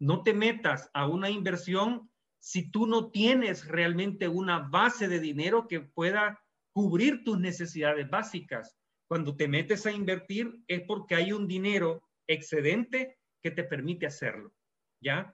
[0.00, 2.10] No te metas a una inversión
[2.40, 8.76] si tú no tienes realmente una base de dinero que pueda cubrir tus necesidades básicas.
[9.14, 14.52] Cuando te metes a invertir es porque hay un dinero excedente que te permite hacerlo,
[15.00, 15.32] ¿ya?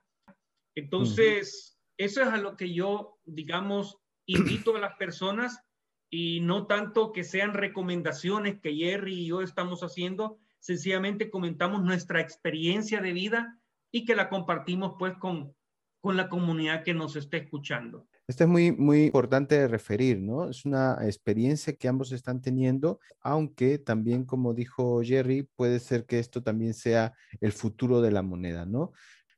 [0.75, 5.63] Entonces, eso es a lo que yo, digamos, invito a las personas
[6.11, 12.21] y no tanto que sean recomendaciones que Jerry y yo estamos haciendo, sencillamente comentamos nuestra
[12.21, 13.59] experiencia de vida
[13.91, 15.55] y que la compartimos pues con,
[16.01, 18.07] con la comunidad que nos esté escuchando.
[18.31, 20.49] Esto es muy, muy importante referir, ¿no?
[20.49, 26.17] Es una experiencia que ambos están teniendo, aunque también, como dijo Jerry, puede ser que
[26.17, 28.93] esto también sea el futuro de la moneda, ¿no?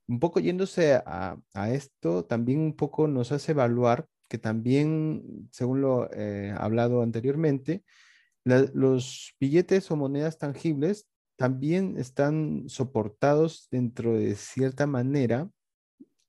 [0.05, 5.81] Un poco yéndose a, a esto, también un poco nos hace evaluar que también, según
[5.81, 7.83] lo eh, hablado anteriormente,
[8.43, 15.49] los billetes o monedas tangibles también están soportados dentro de cierta manera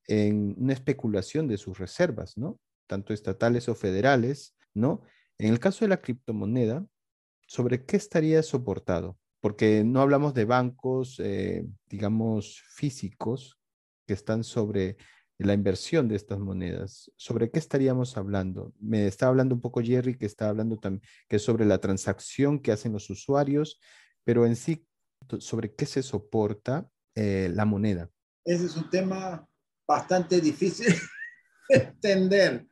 [0.06, 2.58] en una especulación de sus reservas, ¿no?
[2.86, 5.02] Tanto estatales o federales, ¿no?
[5.38, 6.86] En el caso de la criptomoneda,
[7.46, 9.18] ¿sobre qué estaría soportado?
[9.40, 13.58] Porque no hablamos de bancos, eh, digamos, físicos
[14.06, 14.96] que están sobre
[15.38, 17.10] la inversión de estas monedas.
[17.16, 18.72] ¿Sobre qué estaríamos hablando?
[18.78, 22.72] Me está hablando un poco Jerry, que está hablando también que sobre la transacción que
[22.72, 23.80] hacen los usuarios,
[24.22, 24.86] pero en sí,
[25.38, 28.10] ¿sobre qué se soporta eh, la moneda?
[28.44, 29.46] Ese es un tema
[29.86, 30.94] bastante difícil
[31.68, 32.66] de entender.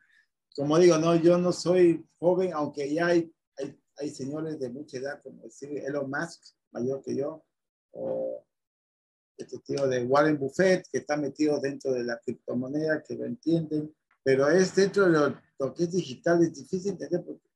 [0.54, 4.98] Como digo, no, yo no soy joven, aunque ya hay, hay, hay señores de mucha
[4.98, 6.42] edad, como decir Elon Musk,
[6.72, 7.44] mayor que yo,
[7.92, 8.44] o
[9.36, 13.94] este tío de Warren Buffett, que está metido dentro de la criptomoneda, que lo entienden,
[14.22, 17.48] pero es dentro de lo, que es digital, es difícil entender, porque,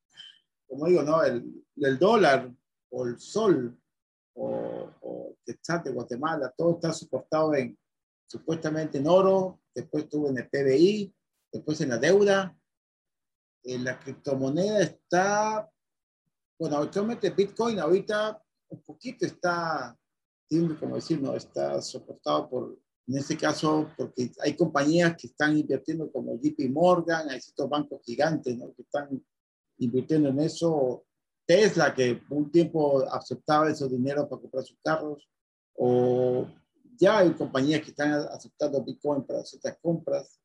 [0.66, 1.22] como digo, ¿no?
[1.22, 2.50] El, el dólar
[2.90, 3.78] o el sol
[4.34, 7.78] o, o el de Guatemala, todo está soportado en,
[8.26, 11.14] supuestamente en oro, después estuvo en el PBI,
[11.52, 12.56] después en la deuda.
[13.64, 15.68] En la criptomoneda está,
[16.58, 19.96] bueno, actualmente Bitcoin ahorita un poquito está
[20.48, 25.56] tiene, como decir, no está soportado por, en este caso, porque hay compañías que están
[25.56, 29.24] invirtiendo como JP Morgan, hay estos bancos gigantes que están
[29.78, 31.04] invirtiendo en eso.
[31.46, 35.28] Tesla, que un tiempo aceptaba esos dinero para comprar sus carros,
[35.74, 36.46] o
[36.98, 40.40] ya hay compañías que están aceptando Bitcoin para ciertas compras,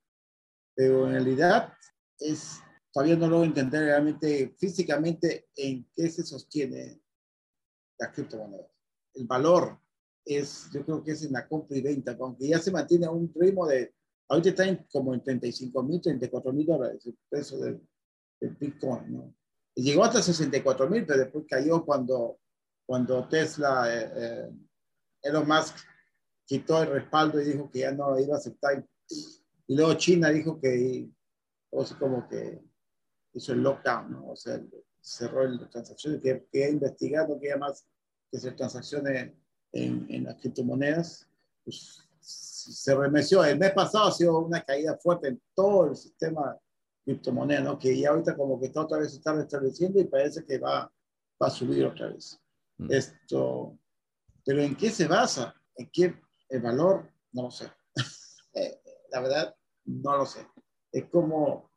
[0.76, 1.74] pero en realidad
[2.20, 2.60] es,
[2.91, 7.02] todavía no logro entender realmente físicamente en qué se sostiene
[7.99, 8.68] la criptomoneda.
[9.14, 9.80] El valor
[10.26, 13.12] es, yo creo que es en la compra y venta, aunque ya se mantiene a
[13.12, 13.93] un ritmo de,
[14.30, 17.82] ahorita está en, como en 35 mil, 34 mil dólares el precio del,
[18.60, 19.36] Bitcoin, ¿no?
[19.76, 22.39] Y llegó hasta 64 mil, pero después cayó cuando,
[22.88, 24.49] cuando Tesla, eh, eh,
[25.22, 25.76] Elon Musk
[26.45, 28.85] quitó el respaldo y dijo que ya no iba a aceptar.
[29.67, 31.09] Y luego China dijo que,
[31.85, 32.61] sea, como que
[33.33, 34.29] hizo el lockdown, ¿no?
[34.31, 34.61] O sea,
[34.99, 37.85] cerró las transacciones, que, que investigado que haya más
[38.29, 39.33] que hacer transacciones
[39.71, 41.27] en, en las criptomonedas,
[41.63, 43.43] pues se remeció.
[43.43, 46.57] El mes pasado ha sido una caída fuerte en todo el sistema
[47.03, 47.79] criptomoneda, ¿no?
[47.79, 50.91] Que ya ahorita como que está otra vez se está restableciendo y parece que va,
[51.41, 52.39] va a subir otra vez.
[52.77, 52.91] Mm.
[52.91, 53.77] Esto,
[54.45, 55.55] pero ¿en qué se basa?
[55.75, 56.15] ¿En qué
[56.52, 57.10] el valor?
[57.32, 57.72] No lo sé.
[58.54, 58.82] Eh,
[59.12, 60.45] la verdad, no lo sé.
[60.91, 61.72] Es como,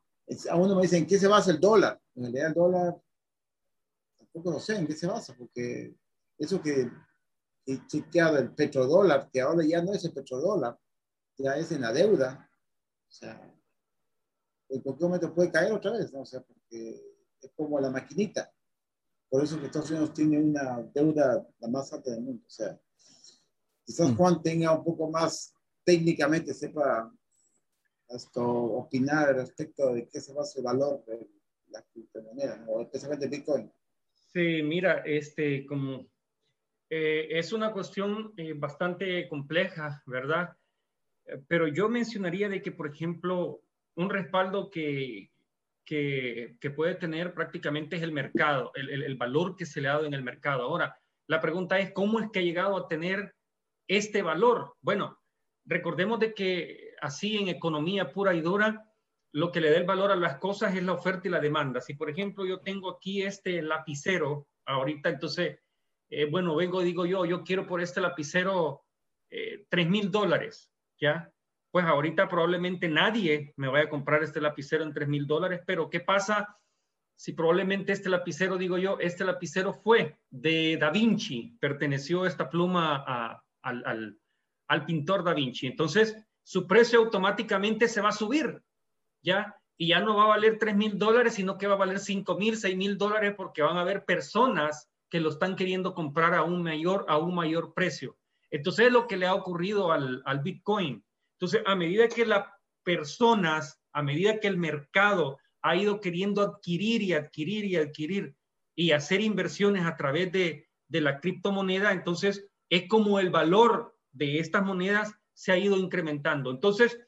[0.51, 2.03] a uno me dice, ¿en qué se basa el dólar?
[2.17, 3.01] En realidad el dólar,
[4.19, 5.95] tampoco lo sé en qué se basa, porque
[6.37, 6.91] eso que
[7.67, 10.79] y chequeado el petrodólar, que ahora ya no es el petrodólar,
[11.39, 12.51] ya es en la deuda.
[13.09, 13.41] O sea,
[14.69, 16.21] en cualquier momento puede caer otra vez, ¿no?
[16.21, 17.01] O sea, porque
[17.41, 18.53] es como la maquinita.
[19.31, 22.45] Por eso que Estados Unidos tiene una deuda la más alta del mundo.
[22.47, 22.79] O sea,
[23.85, 24.17] quizás mm.
[24.17, 25.55] Juan tenga un poco más
[25.85, 27.13] técnicamente, sepa
[28.09, 31.29] esto, opinar respecto de qué se va a hacer el valor de
[31.69, 33.71] la criptomoneda, o especialmente Bitcoin.
[34.33, 36.07] Sí, mira, este, como
[36.91, 40.57] eh, es una cuestión eh, bastante compleja, ¿verdad?
[41.49, 43.63] Pero yo mencionaría de que, por ejemplo,
[43.97, 45.31] un respaldo que,
[45.85, 50.07] que, puede tener prácticamente es el mercado, el, el, valor que se le ha dado
[50.07, 50.65] en el mercado.
[50.65, 53.34] Ahora, la pregunta es, ¿cómo es que ha llegado a tener
[53.89, 54.75] este valor?
[54.81, 55.19] Bueno,
[55.65, 58.91] recordemos de que así en economía pura y dura,
[59.33, 61.81] lo que le da el valor a las cosas es la oferta y la demanda.
[61.81, 65.59] Si, por ejemplo, yo tengo aquí este lapicero ahorita, entonces
[66.11, 68.85] eh, bueno, vengo, digo yo, yo quiero por este lapicero
[69.31, 70.71] eh, tres mil dólares,
[71.01, 71.31] ¿ya?
[71.71, 75.91] Pues ahorita probablemente nadie me vaya a comprar este lapicero en tres mil dólares, pero
[75.91, 76.57] ¿qué pasa
[77.17, 83.43] si probablemente este lapicero, digo yo, este lapicero fue de Da Vinci, perteneció esta pluma
[83.65, 84.19] al,
[84.69, 85.67] al pintor Da Vinci?
[85.67, 88.63] Entonces, su precio automáticamente se va a subir,
[89.23, 89.57] ¿ya?
[89.77, 92.37] Y ya no va a valer tres mil dólares, sino que va a valer cinco
[92.37, 96.45] mil, seis mil dólares porque van a haber personas que lo están queriendo comprar a
[96.45, 98.17] un mayor, a un mayor precio.
[98.51, 101.05] Entonces es lo que le ha ocurrido al, al Bitcoin.
[101.39, 102.47] Entonces, a medida que las
[102.85, 108.37] personas, a medida que el mercado ha ido queriendo adquirir y adquirir y adquirir
[108.77, 114.39] y hacer inversiones a través de, de la criptomoneda, entonces es como el valor de
[114.39, 116.51] estas monedas se ha ido incrementando.
[116.51, 116.99] Entonces,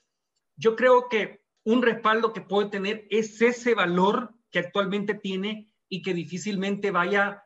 [0.57, 6.03] yo creo que un respaldo que puede tener es ese valor que actualmente tiene y
[6.03, 7.45] que difícilmente vaya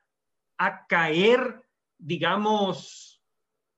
[0.58, 1.62] a caer,
[1.98, 3.22] digamos,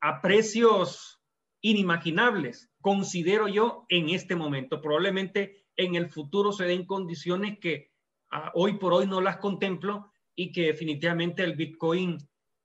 [0.01, 1.21] a precios
[1.61, 4.81] inimaginables, considero yo, en este momento.
[4.81, 7.93] Probablemente en el futuro se den condiciones que
[8.31, 12.19] ah, hoy por hoy no las contemplo y que definitivamente el Bitcoin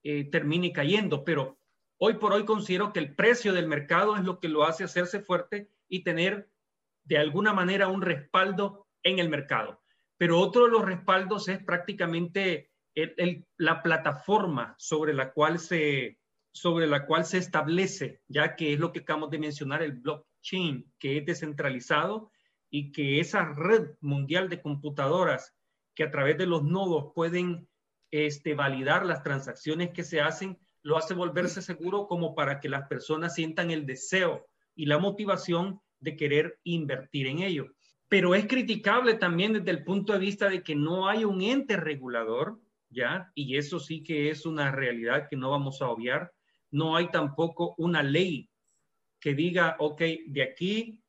[0.03, 1.57] eh, termine cayendo, pero
[1.98, 5.20] hoy por hoy considero que el precio del mercado es lo que lo hace hacerse
[5.20, 6.50] fuerte y tener
[7.04, 9.82] de alguna manera un respaldo en el mercado.
[10.18, 12.72] Pero otro de los respaldos es prácticamente
[13.58, 16.18] la plataforma sobre la cual se
[16.52, 20.91] sobre la cual se establece, ya que es lo que acabamos de mencionar, el blockchain,
[20.98, 22.32] que es descentralizado
[22.72, 25.54] y que esa red mundial de computadoras
[25.93, 27.70] que a través de los nodos pueden
[28.10, 30.58] este, validar las transacciones que se hacen,
[30.88, 35.82] lo hace volverse seguro como para que las personas sientan el deseo y la motivación
[36.00, 37.74] de querer invertir en ello.
[38.08, 41.76] Pero es criticable también desde el punto de vista de que no hay un ente
[41.76, 42.58] regulador
[42.90, 43.32] ¿ya?
[43.36, 46.34] Y eso sí que es una realidad que no vamos a obviar.
[46.72, 48.50] No hay tampoco una ley
[49.20, 51.04] que diga, ok, de aquí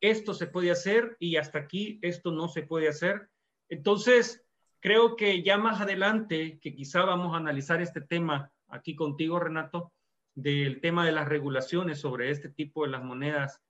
[0.00, 3.28] esto se puede hacer y hasta aquí esto no se puede hacer.
[3.68, 4.42] Entonces,
[4.80, 9.92] creo que ya más adelante, que quizá vamos a analizar este tema aquí contigo, Renato,
[10.34, 13.60] del tema de las regulaciones sobre este tipo de las monedas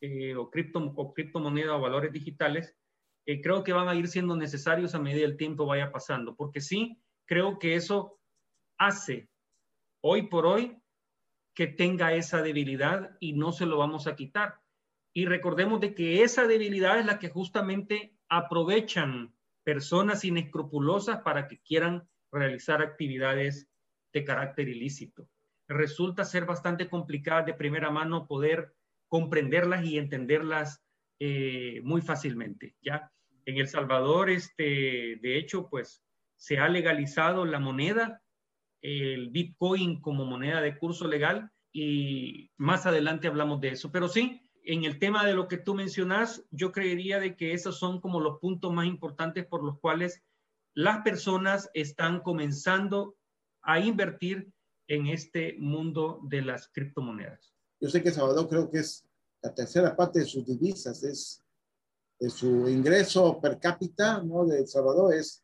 [0.00, 2.76] eh, o, cripto, o criptomonedas o valores digitales,
[3.26, 6.60] eh, creo que van a ir siendo necesarios a medida el tiempo vaya pasando, porque
[6.60, 8.18] sí, creo que eso
[8.78, 9.28] hace
[10.02, 10.76] hoy por hoy
[11.54, 14.60] que tenga esa debilidad y no se lo vamos a quitar.
[15.14, 21.60] Y recordemos de que esa debilidad es la que justamente aprovechan personas inescrupulosas para que
[21.60, 23.68] quieran realizar actividades
[24.12, 25.28] de carácter ilícito.
[25.68, 28.74] Resulta ser bastante complicado de primera mano poder
[29.08, 30.82] comprenderlas y entenderlas
[31.18, 33.10] eh, muy fácilmente, ¿ya?
[33.44, 36.02] En El Salvador, este, de hecho, pues
[36.36, 38.22] se ha legalizado la moneda,
[38.80, 43.92] el Bitcoin como moneda de curso legal y más adelante hablamos de eso.
[43.92, 47.78] Pero sí, en el tema de lo que tú mencionas, yo creería de que esos
[47.78, 50.22] son como los puntos más importantes por los cuales
[50.74, 53.14] las personas están comenzando
[53.62, 54.50] a invertir
[54.88, 57.54] en este mundo de las criptomonedas.
[57.80, 59.04] Yo sé que Salvador creo que es
[59.40, 61.42] la tercera parte de sus divisas, es
[62.18, 64.46] de su ingreso per cápita, ¿no?
[64.46, 65.42] De El Salvador es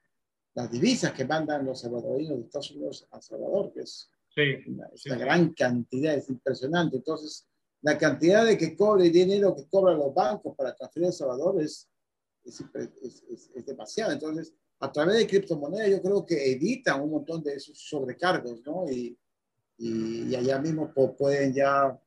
[0.55, 4.11] las divisas que mandan los salvadoreños de Estados Unidos a Salvador, que es
[4.67, 6.97] una, gran cantidad, es impresionante.
[6.97, 7.47] Entonces,
[7.83, 11.89] la cantidad de que cobre dinero que cobran los bancos para transferir a Salvador es,
[12.45, 12.61] es,
[13.03, 14.13] es, es, demasiado.
[14.13, 18.89] Entonces, a través de criptomonedas yo creo que evitan un montón de esos sobrecargos, ¿no?
[18.91, 19.19] Y,
[19.79, 21.99] y, allá mismo pueden ya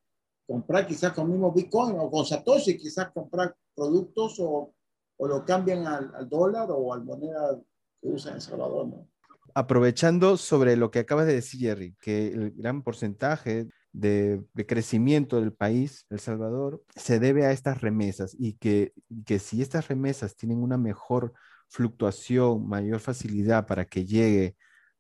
[0.46, 4.74] comprar quizás con mismo Bitcoin o con Satoshi, quizás comprar productos o,
[5.18, 7.60] o lo cambian al, al, dólar o al moneda
[8.02, 9.08] que usan en Salvador, ¿no?
[9.54, 15.54] Aprovechando sobre lo que acabas de decir, Jerry, que el gran porcentaje de, crecimiento del
[15.54, 18.94] país, El Salvador, se debe a estas remesas y que,
[19.26, 21.34] que si estas remesas tienen una mejor
[21.72, 24.56] fluctuación, mayor facilidad para que llegue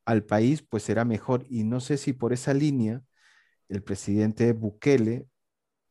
[0.05, 1.45] al país, pues será mejor.
[1.49, 3.03] Y no sé si por esa línea
[3.69, 5.27] el presidente Bukele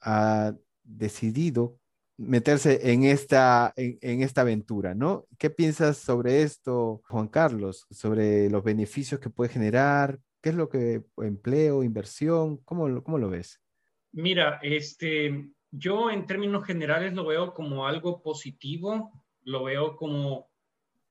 [0.01, 1.79] ha decidido
[2.17, 5.27] meterse en esta, en, esta aventura, ¿no?
[5.39, 7.87] ¿Qué piensas sobre esto, Juan Carlos?
[7.91, 12.59] Sobre los beneficios que puede generar, ¿Qué es lo que empleo, inversión?
[12.65, 13.61] ¿Cómo, cómo lo ves?
[14.13, 19.13] Mira, este, yo en términos generales lo veo como algo positivo,
[19.43, 20.50] lo veo como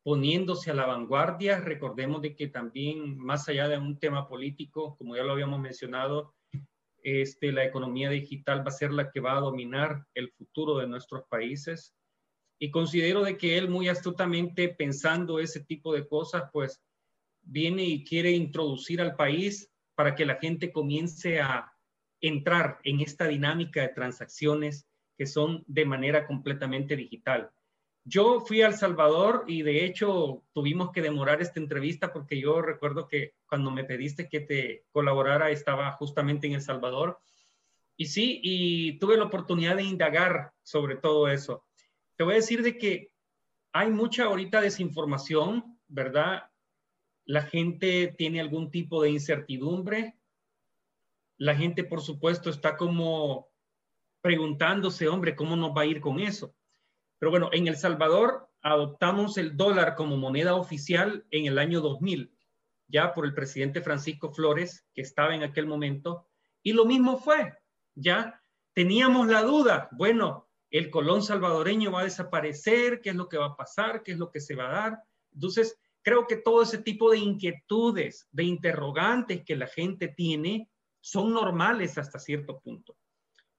[0.03, 1.59] poniéndose a la vanguardia.
[1.59, 6.33] Recordemos de que también, más allá de un tema político, como ya lo habíamos mencionado,
[7.03, 10.87] este, la economía digital va a ser la que va a dominar el futuro de
[10.87, 11.95] nuestros países.
[12.59, 16.81] Y considero de que él muy astutamente pensando ese tipo de cosas, pues
[17.41, 21.71] viene y quiere introducir al país para que la gente comience a
[22.21, 24.87] entrar en esta dinámica de transacciones
[25.17, 27.51] que son de manera completamente digital.
[28.03, 32.61] Yo fui a El Salvador y de hecho tuvimos que demorar esta entrevista porque yo
[32.61, 37.19] recuerdo que cuando me pediste que te colaborara estaba justamente en El Salvador.
[37.97, 41.65] Y sí, y tuve la oportunidad de indagar sobre todo eso.
[42.15, 43.11] Te voy a decir de que
[43.73, 46.49] hay mucha ahorita desinformación, ¿verdad?
[47.29, 50.17] la gente tiene algún tipo de incertidumbre.
[51.37, 53.49] La gente, por supuesto, está como
[54.19, 56.55] preguntándose, hombre, ¿cómo nos va a ir con eso?
[57.19, 62.33] Pero bueno, en El Salvador adoptamos el dólar como moneda oficial en el año 2000,
[62.87, 66.27] ya por el presidente Francisco Flores, que estaba en aquel momento,
[66.63, 67.53] y lo mismo fue,
[67.95, 68.41] ya
[68.73, 73.47] teníamos la duda, bueno, el colón salvadoreño va a desaparecer, ¿qué es lo que va
[73.47, 74.03] a pasar?
[74.03, 75.03] ¿Qué es lo que se va a dar?
[75.33, 80.69] Entonces, creo que todo ese tipo de inquietudes, de interrogantes que la gente tiene,
[81.01, 82.95] son normales hasta cierto punto.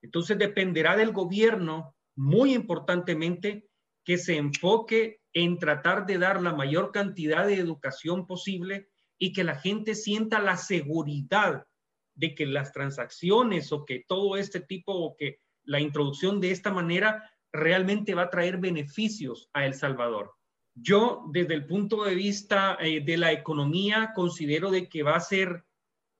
[0.02, 3.66] Entonces dependerá del gobierno, muy importantemente,
[4.04, 9.42] que se enfoque en tratar de dar la mayor cantidad de educación posible y que
[9.42, 11.66] la gente sienta la seguridad
[12.14, 16.70] de que las transacciones o que todo este tipo o que la introducción de esta
[16.70, 20.34] manera realmente va a traer beneficios a El Salvador.
[20.74, 25.20] Yo, desde el punto de vista eh, de la economía, considero de que va a
[25.20, 25.64] ser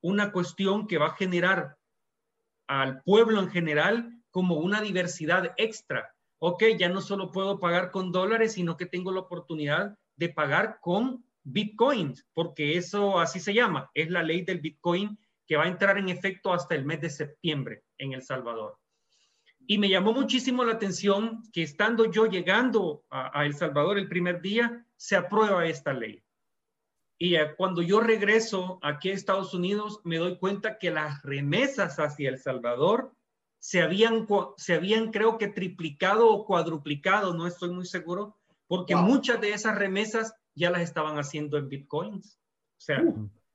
[0.01, 1.77] una cuestión que va a generar
[2.69, 6.15] al pueblo en general como una diversidad extra.
[6.39, 10.79] Ok, ya no solo puedo pagar con dólares, sino que tengo la oportunidad de pagar
[10.81, 15.69] con bitcoins, porque eso así se llama, es la ley del bitcoin que va a
[15.69, 18.79] entrar en efecto hasta el mes de septiembre en El Salvador.
[19.67, 24.41] Y me llamó muchísimo la atención que estando yo llegando a, El Salvador el primer
[24.41, 26.23] día, se aprueba esta ley.
[27.19, 32.31] Y cuando yo regreso aquí a Estados Unidos, me doy cuenta que las remesas hacia
[32.31, 33.15] El Salvador
[33.61, 38.37] se habían, se habían creo que triplicado o cuadruplicado, no estoy muy seguro,
[38.67, 42.39] porque muchas de esas remesas ya las estaban haciendo en bitcoins.
[42.79, 43.05] O sea,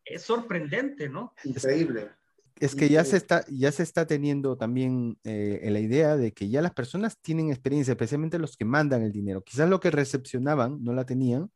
[0.05, 1.33] es sorprendente, ¿no?
[1.43, 2.11] Increíble
[2.59, 6.49] es que ya se está, ya se está teniendo también eh, la idea de que
[6.49, 9.43] ya las personas tienen experiencia, especialmente los que mandan el dinero.
[9.43, 11.51] Quizás lo que recepcionaban no la tenían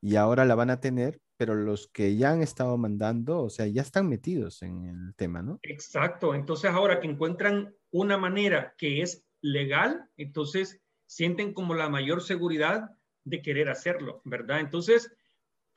[0.00, 3.66] y ahora la van a tener pero los que ya han estado mandando, o sea,
[3.66, 5.58] ya están metidos en el tema, ¿no?
[5.62, 6.34] Exacto.
[6.34, 12.90] Entonces ahora que encuentran una manera que es legal, entonces sienten como la mayor seguridad
[13.24, 14.60] de querer hacerlo, ¿verdad?
[14.60, 15.12] Entonces,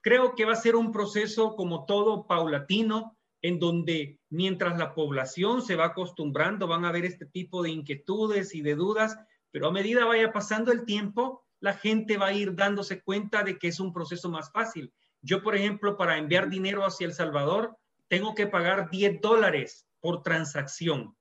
[0.01, 5.61] creo que va a ser un proceso como todo paulatino, en donde mientras la población
[5.61, 9.17] se va acostumbrando, van a haber este tipo de inquietudes y de dudas,
[9.51, 13.57] pero a medida vaya pasando el tiempo, la gente va a ir dándose cuenta de
[13.57, 14.93] que es un proceso más fácil.
[15.21, 20.21] Yo, por ejemplo, para enviar dinero hacia El Salvador, tengo que pagar 10 dólares por
[20.21, 21.15] transacción,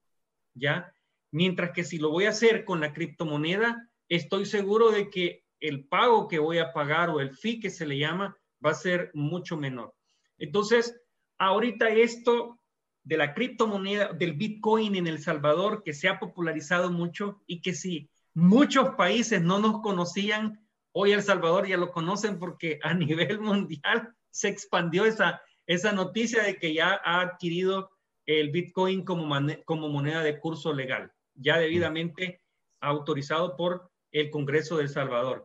[0.54, 0.94] ¿ya?
[1.30, 5.84] Mientras que si lo voy a hacer con la criptomoneda, estoy seguro de que el
[5.84, 9.10] pago que voy a pagar o el fee que se le llama va a ser
[9.14, 9.94] mucho menor.
[10.38, 11.00] Entonces,
[11.38, 12.58] ahorita esto
[13.04, 17.74] de la criptomoneda, del Bitcoin en El Salvador, que se ha popularizado mucho y que
[17.74, 23.40] si muchos países no nos conocían, hoy El Salvador ya lo conocen porque a nivel
[23.40, 27.90] mundial se expandió esa, esa noticia de que ya ha adquirido
[28.26, 29.28] el Bitcoin como,
[29.64, 32.40] como moneda de curso legal, ya debidamente
[32.80, 35.44] autorizado por el Congreso de El Salvador.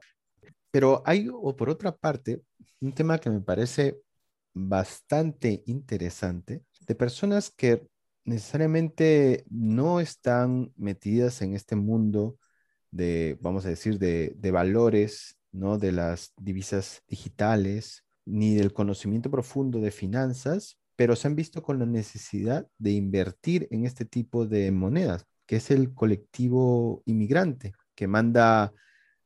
[0.71, 2.41] Pero hay, o por otra parte,
[2.81, 3.99] un tema que me parece
[4.53, 7.87] bastante interesante de personas que
[8.25, 12.37] necesariamente no están metidas en este mundo
[12.91, 15.77] de, vamos a decir, de, de, valores, ¿no?
[15.77, 21.79] De las divisas digitales, ni del conocimiento profundo de finanzas, pero se han visto con
[21.79, 28.07] la necesidad de invertir en este tipo de monedas, que es el colectivo inmigrante, que
[28.07, 28.73] manda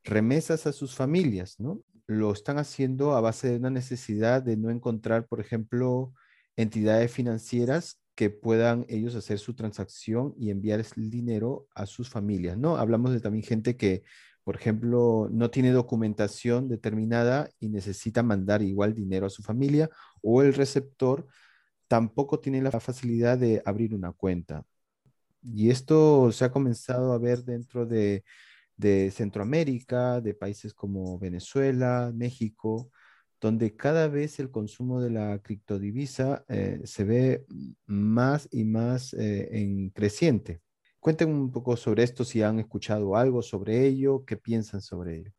[0.04, 1.82] remesas a sus familias, ¿no?
[2.06, 6.12] lo están haciendo a base de una necesidad de no encontrar, por ejemplo,
[6.56, 12.58] entidades financieras que puedan ellos hacer su transacción y enviar el dinero a sus familias,
[12.58, 12.76] ¿no?
[12.76, 14.02] Hablamos de también gente que,
[14.44, 19.88] por ejemplo, no tiene documentación determinada y necesita mandar igual dinero a su familia
[20.20, 21.26] o el receptor
[21.92, 24.64] tampoco tiene la facilidad de abrir una cuenta.
[25.42, 28.24] Y esto se ha comenzado a ver dentro de
[29.10, 32.90] Centroamérica, de países como Venezuela, México,
[33.42, 37.44] donde cada vez el consumo de la criptodivisa eh, se ve
[37.84, 40.62] más y más eh, en creciente.
[40.98, 45.32] Cuéntenme un poco sobre esto, si han escuchado algo sobre ello, qué piensan sobre ello.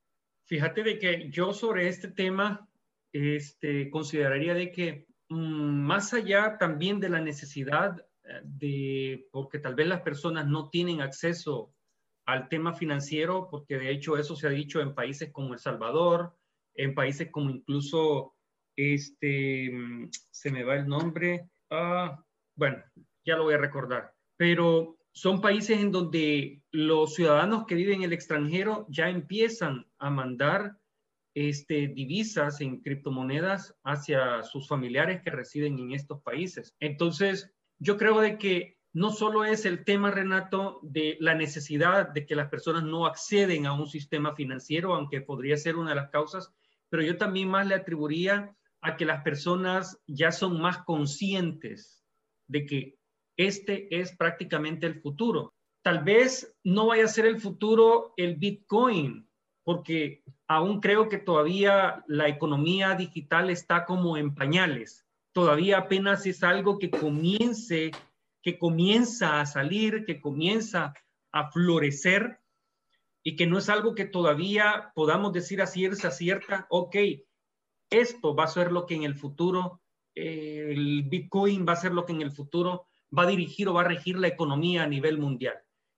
[0.45, 2.70] Fíjate de que yo sobre este tema
[3.12, 9.88] este, consideraría de que más allá también de la necesidad eh, de, porque tal vez
[9.88, 11.74] las personas no tienen acceso
[12.26, 16.36] al tema financiero, porque de hecho eso se ha dicho en países como El Salvador,
[16.74, 18.36] en países como incluso,
[18.76, 19.72] este,
[20.32, 22.24] se me va el nombre, ah,
[22.56, 22.82] bueno,
[23.26, 28.04] ya lo voy a recordar, pero son países en donde los ciudadanos que viven en
[28.04, 30.78] el extranjero ya empiezan a mandar
[31.34, 36.76] este, divisas en criptomonedas hacia sus familiares que residen en estos países.
[36.80, 42.26] Entonces, yo creo de que no solo es el tema, Renato, de la necesidad de
[42.28, 46.12] que las personas no acceden a un sistema financiero, aunque podría ser una de las
[46.12, 46.54] causas,
[46.90, 52.06] pero yo también más le atribuiría a que las personas ya son más conscientes
[52.48, 52.98] de que
[53.36, 55.56] este es prácticamente el futuro.
[55.82, 59.28] Tal vez no vaya a ser el futuro el Bitcoin,
[59.64, 65.06] porque aún creo que todavía la economía digital está como en pañales.
[65.32, 67.91] Todavía apenas es algo que comience
[68.44, 70.94] que comienza a salir, que comienza
[71.32, 72.39] a florecer
[73.24, 76.96] y que no es algo que todavía podamos decir a cierta, cierta, ok,
[77.89, 79.82] esto va a ser lo que en el futuro,
[80.14, 82.86] eh, el Bitcoin va a ser lo que en el futuro
[83.18, 85.56] va a dirigir o va a regir la economía a nivel mundial,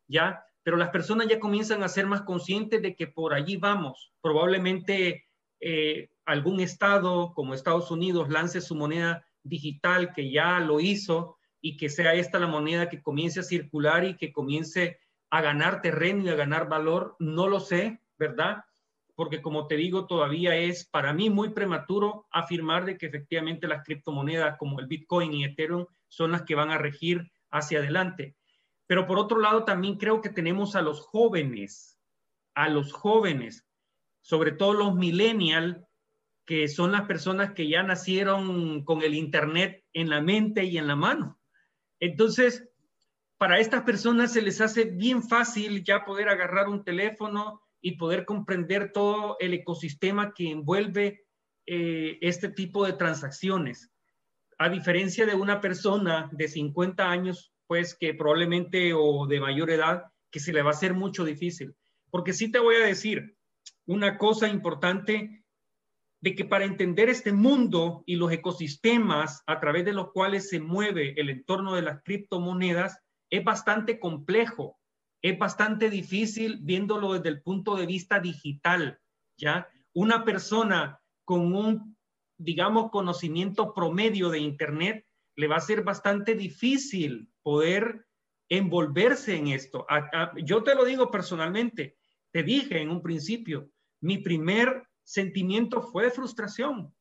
[0.07, 0.44] ¿ya?
[0.65, 4.11] Pero las personas ya comienzan a ser más conscientes de que por allí vamos.
[4.19, 5.27] Probablemente
[5.59, 11.77] eh, algún estado como Estados Unidos lance su moneda digital que ya lo hizo y
[11.77, 14.97] que sea esta la moneda que comience a circular y que comience
[15.29, 18.63] a ganar terreno y a ganar valor, no lo sé, ¿verdad?
[19.13, 23.85] Porque como te digo, todavía es para mí muy prematuro afirmar de que efectivamente las
[23.85, 28.35] criptomonedas como el Bitcoin y Ethereum son las que van a regir hacia adelante.
[28.87, 31.99] Pero por otro lado, también creo que tenemos a los jóvenes,
[32.53, 33.65] a los jóvenes,
[34.21, 35.77] sobre todo los millennials,
[36.45, 40.87] que son las personas que ya nacieron con el Internet en la mente y en
[40.87, 41.39] la mano.
[41.99, 42.69] Entonces,
[43.37, 48.25] para estas personas se les hace bien fácil ya poder agarrar un teléfono y poder
[48.25, 51.25] comprender todo el ecosistema que envuelve
[51.65, 53.91] eh, este tipo de transacciones.
[54.57, 60.05] A diferencia de una persona de 50 años, pues que probablemente o de mayor edad,
[60.31, 61.75] que se le va a hacer mucho difícil.
[62.09, 63.35] Porque sí te voy a decir
[63.85, 65.43] una cosa importante
[66.21, 70.59] de que para entender este mundo y los ecosistemas a través de los cuales se
[70.59, 72.99] mueve el entorno de las criptomonedas
[73.29, 74.79] es bastante complejo,
[75.21, 78.99] es bastante difícil viéndolo desde el punto de vista digital,
[79.37, 79.67] ¿ya?
[79.93, 81.95] Una persona con un,
[82.37, 85.05] digamos, conocimiento promedio de Internet
[85.35, 88.07] le va a ser bastante difícil poder
[88.49, 89.85] envolverse en esto.
[90.43, 91.95] yo te lo digo personalmente,
[92.31, 93.69] te dije en un principio,
[94.01, 96.91] mi primer sentimiento fue frustración.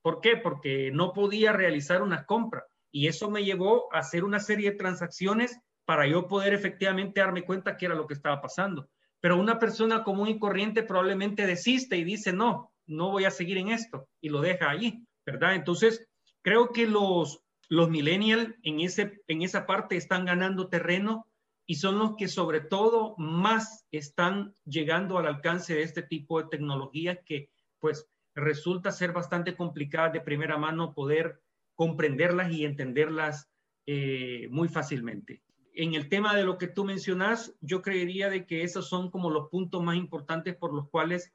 [0.00, 0.38] ¿Por qué?
[0.38, 4.78] Porque no podía realizar una compra y eso me llevó a hacer una serie de
[4.78, 8.88] transacciones para yo poder efectivamente darme cuenta qué era lo que estaba pasando.
[9.20, 13.58] Pero una persona común y corriente probablemente desiste y dice, no, no voy a seguir
[13.58, 15.56] en esto y lo deja ahí, ¿verdad?
[15.56, 16.08] Entonces,
[16.40, 21.28] creo que los, los millennials en, ese, en esa parte están ganando terreno
[21.66, 26.48] y son los que sobre todo más están llegando al alcance de este tipo de
[26.48, 27.48] tecnologías que
[27.78, 31.40] pues resulta ser bastante complicada de primera mano poder
[31.76, 33.48] comprenderlas y entenderlas
[33.86, 35.40] eh, muy fácilmente.
[35.72, 39.30] En el tema de lo que tú mencionas, yo creería de que esos son como
[39.30, 41.32] los puntos más importantes por los cuales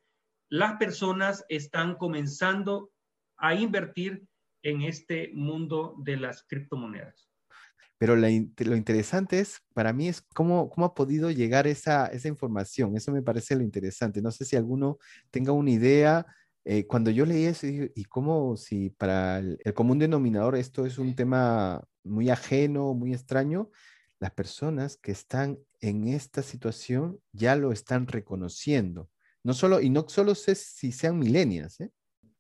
[0.50, 2.92] las personas están comenzando
[3.38, 4.28] a invertir
[4.66, 7.30] en este mundo de las criptomonedas.
[7.98, 12.98] Pero lo interesante es, para mí, es cómo, cómo ha podido llegar esa, esa información.
[12.98, 14.22] Eso me parece lo interesante.
[14.22, 14.98] No sé si alguno
[15.32, 16.26] tenga una idea.
[16.66, 21.16] Eh, cuando yo leí eso, y cómo si para el, común denominador esto es un
[21.16, 23.70] tema muy ajeno, muy extraño,
[24.20, 29.10] las personas que están en esta situación ya lo están reconociendo.
[29.44, 31.80] No solo, y no solo sé si sean millennials.
[31.82, 31.92] ¿eh?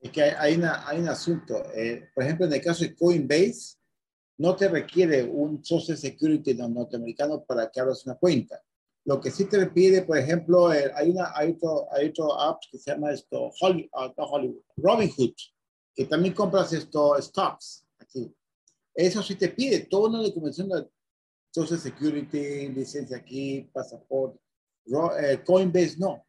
[0.05, 1.63] Es que hay, una, hay un asunto.
[1.73, 3.77] Eh, por ejemplo, en el caso de Coinbase,
[4.37, 8.61] no te requiere un Social Security norteamericano para que abras una cuenta.
[9.05, 12.61] Lo que sí te pide, por ejemplo, eh, hay, una, hay, otro, hay otro app
[12.69, 15.33] que se llama esto, Hollywood, uh, Hollywood, Robinhood,
[15.95, 18.31] que también compras esto, stocks aquí.
[18.93, 20.87] Eso sí te pide toda una documentación de
[21.49, 24.39] Social Security, licencia aquí, pasaporte.
[25.19, 26.23] Eh, Coinbase no.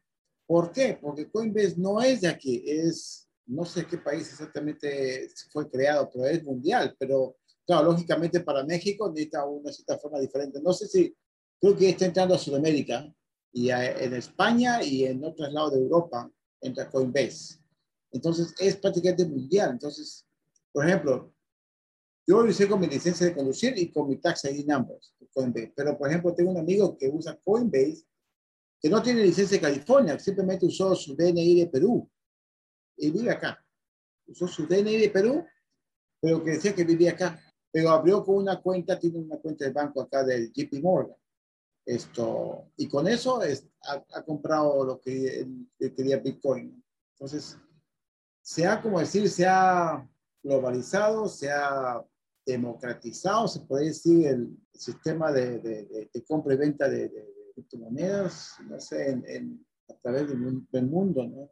[0.47, 0.97] ¿Por qué?
[0.99, 6.25] Porque Coinbase no es de aquí, es, no sé qué país exactamente fue creado, pero
[6.25, 7.37] es mundial, pero
[7.67, 10.61] Claro, lógicamente para México necesita una cierta forma diferente.
[10.61, 11.13] No sé si,
[11.59, 13.13] creo que está entrando a Sudamérica
[13.51, 16.31] y en España y en otros lados de Europa
[16.61, 17.59] entra Coinbase.
[18.09, 19.71] Entonces es prácticamente mundial.
[19.71, 20.25] Entonces,
[20.71, 21.33] por ejemplo,
[22.25, 25.73] yo lo hice con mi licencia de conducir y con mi tax ID numbers, Coinbase.
[25.75, 28.05] Pero, por ejemplo, tengo un amigo que usa Coinbase
[28.79, 32.09] que no tiene licencia de California, simplemente usó su DNI de Perú
[32.97, 33.63] y vive acá.
[34.25, 35.45] Usó su DNI de Perú,
[36.19, 37.39] pero que decía que vivía acá
[37.71, 41.15] pero abrió con una cuenta, tiene una cuenta de banco acá del JP Morgan.
[41.85, 46.83] Esto, y con eso es, ha, comprado lo que, quería Bitcoin.
[47.13, 47.57] Entonces,
[48.41, 50.09] se ha, como decir, se ha
[50.43, 52.03] globalizado, se ha
[52.45, 57.11] democratizado, se puede decir, el sistema de, de, compra y venta de,
[57.53, 61.51] criptomonedas, no sé, en, a través del, mundo, ¿no?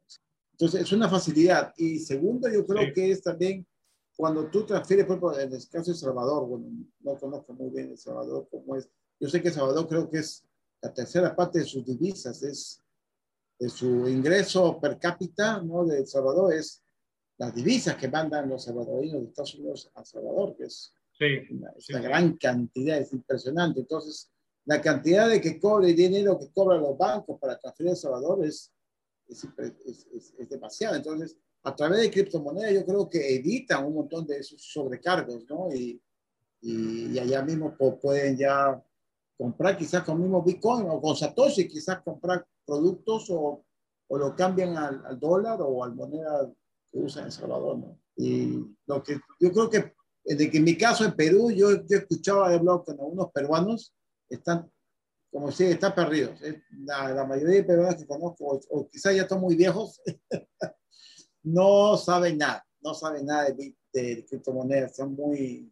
[0.55, 1.73] Entonces, es una facilidad.
[1.75, 3.67] Y segundo, yo creo que es también
[4.15, 6.67] cuando tú transfieres, por ejemplo, en el caso de Salvador, bueno,
[7.01, 8.89] no conozco muy bien El Salvador cómo es.
[9.19, 10.45] Yo sé que Salvador creo que es
[10.81, 12.81] la tercera parte de sus divisas, es
[13.59, 15.85] de su ingreso per cápita, ¿no?
[15.85, 16.81] De El Salvador es
[17.37, 20.93] las divisas que mandan los salvadoreños de Estados Unidos a Salvador, que es,
[21.89, 23.81] una, gran cantidad, es impresionante.
[23.81, 24.31] Entonces,
[24.63, 28.71] la cantidad de que cobre dinero que cobran los bancos para transferir a Salvador es,
[29.27, 29.47] es,
[30.13, 30.95] es, es demasiado.
[30.95, 35.73] Entonces, a través de criptomonedas yo creo que evitan un montón de esos sobrecargos, ¿no?
[35.73, 35.99] Y,
[36.61, 38.81] y, allá mismo pueden ya
[39.37, 43.63] comprar quizás con mismo Bitcoin o con Satoshi, quizás comprar productos o,
[44.07, 46.51] o lo cambian al, dólar o al moneda
[46.91, 47.99] que usan en Salvador, ¿no?
[48.15, 49.93] Y lo que yo creo que,
[50.23, 53.93] de que en mi caso en Perú, yo, yo escuchaba hablar con algunos peruanos,
[54.29, 54.71] están,
[55.35, 56.39] como si están perdidos.
[56.85, 60.01] La, la mayoría de peruanos que conozco, o, o quizás ya están muy viejos,
[61.43, 65.69] no saben nada, no saben nada de, de, criptomonedas, son muy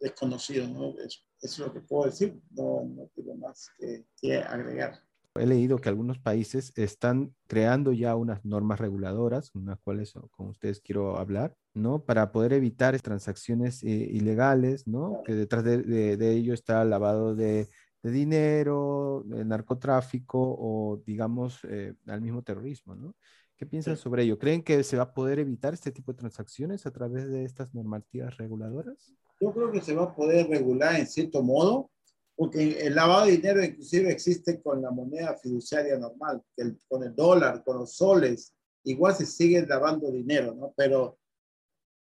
[0.00, 0.94] desconocidos, ¿no?
[0.98, 5.02] Eso, es lo que puedo decir, no, no tengo más que, agregar.
[5.34, 10.80] He leído que algunos países están creando ya unas normas reguladoras, unas cuales con ustedes
[10.80, 12.02] quiero hablar, ¿no?
[12.02, 15.20] Para poder evitar transacciones eh, ilegales, ¿no?
[15.26, 17.68] Que detrás de, de, ello está lavado de,
[18.06, 23.16] de dinero, el narcotráfico o, digamos, eh, al mismo terrorismo, ¿no?
[23.56, 24.38] ¿Qué piensan sobre ello?
[24.38, 27.74] ¿Creen que se va a poder evitar este tipo de transacciones a través de estas
[27.74, 29.12] normativas reguladoras?
[29.40, 31.90] Yo creo que se va a poder regular en cierto modo,
[32.36, 36.42] porque el lavado de dinero inclusive existe con la moneda fiduciaria normal,
[36.86, 38.54] con el dólar, con los soles,
[38.84, 40.72] igual se sigue lavando dinero, ¿no?
[40.76, 41.18] Pero,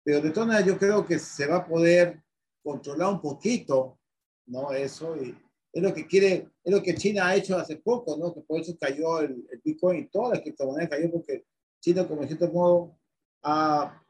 [0.03, 2.23] pero de todas maneras yo creo que se va a poder
[2.63, 3.99] controlar un poquito,
[4.47, 4.73] ¿no?
[4.73, 5.35] Eso y
[5.75, 8.33] es lo que quiere, es lo que China ha hecho hace poco, ¿no?
[8.33, 11.45] Que por eso cayó el, Bitcoin y todas las criptomonedas cayó porque
[11.81, 12.97] China, como en cierto modo,
[13.43, 14.01] ha,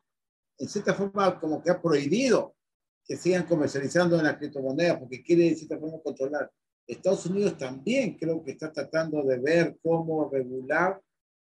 [0.59, 2.55] en cierta forma, como que ha prohibido
[3.03, 6.53] que sigan comercializando en las criptomonedas porque quiere, de cierta forma, controlar.
[6.87, 11.01] Estados Unidos también creo que está tratando de ver cómo regular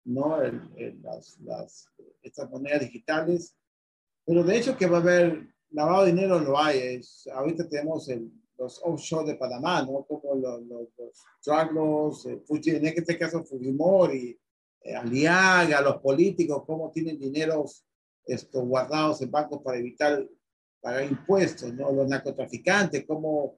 [0.06, 0.42] ¿no?
[0.42, 1.90] las, las,
[2.22, 3.58] estas monedas digitales.
[4.26, 6.80] Pero de hecho que va a haber lavado de dinero, lo hay.
[6.80, 10.04] Es, ahorita tenemos el, los offshore de Panamá, ¿no?
[10.04, 10.88] Como los, los,
[11.74, 14.38] los eh, en este caso Fujimori,
[14.82, 17.86] eh, Aliaga, los políticos, cómo tienen dineros
[18.26, 20.28] esto, guardados en bancos para evitar
[20.82, 21.92] pagar impuestos, ¿no?
[21.92, 23.56] Los narcotraficantes, cómo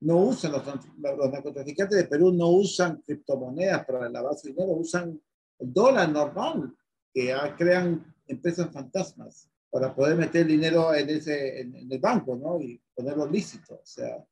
[0.00, 5.20] no usan, los, los narcotraficantes de Perú no usan criptomonedas para lavar su dinero, usan
[5.58, 6.74] el dólar normal,
[7.12, 12.60] que crean empresas fantasmas para poder meter dinero en, ese, en, el banco, ¿no?
[12.60, 13.74] Y ponerlo lícito.
[13.74, 14.26] O sea,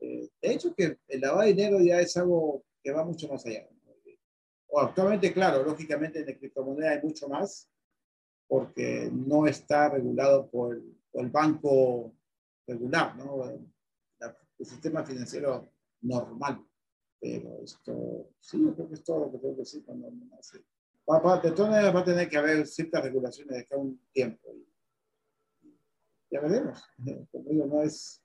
[0.00, 3.46] eh, de hecho que el lavado de dinero ya es algo que va mucho más
[3.46, 3.68] allá.
[4.74, 7.68] O actualmente, claro, lógicamente en la criptomoneda hay mucho más,
[8.48, 10.82] porque no está regulado por
[11.12, 12.14] por el banco
[12.66, 13.44] regular, ¿no?
[13.44, 15.68] el sistema financiero
[16.00, 16.64] normal.
[17.20, 20.26] Pero esto, sí, yo creo que es todo lo que tengo que decir cuando me
[20.36, 20.64] hace.
[21.08, 24.48] Va, de todas maneras va a tener que haber ciertas regulaciones de cada un tiempo.
[26.32, 26.82] Ya veremos.
[27.30, 28.22] Como digo, no es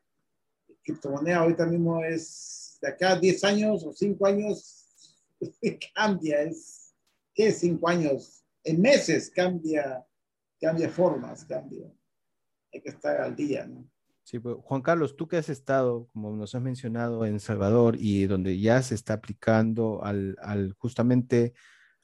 [0.84, 4.88] criptomoneda ahorita mismo es de acá a 10 años o 5 años
[5.94, 6.96] cambia, es
[7.36, 8.46] ¿qué 5 años?
[8.64, 10.06] En meses cambia,
[10.60, 11.92] cambia formas, cambia.
[12.74, 13.90] Hay que estar al día, ¿no?
[14.24, 18.26] Sí, pues, Juan Carlos, tú que has estado, como nos has mencionado, en Salvador y
[18.26, 21.54] donde ya se está aplicando al, al justamente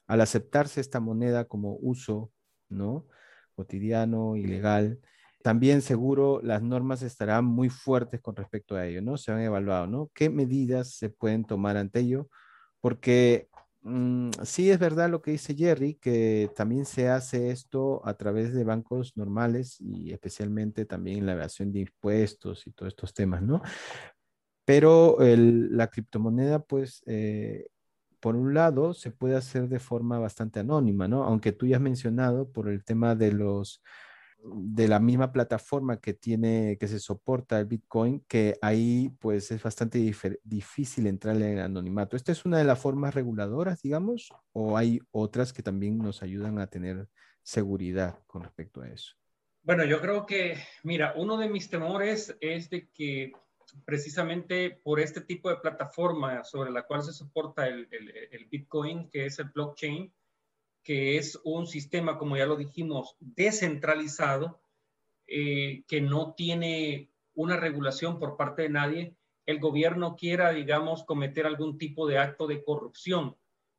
[0.06, 2.32] al aceptarse esta moneda como uso,
[2.68, 3.06] ¿no?
[3.54, 5.00] Cotidiano y legal,
[5.44, 9.18] también seguro las normas estarán muy fuertes con respecto a ello, ¿no?
[9.18, 10.10] Se han evaluado, ¿no?
[10.14, 12.28] ¿Qué medidas se pueden tomar ante ello?
[12.80, 13.48] Porque
[13.86, 18.54] Mm, sí es verdad lo que dice Jerry, que también se hace esto a través
[18.54, 23.60] de bancos normales y especialmente también la evasión de impuestos y todos estos temas, ¿no?
[24.64, 27.66] Pero la criptomoneda, pues, eh,
[28.20, 31.24] por un lado, se puede hacer de forma bastante anónima, ¿no?
[31.24, 33.82] Aunque tú ya has mencionado por el tema de los
[34.44, 39.62] de la misma plataforma que tiene, que se soporta el Bitcoin, que ahí pues es
[39.62, 39.98] bastante
[40.42, 42.16] difícil entrar en el anonimato.
[42.16, 46.58] ¿Esta es una de las formas reguladoras, digamos, o hay otras que también nos ayudan
[46.58, 47.08] a tener
[47.42, 49.14] seguridad con respecto a eso?
[49.62, 53.32] Bueno, yo creo que, mira, uno de mis temores es de que
[53.86, 59.24] precisamente por este tipo de plataforma sobre la cual se soporta el, el Bitcoin, que
[59.24, 60.12] es el blockchain,
[60.84, 64.60] que es un sistema, como ya lo dijimos, descentralizado,
[65.26, 69.16] eh, que no tiene una regulación por parte de nadie,
[69.46, 73.36] el gobierno quiera, digamos, cometer algún tipo de acto de corrupción,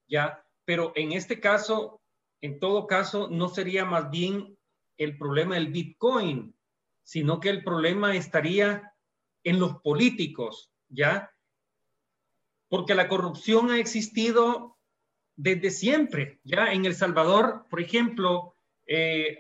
[0.07, 0.43] ¿ya?
[0.65, 2.01] Pero en este caso,
[2.41, 4.57] en todo caso, no sería más bien
[4.97, 6.55] el problema del Bitcoin,
[7.03, 8.93] sino que el problema estaría
[9.43, 11.31] en los políticos, ¿ya?
[12.67, 14.74] Porque la corrupción ha existido
[15.35, 16.39] desde siempre.
[16.43, 18.55] Ya en El Salvador, por ejemplo,
[18.85, 19.39] eh,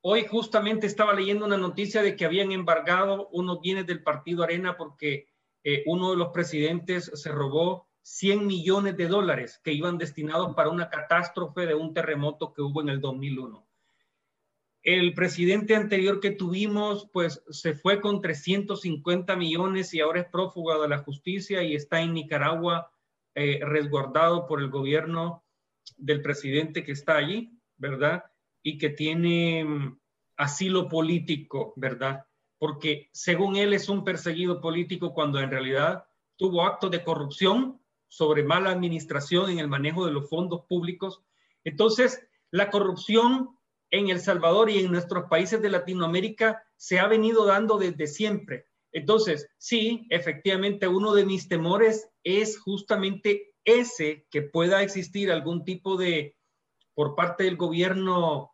[0.00, 4.76] hoy justamente estaba leyendo una noticia de que habían embargado unos bienes del partido Arena
[4.76, 5.28] porque
[5.64, 10.70] eh, uno de los presidentes se robó 100 millones de dólares que iban destinados para
[10.70, 13.64] una catástrofe de un terremoto que hubo en el 2001.
[14.82, 20.82] El presidente anterior que tuvimos, pues se fue con 350 millones y ahora es prófugo
[20.82, 22.91] de la justicia y está en Nicaragua
[23.34, 25.44] eh, resguardado por el gobierno
[25.96, 28.24] del presidente que está allí, ¿verdad?
[28.62, 29.98] Y que tiene mm,
[30.36, 32.26] asilo político, ¿verdad?
[32.58, 36.04] Porque según él es un perseguido político cuando en realidad
[36.36, 41.22] tuvo actos de corrupción sobre mala administración en el manejo de los fondos públicos.
[41.64, 43.56] Entonces, la corrupción
[43.90, 48.66] en El Salvador y en nuestros países de Latinoamérica se ha venido dando desde siempre.
[48.92, 55.96] Entonces, sí, efectivamente, uno de mis temores es justamente ese, que pueda existir algún tipo
[55.96, 56.36] de,
[56.94, 58.52] por parte del gobierno,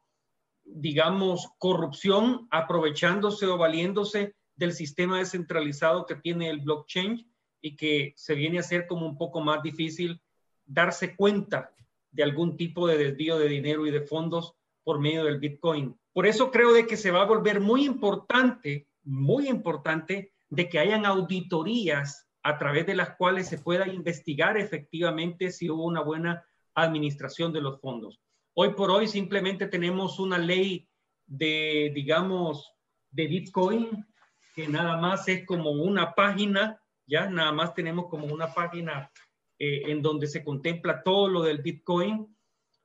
[0.65, 8.35] digamos, corrupción, aprovechándose o valiéndose del sistema descentralizado que tiene el blockchain y que se
[8.35, 10.21] viene a ser como un poco más difícil
[10.67, 11.75] darse cuenta
[12.11, 14.55] de algún tipo de desvío de dinero y de fondos
[14.85, 15.99] por medio del Bitcoin.
[16.13, 20.79] Por eso creo de que se va a volver muy importante muy importante de que
[20.79, 26.45] hayan auditorías a través de las cuales se pueda investigar efectivamente si hubo una buena
[26.75, 28.21] administración de los fondos.
[28.55, 30.89] Hoy por hoy simplemente tenemos una ley
[31.27, 32.71] de, digamos,
[33.11, 34.07] de Bitcoin,
[34.55, 39.11] que nada más es como una página, ya nada más tenemos como una página
[39.59, 42.37] eh, en donde se contempla todo lo del Bitcoin.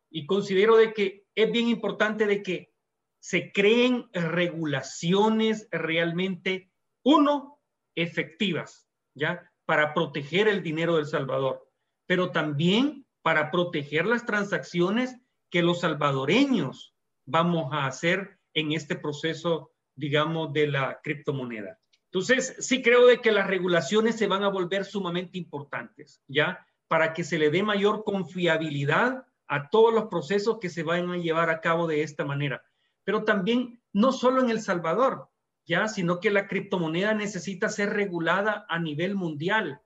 [0.10, 2.73] Y considero de que es bien importante de que
[3.24, 6.70] se creen regulaciones realmente,
[7.06, 7.62] uno,
[7.96, 9.50] efectivas, ¿ya?
[9.66, 11.72] Para proteger el dinero del Salvador,
[12.06, 15.16] pero también para proteger las transacciones
[15.50, 21.80] que los salvadoreños vamos a hacer en este proceso, digamos, de la criptomoneda.
[22.12, 26.68] Entonces, sí creo de que las regulaciones se van a volver sumamente importantes, ¿ya?
[26.90, 31.18] Para que se le dé mayor confiabilidad a todos los procesos que se vayan a
[31.18, 32.62] llevar a cabo de esta manera.
[33.04, 35.30] Pero también, no solo en El Salvador,
[35.66, 35.88] ¿ya?
[35.88, 39.82] Sino que la criptomoneda necesita ser regulada a nivel mundial,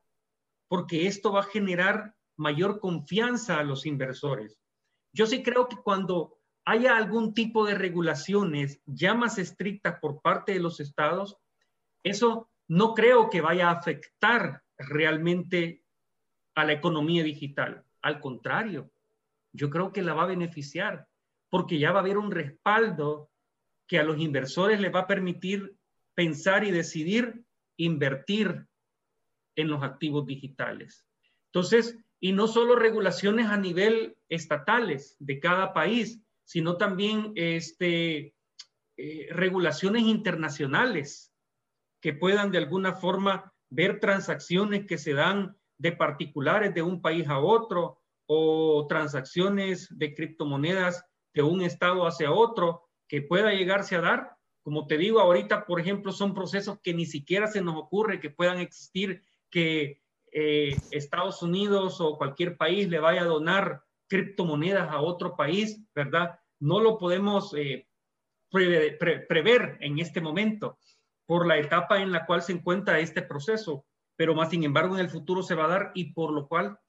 [0.67, 4.59] porque esto va a generar mayor confianza a los inversores.
[5.13, 10.53] Yo sí creo que cuando haya algún tipo de regulaciones ya más estrictas por parte
[10.53, 11.37] de los estados,
[12.03, 15.83] eso no creo que vaya a afectar realmente
[16.55, 17.85] a la economía digital.
[18.01, 18.91] Al contrario,
[19.53, 21.06] yo creo que la va a beneficiar
[21.49, 23.29] porque ya va a haber un respaldo
[23.87, 25.75] que a los inversores les va a permitir
[26.13, 27.43] pensar y decidir
[27.77, 28.65] invertir
[29.55, 31.05] en los activos digitales.
[31.47, 38.33] Entonces, y no solo regulaciones a nivel estatales de cada país, sino también este,
[38.97, 41.31] eh, regulaciones internacionales
[42.01, 47.27] que puedan de alguna forma ver transacciones que se dan de particulares de un país
[47.27, 54.01] a otro o transacciones de criptomonedas de un estado hacia otro que pueda llegarse a
[54.01, 54.37] dar.
[54.61, 58.29] Como te digo, ahorita, por ejemplo, son procesos que ni siquiera se nos ocurre que
[58.29, 60.01] puedan existir, que
[60.31, 66.39] eh, Estados Unidos o cualquier país le vaya a donar criptomonedas a otro país, ¿verdad?
[66.59, 67.87] No lo podemos eh,
[68.49, 70.77] prever en este momento
[71.25, 73.85] por la etapa en la cual se encuentra este proceso,
[74.15, 76.79] pero más sin embargo en el futuro se va a dar y por lo cual,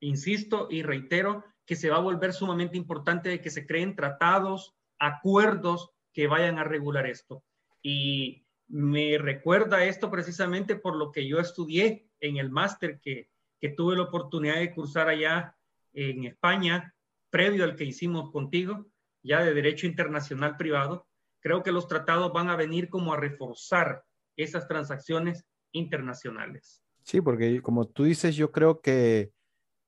[0.00, 4.74] insisto y reitero, que se va a volver sumamente importante de que se creen tratados,
[4.98, 7.44] acuerdos que vayan a regular esto.
[7.82, 13.28] Y me recuerda esto precisamente por lo que yo estudié en el máster que,
[13.60, 15.56] que tuve la oportunidad de cursar allá
[15.92, 16.94] en España,
[17.30, 18.86] previo al que hicimos contigo,
[19.22, 21.06] ya de derecho internacional privado,
[21.40, 24.04] creo que los tratados van a venir como a reforzar
[24.36, 26.82] esas transacciones internacionales.
[27.02, 29.32] Sí, porque como tú dices, yo creo que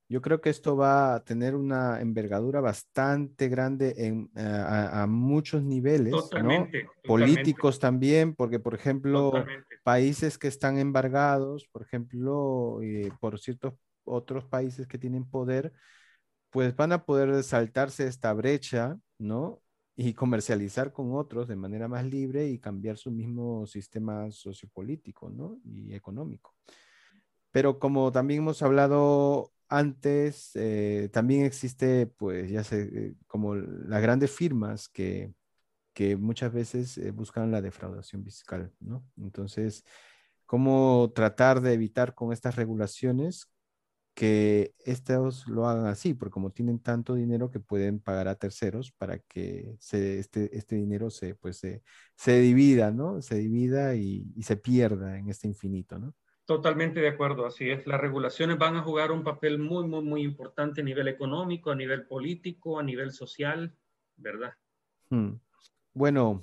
[0.09, 5.63] yo creo que esto va a tener una envergadura bastante grande en, eh, a, muchos
[5.63, 9.33] niveles, totalmente, políticos también, porque por ejemplo,
[9.85, 13.75] países que están embargados, por ejemplo, eh, por ciertos
[14.05, 15.73] otros países que tienen poder,
[16.51, 19.61] pues van a poder saltarse esta brecha, ¿no?
[19.95, 25.59] Y comercializar con otros de manera más libre y cambiar su mismo sistema sociopolítico, ¿no?
[25.65, 26.55] Y económico.
[27.51, 34.03] Pero como también hemos hablado antes, eh, también existe, pues ya sé, eh, como las
[34.03, 35.33] grandes firmas que,
[36.19, 39.05] muchas veces eh, buscan la defraudación fiscal, ¿no?
[39.17, 39.85] Entonces,
[40.47, 43.51] ¿cómo tratar de evitar con estas regulaciones
[44.15, 48.93] que estos lo hagan así, porque como tienen tanto dinero que pueden pagar a terceros
[48.93, 50.21] para que este,
[50.57, 51.83] este dinero se, pues, se,
[52.17, 53.23] se divida, ¿no?
[53.23, 56.15] Se divida y, y, se pierda en este infinito, ¿no?
[56.49, 57.87] Totalmente de acuerdo, así es.
[57.87, 61.75] Las regulaciones van a jugar un papel muy, muy, muy importante a nivel económico, a
[61.75, 63.77] nivel político, a nivel social,
[64.17, 64.55] ¿verdad?
[65.11, 65.33] Hmm.
[65.93, 66.43] Bueno,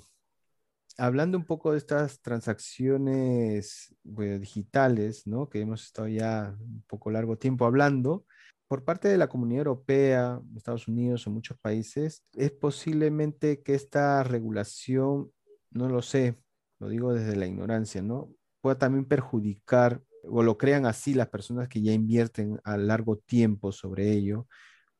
[0.96, 5.48] hablando un poco de estas transacciones digitales, ¿no?
[5.48, 8.26] Que hemos estado ya un poco largo tiempo hablando,
[8.68, 14.22] por parte de la Comunidad Europea, Estados Unidos o muchos países, es posiblemente que esta
[14.22, 15.32] regulación,
[15.72, 16.38] no lo sé,
[16.78, 18.30] lo digo desde la ignorancia, ¿no?
[18.66, 23.70] Pueda también perjudicar, o lo crean así las personas que ya invierten a largo tiempo
[23.70, 24.48] sobre ello,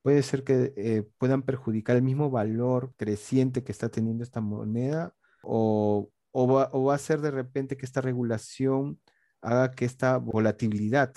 [0.03, 5.17] puede ser que eh, puedan perjudicar el mismo valor creciente que está teniendo esta moneda
[5.43, 9.01] o, va, a ser de repente que esta regulación
[9.43, 11.13] haga que esta volatilidad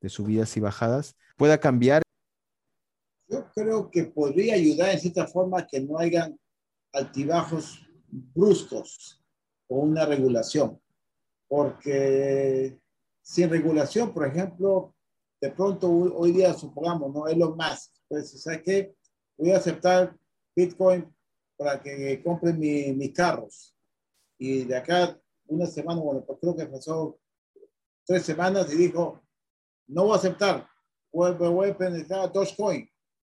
[0.00, 2.00] de subidas y bajadas pueda cambiar?
[3.28, 6.40] Yo creo que podría ayudar en cierta forma que no hayan
[6.94, 9.22] altibajos bruscos
[9.68, 10.80] o una regulación,
[11.52, 12.80] porque
[13.20, 14.94] sin regulación, por ejemplo,
[15.38, 18.94] de pronto hoy día supongamos, no es lo más, pues, ¿sabes qué?
[19.36, 20.16] Voy a aceptar
[20.56, 21.14] Bitcoin
[21.58, 23.76] para que compren mis carros.
[24.38, 27.18] Y de acá una semana, bueno, pues creo que pasó
[28.06, 29.20] tres semanas y dijo,
[29.88, 30.66] no voy a aceptar,
[31.12, 32.88] voy, voy a penetrar Dogecoin.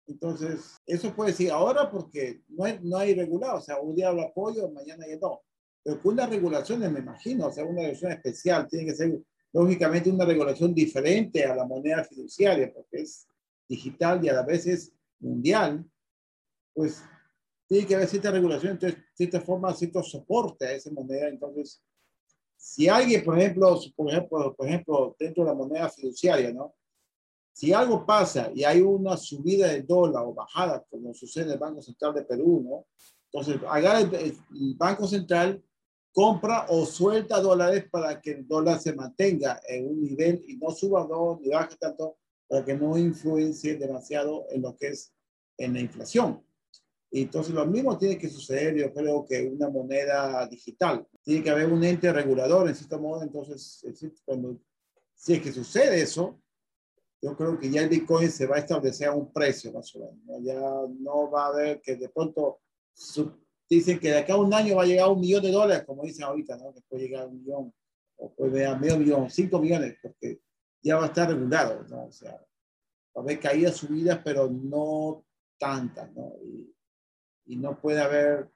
[0.08, 4.14] Entonces, eso puede decir ahora porque no hay, no hay regulado, o sea, un día
[4.14, 5.42] lo apoyo, mañana ya no.
[5.86, 9.20] Las regulaciones, me imagino, o sea, una regulación especial, tiene que ser
[9.53, 13.28] lógicamente una regulación diferente a la moneda fiduciaria, porque es
[13.70, 15.86] digital y a la vez es mundial,
[16.74, 17.02] pues
[17.68, 21.28] tiene que haber cierta regulación, entonces, cierta forma, cierto soporte a esa moneda.
[21.28, 21.82] Entonces,
[22.56, 26.76] si alguien, por ejemplo, por ejemplo, por ejemplo, dentro de la moneda fiduciaria, ¿no?
[27.53, 31.60] Si algo pasa y hay una subida del dólar o bajada, como sucede en el
[31.60, 32.86] Banco Central de Perú, ¿no?
[33.32, 34.38] Entonces, haga el,
[34.76, 35.64] Banco Central
[36.16, 40.72] compra o suelta dólares para que el dólar se mantenga en un nivel y no
[40.72, 42.16] suba no, ni baje tanto,
[42.48, 45.14] para que no influencie demasiado en lo que es
[45.58, 46.42] en la inflación.
[47.12, 51.06] Y entonces lo mismo tiene que suceder, yo creo que una moneda digital.
[51.22, 53.86] Tiene que haber un ente regulador en cierto modo, entonces
[54.24, 54.58] cuando,
[55.14, 56.40] si es que sucede eso,
[57.22, 60.00] yo creo que ya el Bitcoin se va a establecer a un precio más o
[60.00, 60.44] menos.
[60.44, 62.62] Ya no va a haber que de pronto
[63.70, 65.84] dicen que de acá a un año va a llegar a un millón de dólares,
[65.86, 66.74] como dicen ahorita, ¿no?
[66.74, 67.74] que puede llegar a un millón,
[68.18, 70.40] o puede llegar a medio millón, cinco millones, porque
[70.82, 72.06] ya va a estar regulado, ¿no?
[72.06, 72.42] O sea, va
[73.16, 75.26] a haber caídas, subidas, pero no
[75.58, 76.34] tantas, ¿no?
[76.44, 76.76] Y,
[77.46, 78.50] y no puede haber,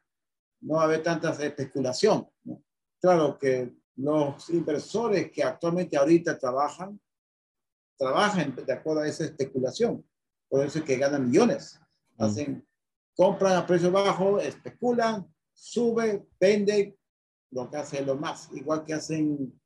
[0.62, 2.28] no va a haber tanta especulación.
[2.44, 2.64] ¿no?
[3.00, 7.00] Claro que los inversores que actualmente ahorita trabajan,
[7.98, 10.06] trabajan de acuerdo a esa especulación.
[10.48, 11.80] Por eso es que ganan millones.
[12.18, 12.24] Mm.
[12.24, 12.68] Hacen,
[13.20, 16.98] compran a precio bajo, especulan, sube, venden,
[17.52, 18.50] lo que hacen lo más.
[18.54, 19.62] Igual que hacen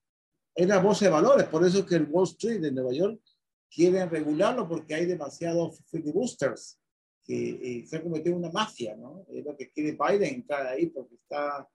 [0.56, 1.46] en la bolsa de valores.
[1.46, 3.22] Por eso es que el Wall Street de Nueva York
[3.70, 6.80] quieren regularlo porque hay demasiados boosters
[7.24, 7.50] que
[7.82, 9.24] eh, se ha convertido en una mafia, ¿no?
[9.30, 11.70] Es lo que quiere Biden entrar ahí porque está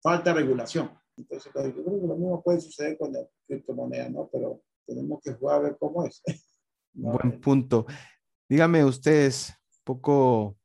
[0.00, 0.90] falta regulación.
[1.18, 4.30] Entonces, pues, yo creo que lo mismo puede suceder con la criptomoneda, ¿no?
[4.32, 6.22] Pero tenemos que jugar a ver cómo es.
[6.94, 7.84] Buen punto.
[8.48, 9.52] Dígame ustedes,
[9.84, 10.56] poco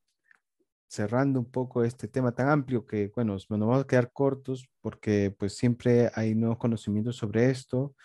[0.90, 5.34] cerrando un poco este tema tan amplio que, bueno, nos vamos a quedar cortos porque
[5.38, 7.96] pues siempre hay nuevos conocimientos sobre esto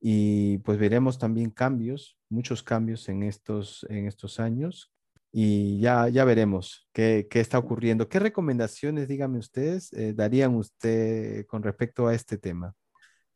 [0.00, 4.92] y pues veremos también cambios, muchos cambios en estos, en estos años
[5.30, 8.08] y ya, ya veremos qué, qué está ocurriendo.
[8.08, 12.74] ¿Qué recomendaciones, dígame ustedes, eh, darían usted con respecto a este tema?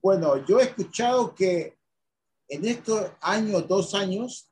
[0.03, 1.77] Bueno, yo he escuchado que
[2.49, 4.51] en estos años, dos años,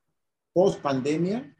[0.52, 1.56] post pandemia,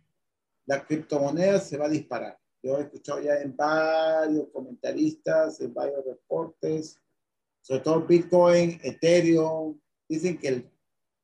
[0.67, 2.38] la criptomoneda se va a disparar.
[2.63, 7.01] Yo he escuchado ya en varios comentaristas, en varios reportes,
[7.61, 9.79] sobre todo Bitcoin, Ethereum,
[10.09, 10.71] dicen que el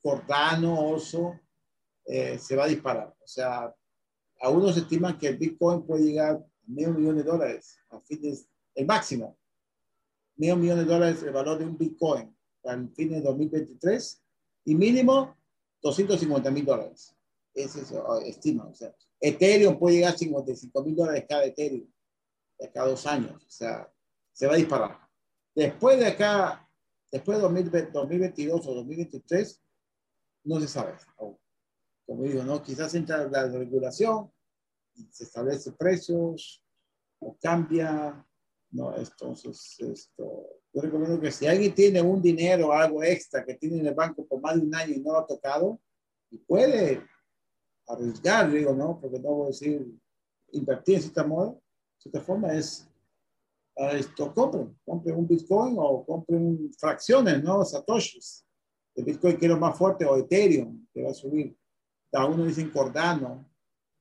[0.02, 1.40] Cordano, Oso,
[2.05, 3.15] eh, se va a disparar.
[3.23, 3.74] O sea,
[4.40, 8.86] algunos estiman que el Bitcoin puede llegar a medio millón de dólares a fines, el
[8.86, 9.39] máximo,
[10.36, 14.23] medio millón de dólares el valor de un Bitcoin para fin de 2023
[14.66, 15.36] y mínimo
[15.82, 17.15] 250 mil dólares.
[17.55, 17.93] Ese es
[18.24, 18.66] estima.
[18.66, 21.90] O sea, Ethereum puede llegar a 55 mil dólares cada Ethereum
[22.58, 23.42] de cada dos años.
[23.44, 23.90] O sea,
[24.32, 24.98] se va a disparar.
[25.54, 26.68] Después de acá,
[27.10, 27.42] después de
[27.92, 29.62] 2022 o 2023,
[30.44, 30.94] no se sabe
[32.06, 32.62] como digo, ¿no?
[32.62, 34.30] Quizás entra la regulación,
[35.10, 36.62] se establece precios,
[37.18, 38.24] o cambia,
[38.70, 38.96] ¿no?
[38.96, 43.86] Entonces, esto, yo recomiendo que si alguien tiene un dinero, algo extra que tiene en
[43.86, 45.80] el banco por más de un año y no lo ha tocado,
[46.30, 47.02] y puede
[47.86, 48.98] arriesgar, digo, ¿no?
[49.01, 49.86] Porque no voy a decir
[50.52, 51.61] invertir en cierta modo,
[51.98, 52.89] cierta forma es
[53.77, 57.65] esto, compren, compren un Bitcoin o compren fracciones, ¿no?
[57.65, 58.47] Satoshis.
[58.94, 61.56] El Bitcoin que es lo más fuerte o Ethereum que va a subir
[62.12, 63.51] a uno dicen Cordano,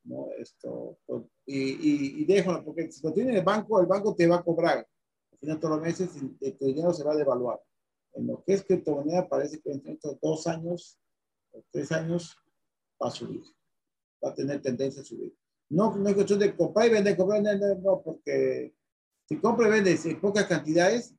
[0.03, 0.27] ¿no?
[0.37, 4.27] Esto, pues, y, y, déjalo, porque si lo tiene en el banco, el banco te
[4.27, 4.77] va a cobrar.
[5.31, 7.59] Al final todos los meses, tu dinero se va a devaluar.
[8.13, 10.99] En lo que es criptomoneda, parece que entre estos dos años
[11.51, 12.37] o tres años
[13.01, 13.43] va a subir.
[14.23, 15.33] Va a tener tendencia a subir.
[15.69, 18.73] No, no es cuestión de comprar y vender, comprar y vender, no, porque
[19.27, 21.15] si compras y vendes en pocas cantidades,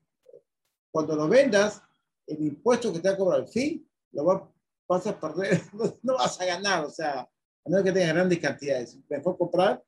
[0.90, 1.82] cuando lo vendas,
[2.26, 4.50] el impuesto que te va a cobrar fin, lo va,
[4.88, 5.60] vas a perder,
[6.02, 8.98] no, vas a ganar, o sea, a menos que tengas grandes cantidades.
[9.08, 9.82] Mejor comprar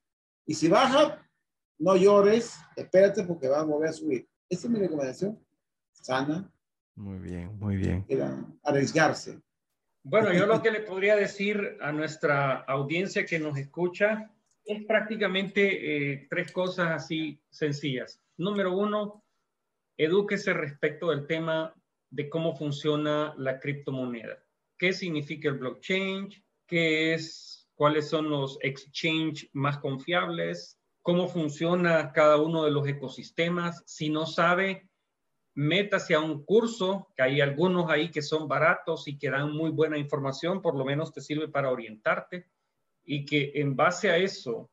[0.46, 1.22] y si baja,
[1.78, 4.28] no llores, espérate porque va a volver a subir.
[4.48, 5.38] Esa es mi recomendación,
[5.92, 6.50] sana.
[6.94, 8.04] Muy bien, muy bien.
[8.62, 9.40] arriesgarse.
[10.08, 14.30] Bueno, yo lo que le podría decir a nuestra audiencia que nos escucha
[14.64, 18.20] es prácticamente eh, tres cosas así sencillas.
[18.36, 19.24] Número uno,
[19.96, 21.74] edúquese respecto del tema
[22.10, 24.38] de cómo funciona la criptomoneda
[24.78, 26.32] qué significa el blockchain,
[26.66, 33.82] qué es, cuáles son los exchange más confiables, cómo funciona cada uno de los ecosistemas.
[33.86, 34.88] Si no sabe,
[35.56, 39.70] métase a un curso, que hay algunos ahí que son baratos y que dan muy
[39.70, 42.46] buena información, por lo menos te sirve para orientarte.
[43.08, 44.68] y que en base a eso,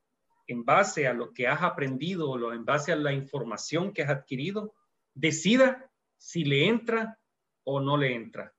[0.48, 4.10] en base a lo que has aprendido o en base a la información que has
[4.10, 4.74] adquirido,
[5.14, 7.20] decida si le entra
[7.64, 8.52] o no le entra.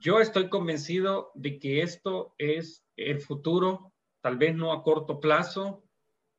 [0.00, 5.84] Yo estoy convencido de que esto es el futuro, tal vez no a corto plazo,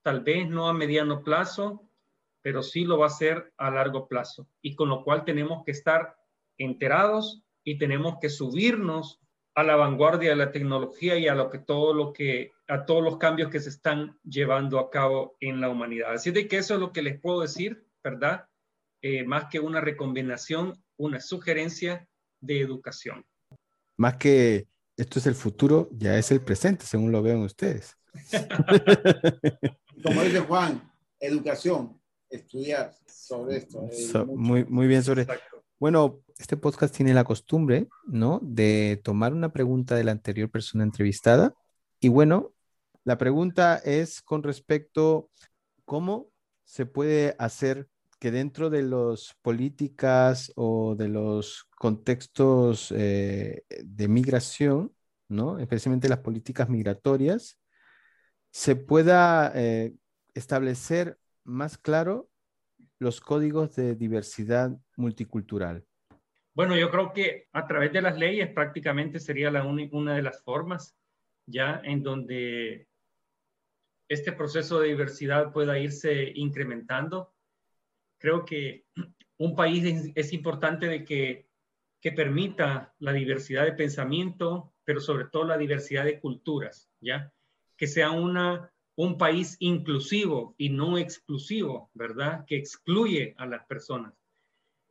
[0.02, 1.89] tal vez no a mediano plazo,
[2.41, 4.48] pero sí lo va a ser a largo plazo.
[4.61, 6.16] Y con lo cual tenemos que estar
[6.57, 9.20] enterados y tenemos que subirnos
[9.56, 13.03] a la vanguardia de la tecnología y a lo que todo lo que a todos
[13.03, 16.14] los cambios que se están llevando a cabo en la humanidad.
[16.14, 18.48] Así de que eso es lo que les puedo decir, ¿verdad?
[19.02, 22.07] Eh, más que una recomendación, una sugerencia
[22.40, 23.26] de educación.
[23.98, 27.98] Más que esto es el futuro, ya es el presente, según lo vean ustedes.
[30.03, 31.99] Como dice Juan, educación,
[32.30, 34.26] estudiar sobre esto.
[34.26, 35.28] muy, muy bien sobre
[35.80, 38.40] Bueno, este podcast tiene la costumbre, ¿no?
[38.42, 41.54] De tomar una pregunta de la anterior persona entrevistada.
[42.00, 42.54] Y bueno,
[43.04, 45.30] la pregunta es con respecto
[45.86, 46.32] cómo
[46.64, 47.90] se puede hacer
[48.20, 54.94] que dentro de las políticas o de los contextos eh, de migración,
[55.30, 55.58] ¿no?
[55.60, 57.58] especialmente las políticas migratorias,
[58.52, 59.94] se pueda eh,
[60.34, 61.18] establecer
[61.50, 62.30] más claro
[63.00, 65.86] los códigos de diversidad multicultural.
[66.54, 70.42] Bueno, yo creo que a través de las leyes prácticamente sería la una de las
[70.44, 70.96] formas
[71.46, 72.88] ya en donde
[74.08, 77.34] este proceso de diversidad pueda irse incrementando.
[78.18, 78.86] Creo que
[79.38, 81.48] un país es, importante de que,
[82.02, 87.32] que permita la diversidad de pensamiento, pero sobre todo la diversidad de culturas, ¿ya?
[87.78, 92.44] Que sea una, un país inclusivo y no exclusivo, ¿verdad?
[92.46, 94.14] Que excluye a las personas.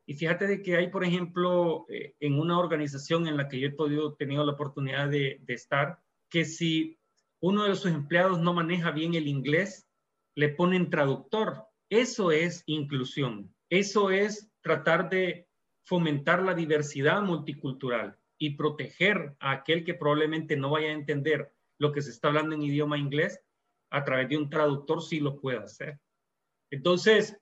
[0.06, 3.68] Y fíjate de que hay, por ejemplo, eh, en una organización en la que yo
[3.68, 5.98] he podido, tenido la oportunidad de, estar,
[6.30, 6.98] que si
[7.40, 9.86] uno de sus empleados no maneja bien el inglés,
[10.34, 11.66] le ponen traductor.
[11.90, 13.54] Eso es inclusión.
[13.68, 15.48] Eso es tratar de
[15.84, 21.92] fomentar la diversidad multicultural y proteger a aquel que probablemente no vaya a entender lo
[21.92, 23.42] que se está hablando en idioma inglés
[23.90, 25.98] a través de un traductor sí lo puede hacer.
[26.70, 27.36] Entonces,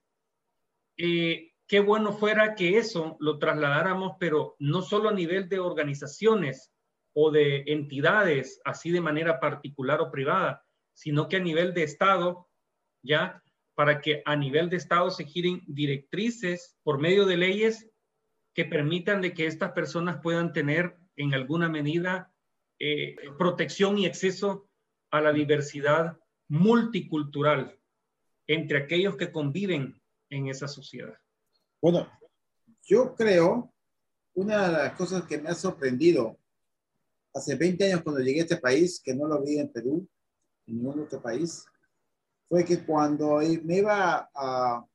[0.97, 6.73] eh, qué bueno fuera que eso lo trasladáramos, pero no solo a nivel de organizaciones
[7.15, 10.65] o de entidades, así de manera particular o privada,
[10.95, 12.49] sino que a nivel de Estado,
[13.03, 13.43] ya,
[13.75, 17.91] para que a nivel de Estado se giren directrices por medio de leyes
[18.55, 22.33] que permitan de que estas personas puedan tener en alguna medida
[22.79, 24.69] eh, protección y acceso
[25.11, 26.19] a la diversidad
[26.49, 27.79] multicultural
[28.47, 30.01] entre aquellos que conviven
[30.31, 31.15] en esa sociedad.
[31.81, 32.09] Bueno,
[32.83, 33.73] yo creo,
[34.35, 36.39] una de las cosas que me ha sorprendido
[37.35, 40.09] hace 20 años cuando llegué a este país, que no lo vi en Perú,
[40.67, 41.65] en ningún otro país,
[42.49, 44.87] fue que cuando me iba a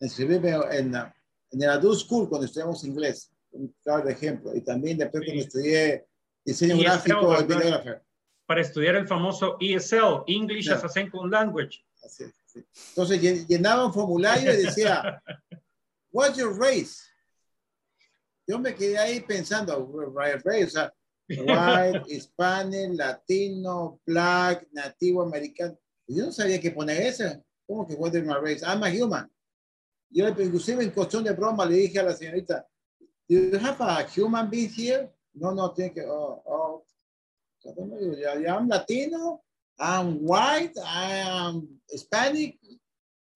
[0.00, 5.24] inscribirme en, en el Adult School, cuando estudiamos inglés, un claro ejemplo, y también después
[5.24, 6.06] cuando estudié
[6.44, 8.05] diseño gráfico y videógrafo.
[8.46, 11.84] Para estudiar el famoso ESL, English as a Second Language.
[12.04, 15.22] Así es, Entonces llenaba un formulario y decía,
[16.12, 17.02] What's your race?
[18.46, 20.94] Yo me quedé ahí pensando, race, o sea,
[21.28, 25.76] white, hispanic, latino, black, nativo americano.
[26.06, 27.24] Yo no sabía qué poner eso.
[27.66, 28.64] ¿Cómo que what's my race?
[28.64, 29.28] I'm a human.
[30.08, 32.64] Yo inclusive en cuestión de broma le dije a la señorita,
[33.28, 35.10] do you have a human being here?
[35.34, 36.85] No, no, tiene que, oh, oh.
[37.68, 39.42] I'm latino,
[39.78, 42.58] I'm white, I'm Hispanic.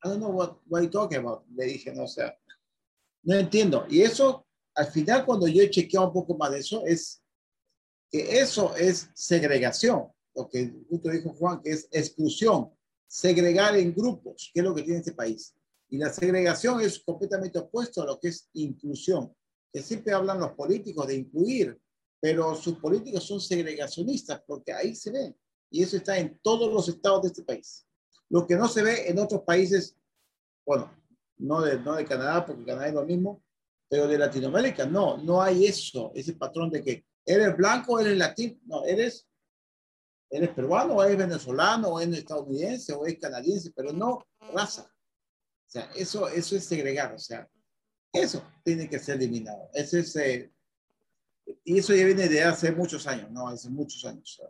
[0.03, 1.45] I don't know what, what you talking about.
[1.55, 2.33] Le dije, no sé.
[3.23, 3.87] No entiendo.
[3.89, 7.23] Y eso, al final, cuando yo he chequeado un poco más de eso, es
[8.11, 10.09] que eso es segregación.
[10.35, 12.71] Lo que justo dijo Juan, que es exclusión.
[13.07, 15.55] Segregar en grupos, que es lo que tiene este país.
[15.91, 19.35] Y la segregación es completamente opuesto a lo que es inclusión.
[19.73, 21.79] Que siempre hablan los políticos de incluir,
[22.21, 25.35] pero sus políticos son segregacionistas, porque ahí se ve.
[25.71, 27.87] Y eso está en todos los estados de este país.
[28.29, 29.97] Lo que no se ve en otros países,
[30.67, 30.93] bueno,
[31.39, 33.43] no de, no de Canadá, porque Canadá es lo mismo,
[33.89, 38.57] pero de Latinoamérica, no, no hay eso, ese patrón de que eres blanco, eres latino,
[38.67, 39.27] no, eres,
[40.31, 44.25] eres peruano, o eres venezolano, o eres estadounidense, o eres canadiense, pero no
[44.55, 44.83] raza.
[44.83, 47.49] O sea, eso, eso es segregar, o sea,
[48.13, 49.71] eso tiene que ser eliminado.
[49.73, 50.53] Ese es, eh,
[51.65, 53.49] y eso ya viene de hace muchos años, ¿no?
[53.49, 54.41] Hace muchos años.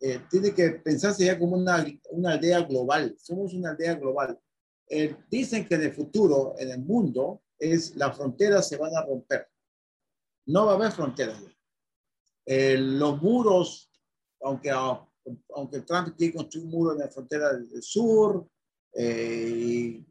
[0.00, 3.16] Eh, tiene que pensarse ya como una, una aldea global.
[3.18, 4.38] Somos una aldea global.
[4.88, 9.04] Eh, dicen que en el futuro, en el mundo, es las fronteras se van a
[9.04, 9.48] romper.
[10.46, 11.42] No va a haber fronteras.
[12.44, 13.90] Eh, los muros,
[14.40, 14.70] aunque
[15.54, 18.48] aunque Trump quiere construir un muro en la frontera del sur,
[18.92, 20.04] eh,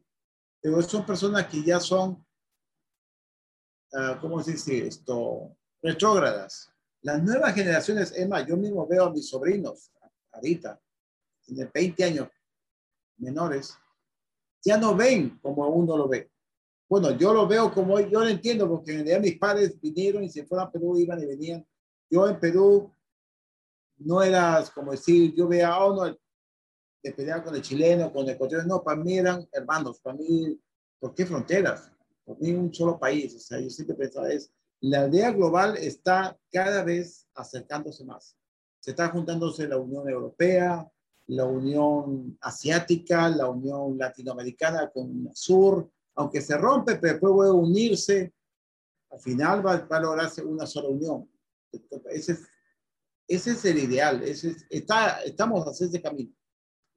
[0.60, 2.24] pero son personas que ya son,
[3.92, 5.56] uh, ¿cómo se dice esto?
[5.86, 6.68] Retrógradas.
[7.02, 9.92] Las nuevas generaciones, Emma, yo mismo veo a mis sobrinos,
[10.32, 10.80] ahorita,
[11.46, 12.28] de 20 años
[13.18, 13.78] menores,
[14.64, 16.28] ya no ven como uno lo ve.
[16.88, 20.28] Bueno, yo lo veo como, yo lo entiendo, porque en realidad mis padres vinieron y
[20.28, 21.64] se fueron a Perú, iban y venían.
[22.10, 22.92] Yo en Perú
[23.98, 26.18] no era como decir, yo veía, oh, no,
[27.00, 30.60] de pelear con el chileno, con el ecuatoriano, no, para mí eran hermanos, para mí,
[30.98, 31.92] ¿por qué fronteras?
[32.24, 34.50] Para mí un solo país, o sea, yo siempre pensaba es,
[34.88, 38.36] la idea global está cada vez acercándose más.
[38.80, 40.88] Se está juntándose la Unión Europea,
[41.26, 48.32] la Unión Asiática, la Unión Latinoamericana con Sur, aunque se rompe, pero después puede unirse,
[49.10, 51.28] al final va, va, a lograrse una sola unión.
[52.10, 52.46] Ese es,
[53.26, 56.32] ese es el ideal, ese es, está, estamos hacia ese camino.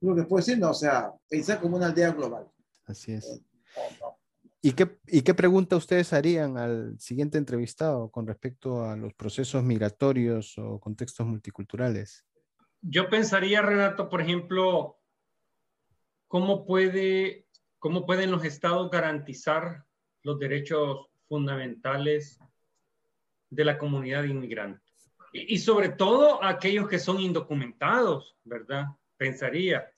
[0.00, 2.50] Lo que puedo decir, no, o sea, pensar como una aldea global.
[2.86, 3.26] Así es.
[3.26, 3.42] Eh,
[3.76, 4.19] no, no.
[4.62, 9.62] ¿Y qué, ¿Y qué pregunta ustedes harían al siguiente entrevistado con respecto a los procesos
[9.62, 12.26] migratorios o contextos multiculturales?
[12.82, 14.98] Yo pensaría, Renato, por ejemplo,
[16.28, 17.46] cómo, puede,
[17.78, 19.86] cómo pueden los estados garantizar
[20.22, 22.38] los derechos fundamentales
[23.48, 24.84] de la comunidad inmigrante.
[25.32, 28.88] Y, y sobre todo aquellos que son indocumentados, ¿verdad?
[29.16, 29.90] Pensaría,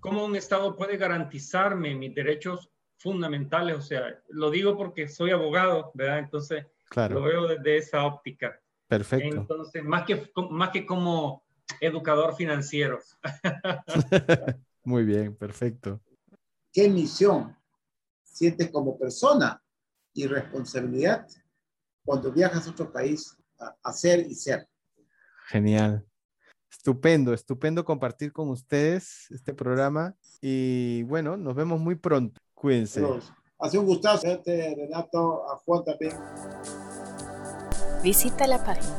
[0.00, 5.90] ¿cómo un estado puede garantizarme mis derechos fundamentales, o sea, lo digo porque soy abogado,
[5.94, 6.18] ¿verdad?
[6.18, 7.14] Entonces, claro.
[7.14, 8.60] lo veo desde esa óptica.
[8.88, 9.36] Perfecto.
[9.36, 11.42] Entonces, más que, más que como
[11.80, 12.98] educador financiero.
[14.84, 16.00] Muy bien, perfecto.
[16.72, 17.56] ¿Qué misión
[18.24, 19.62] sientes como persona
[20.12, 21.26] y responsabilidad
[22.04, 24.68] cuando viajas a otro país a hacer y ser?
[25.48, 26.04] Genial.
[26.70, 32.40] Estupendo, estupendo compartir con ustedes este programa y bueno, nos vemos muy pronto.
[32.60, 33.02] Cuídense.
[33.58, 36.12] Hace un gustazo verte, Renato, a Juan también.
[38.02, 38.94] Visita la página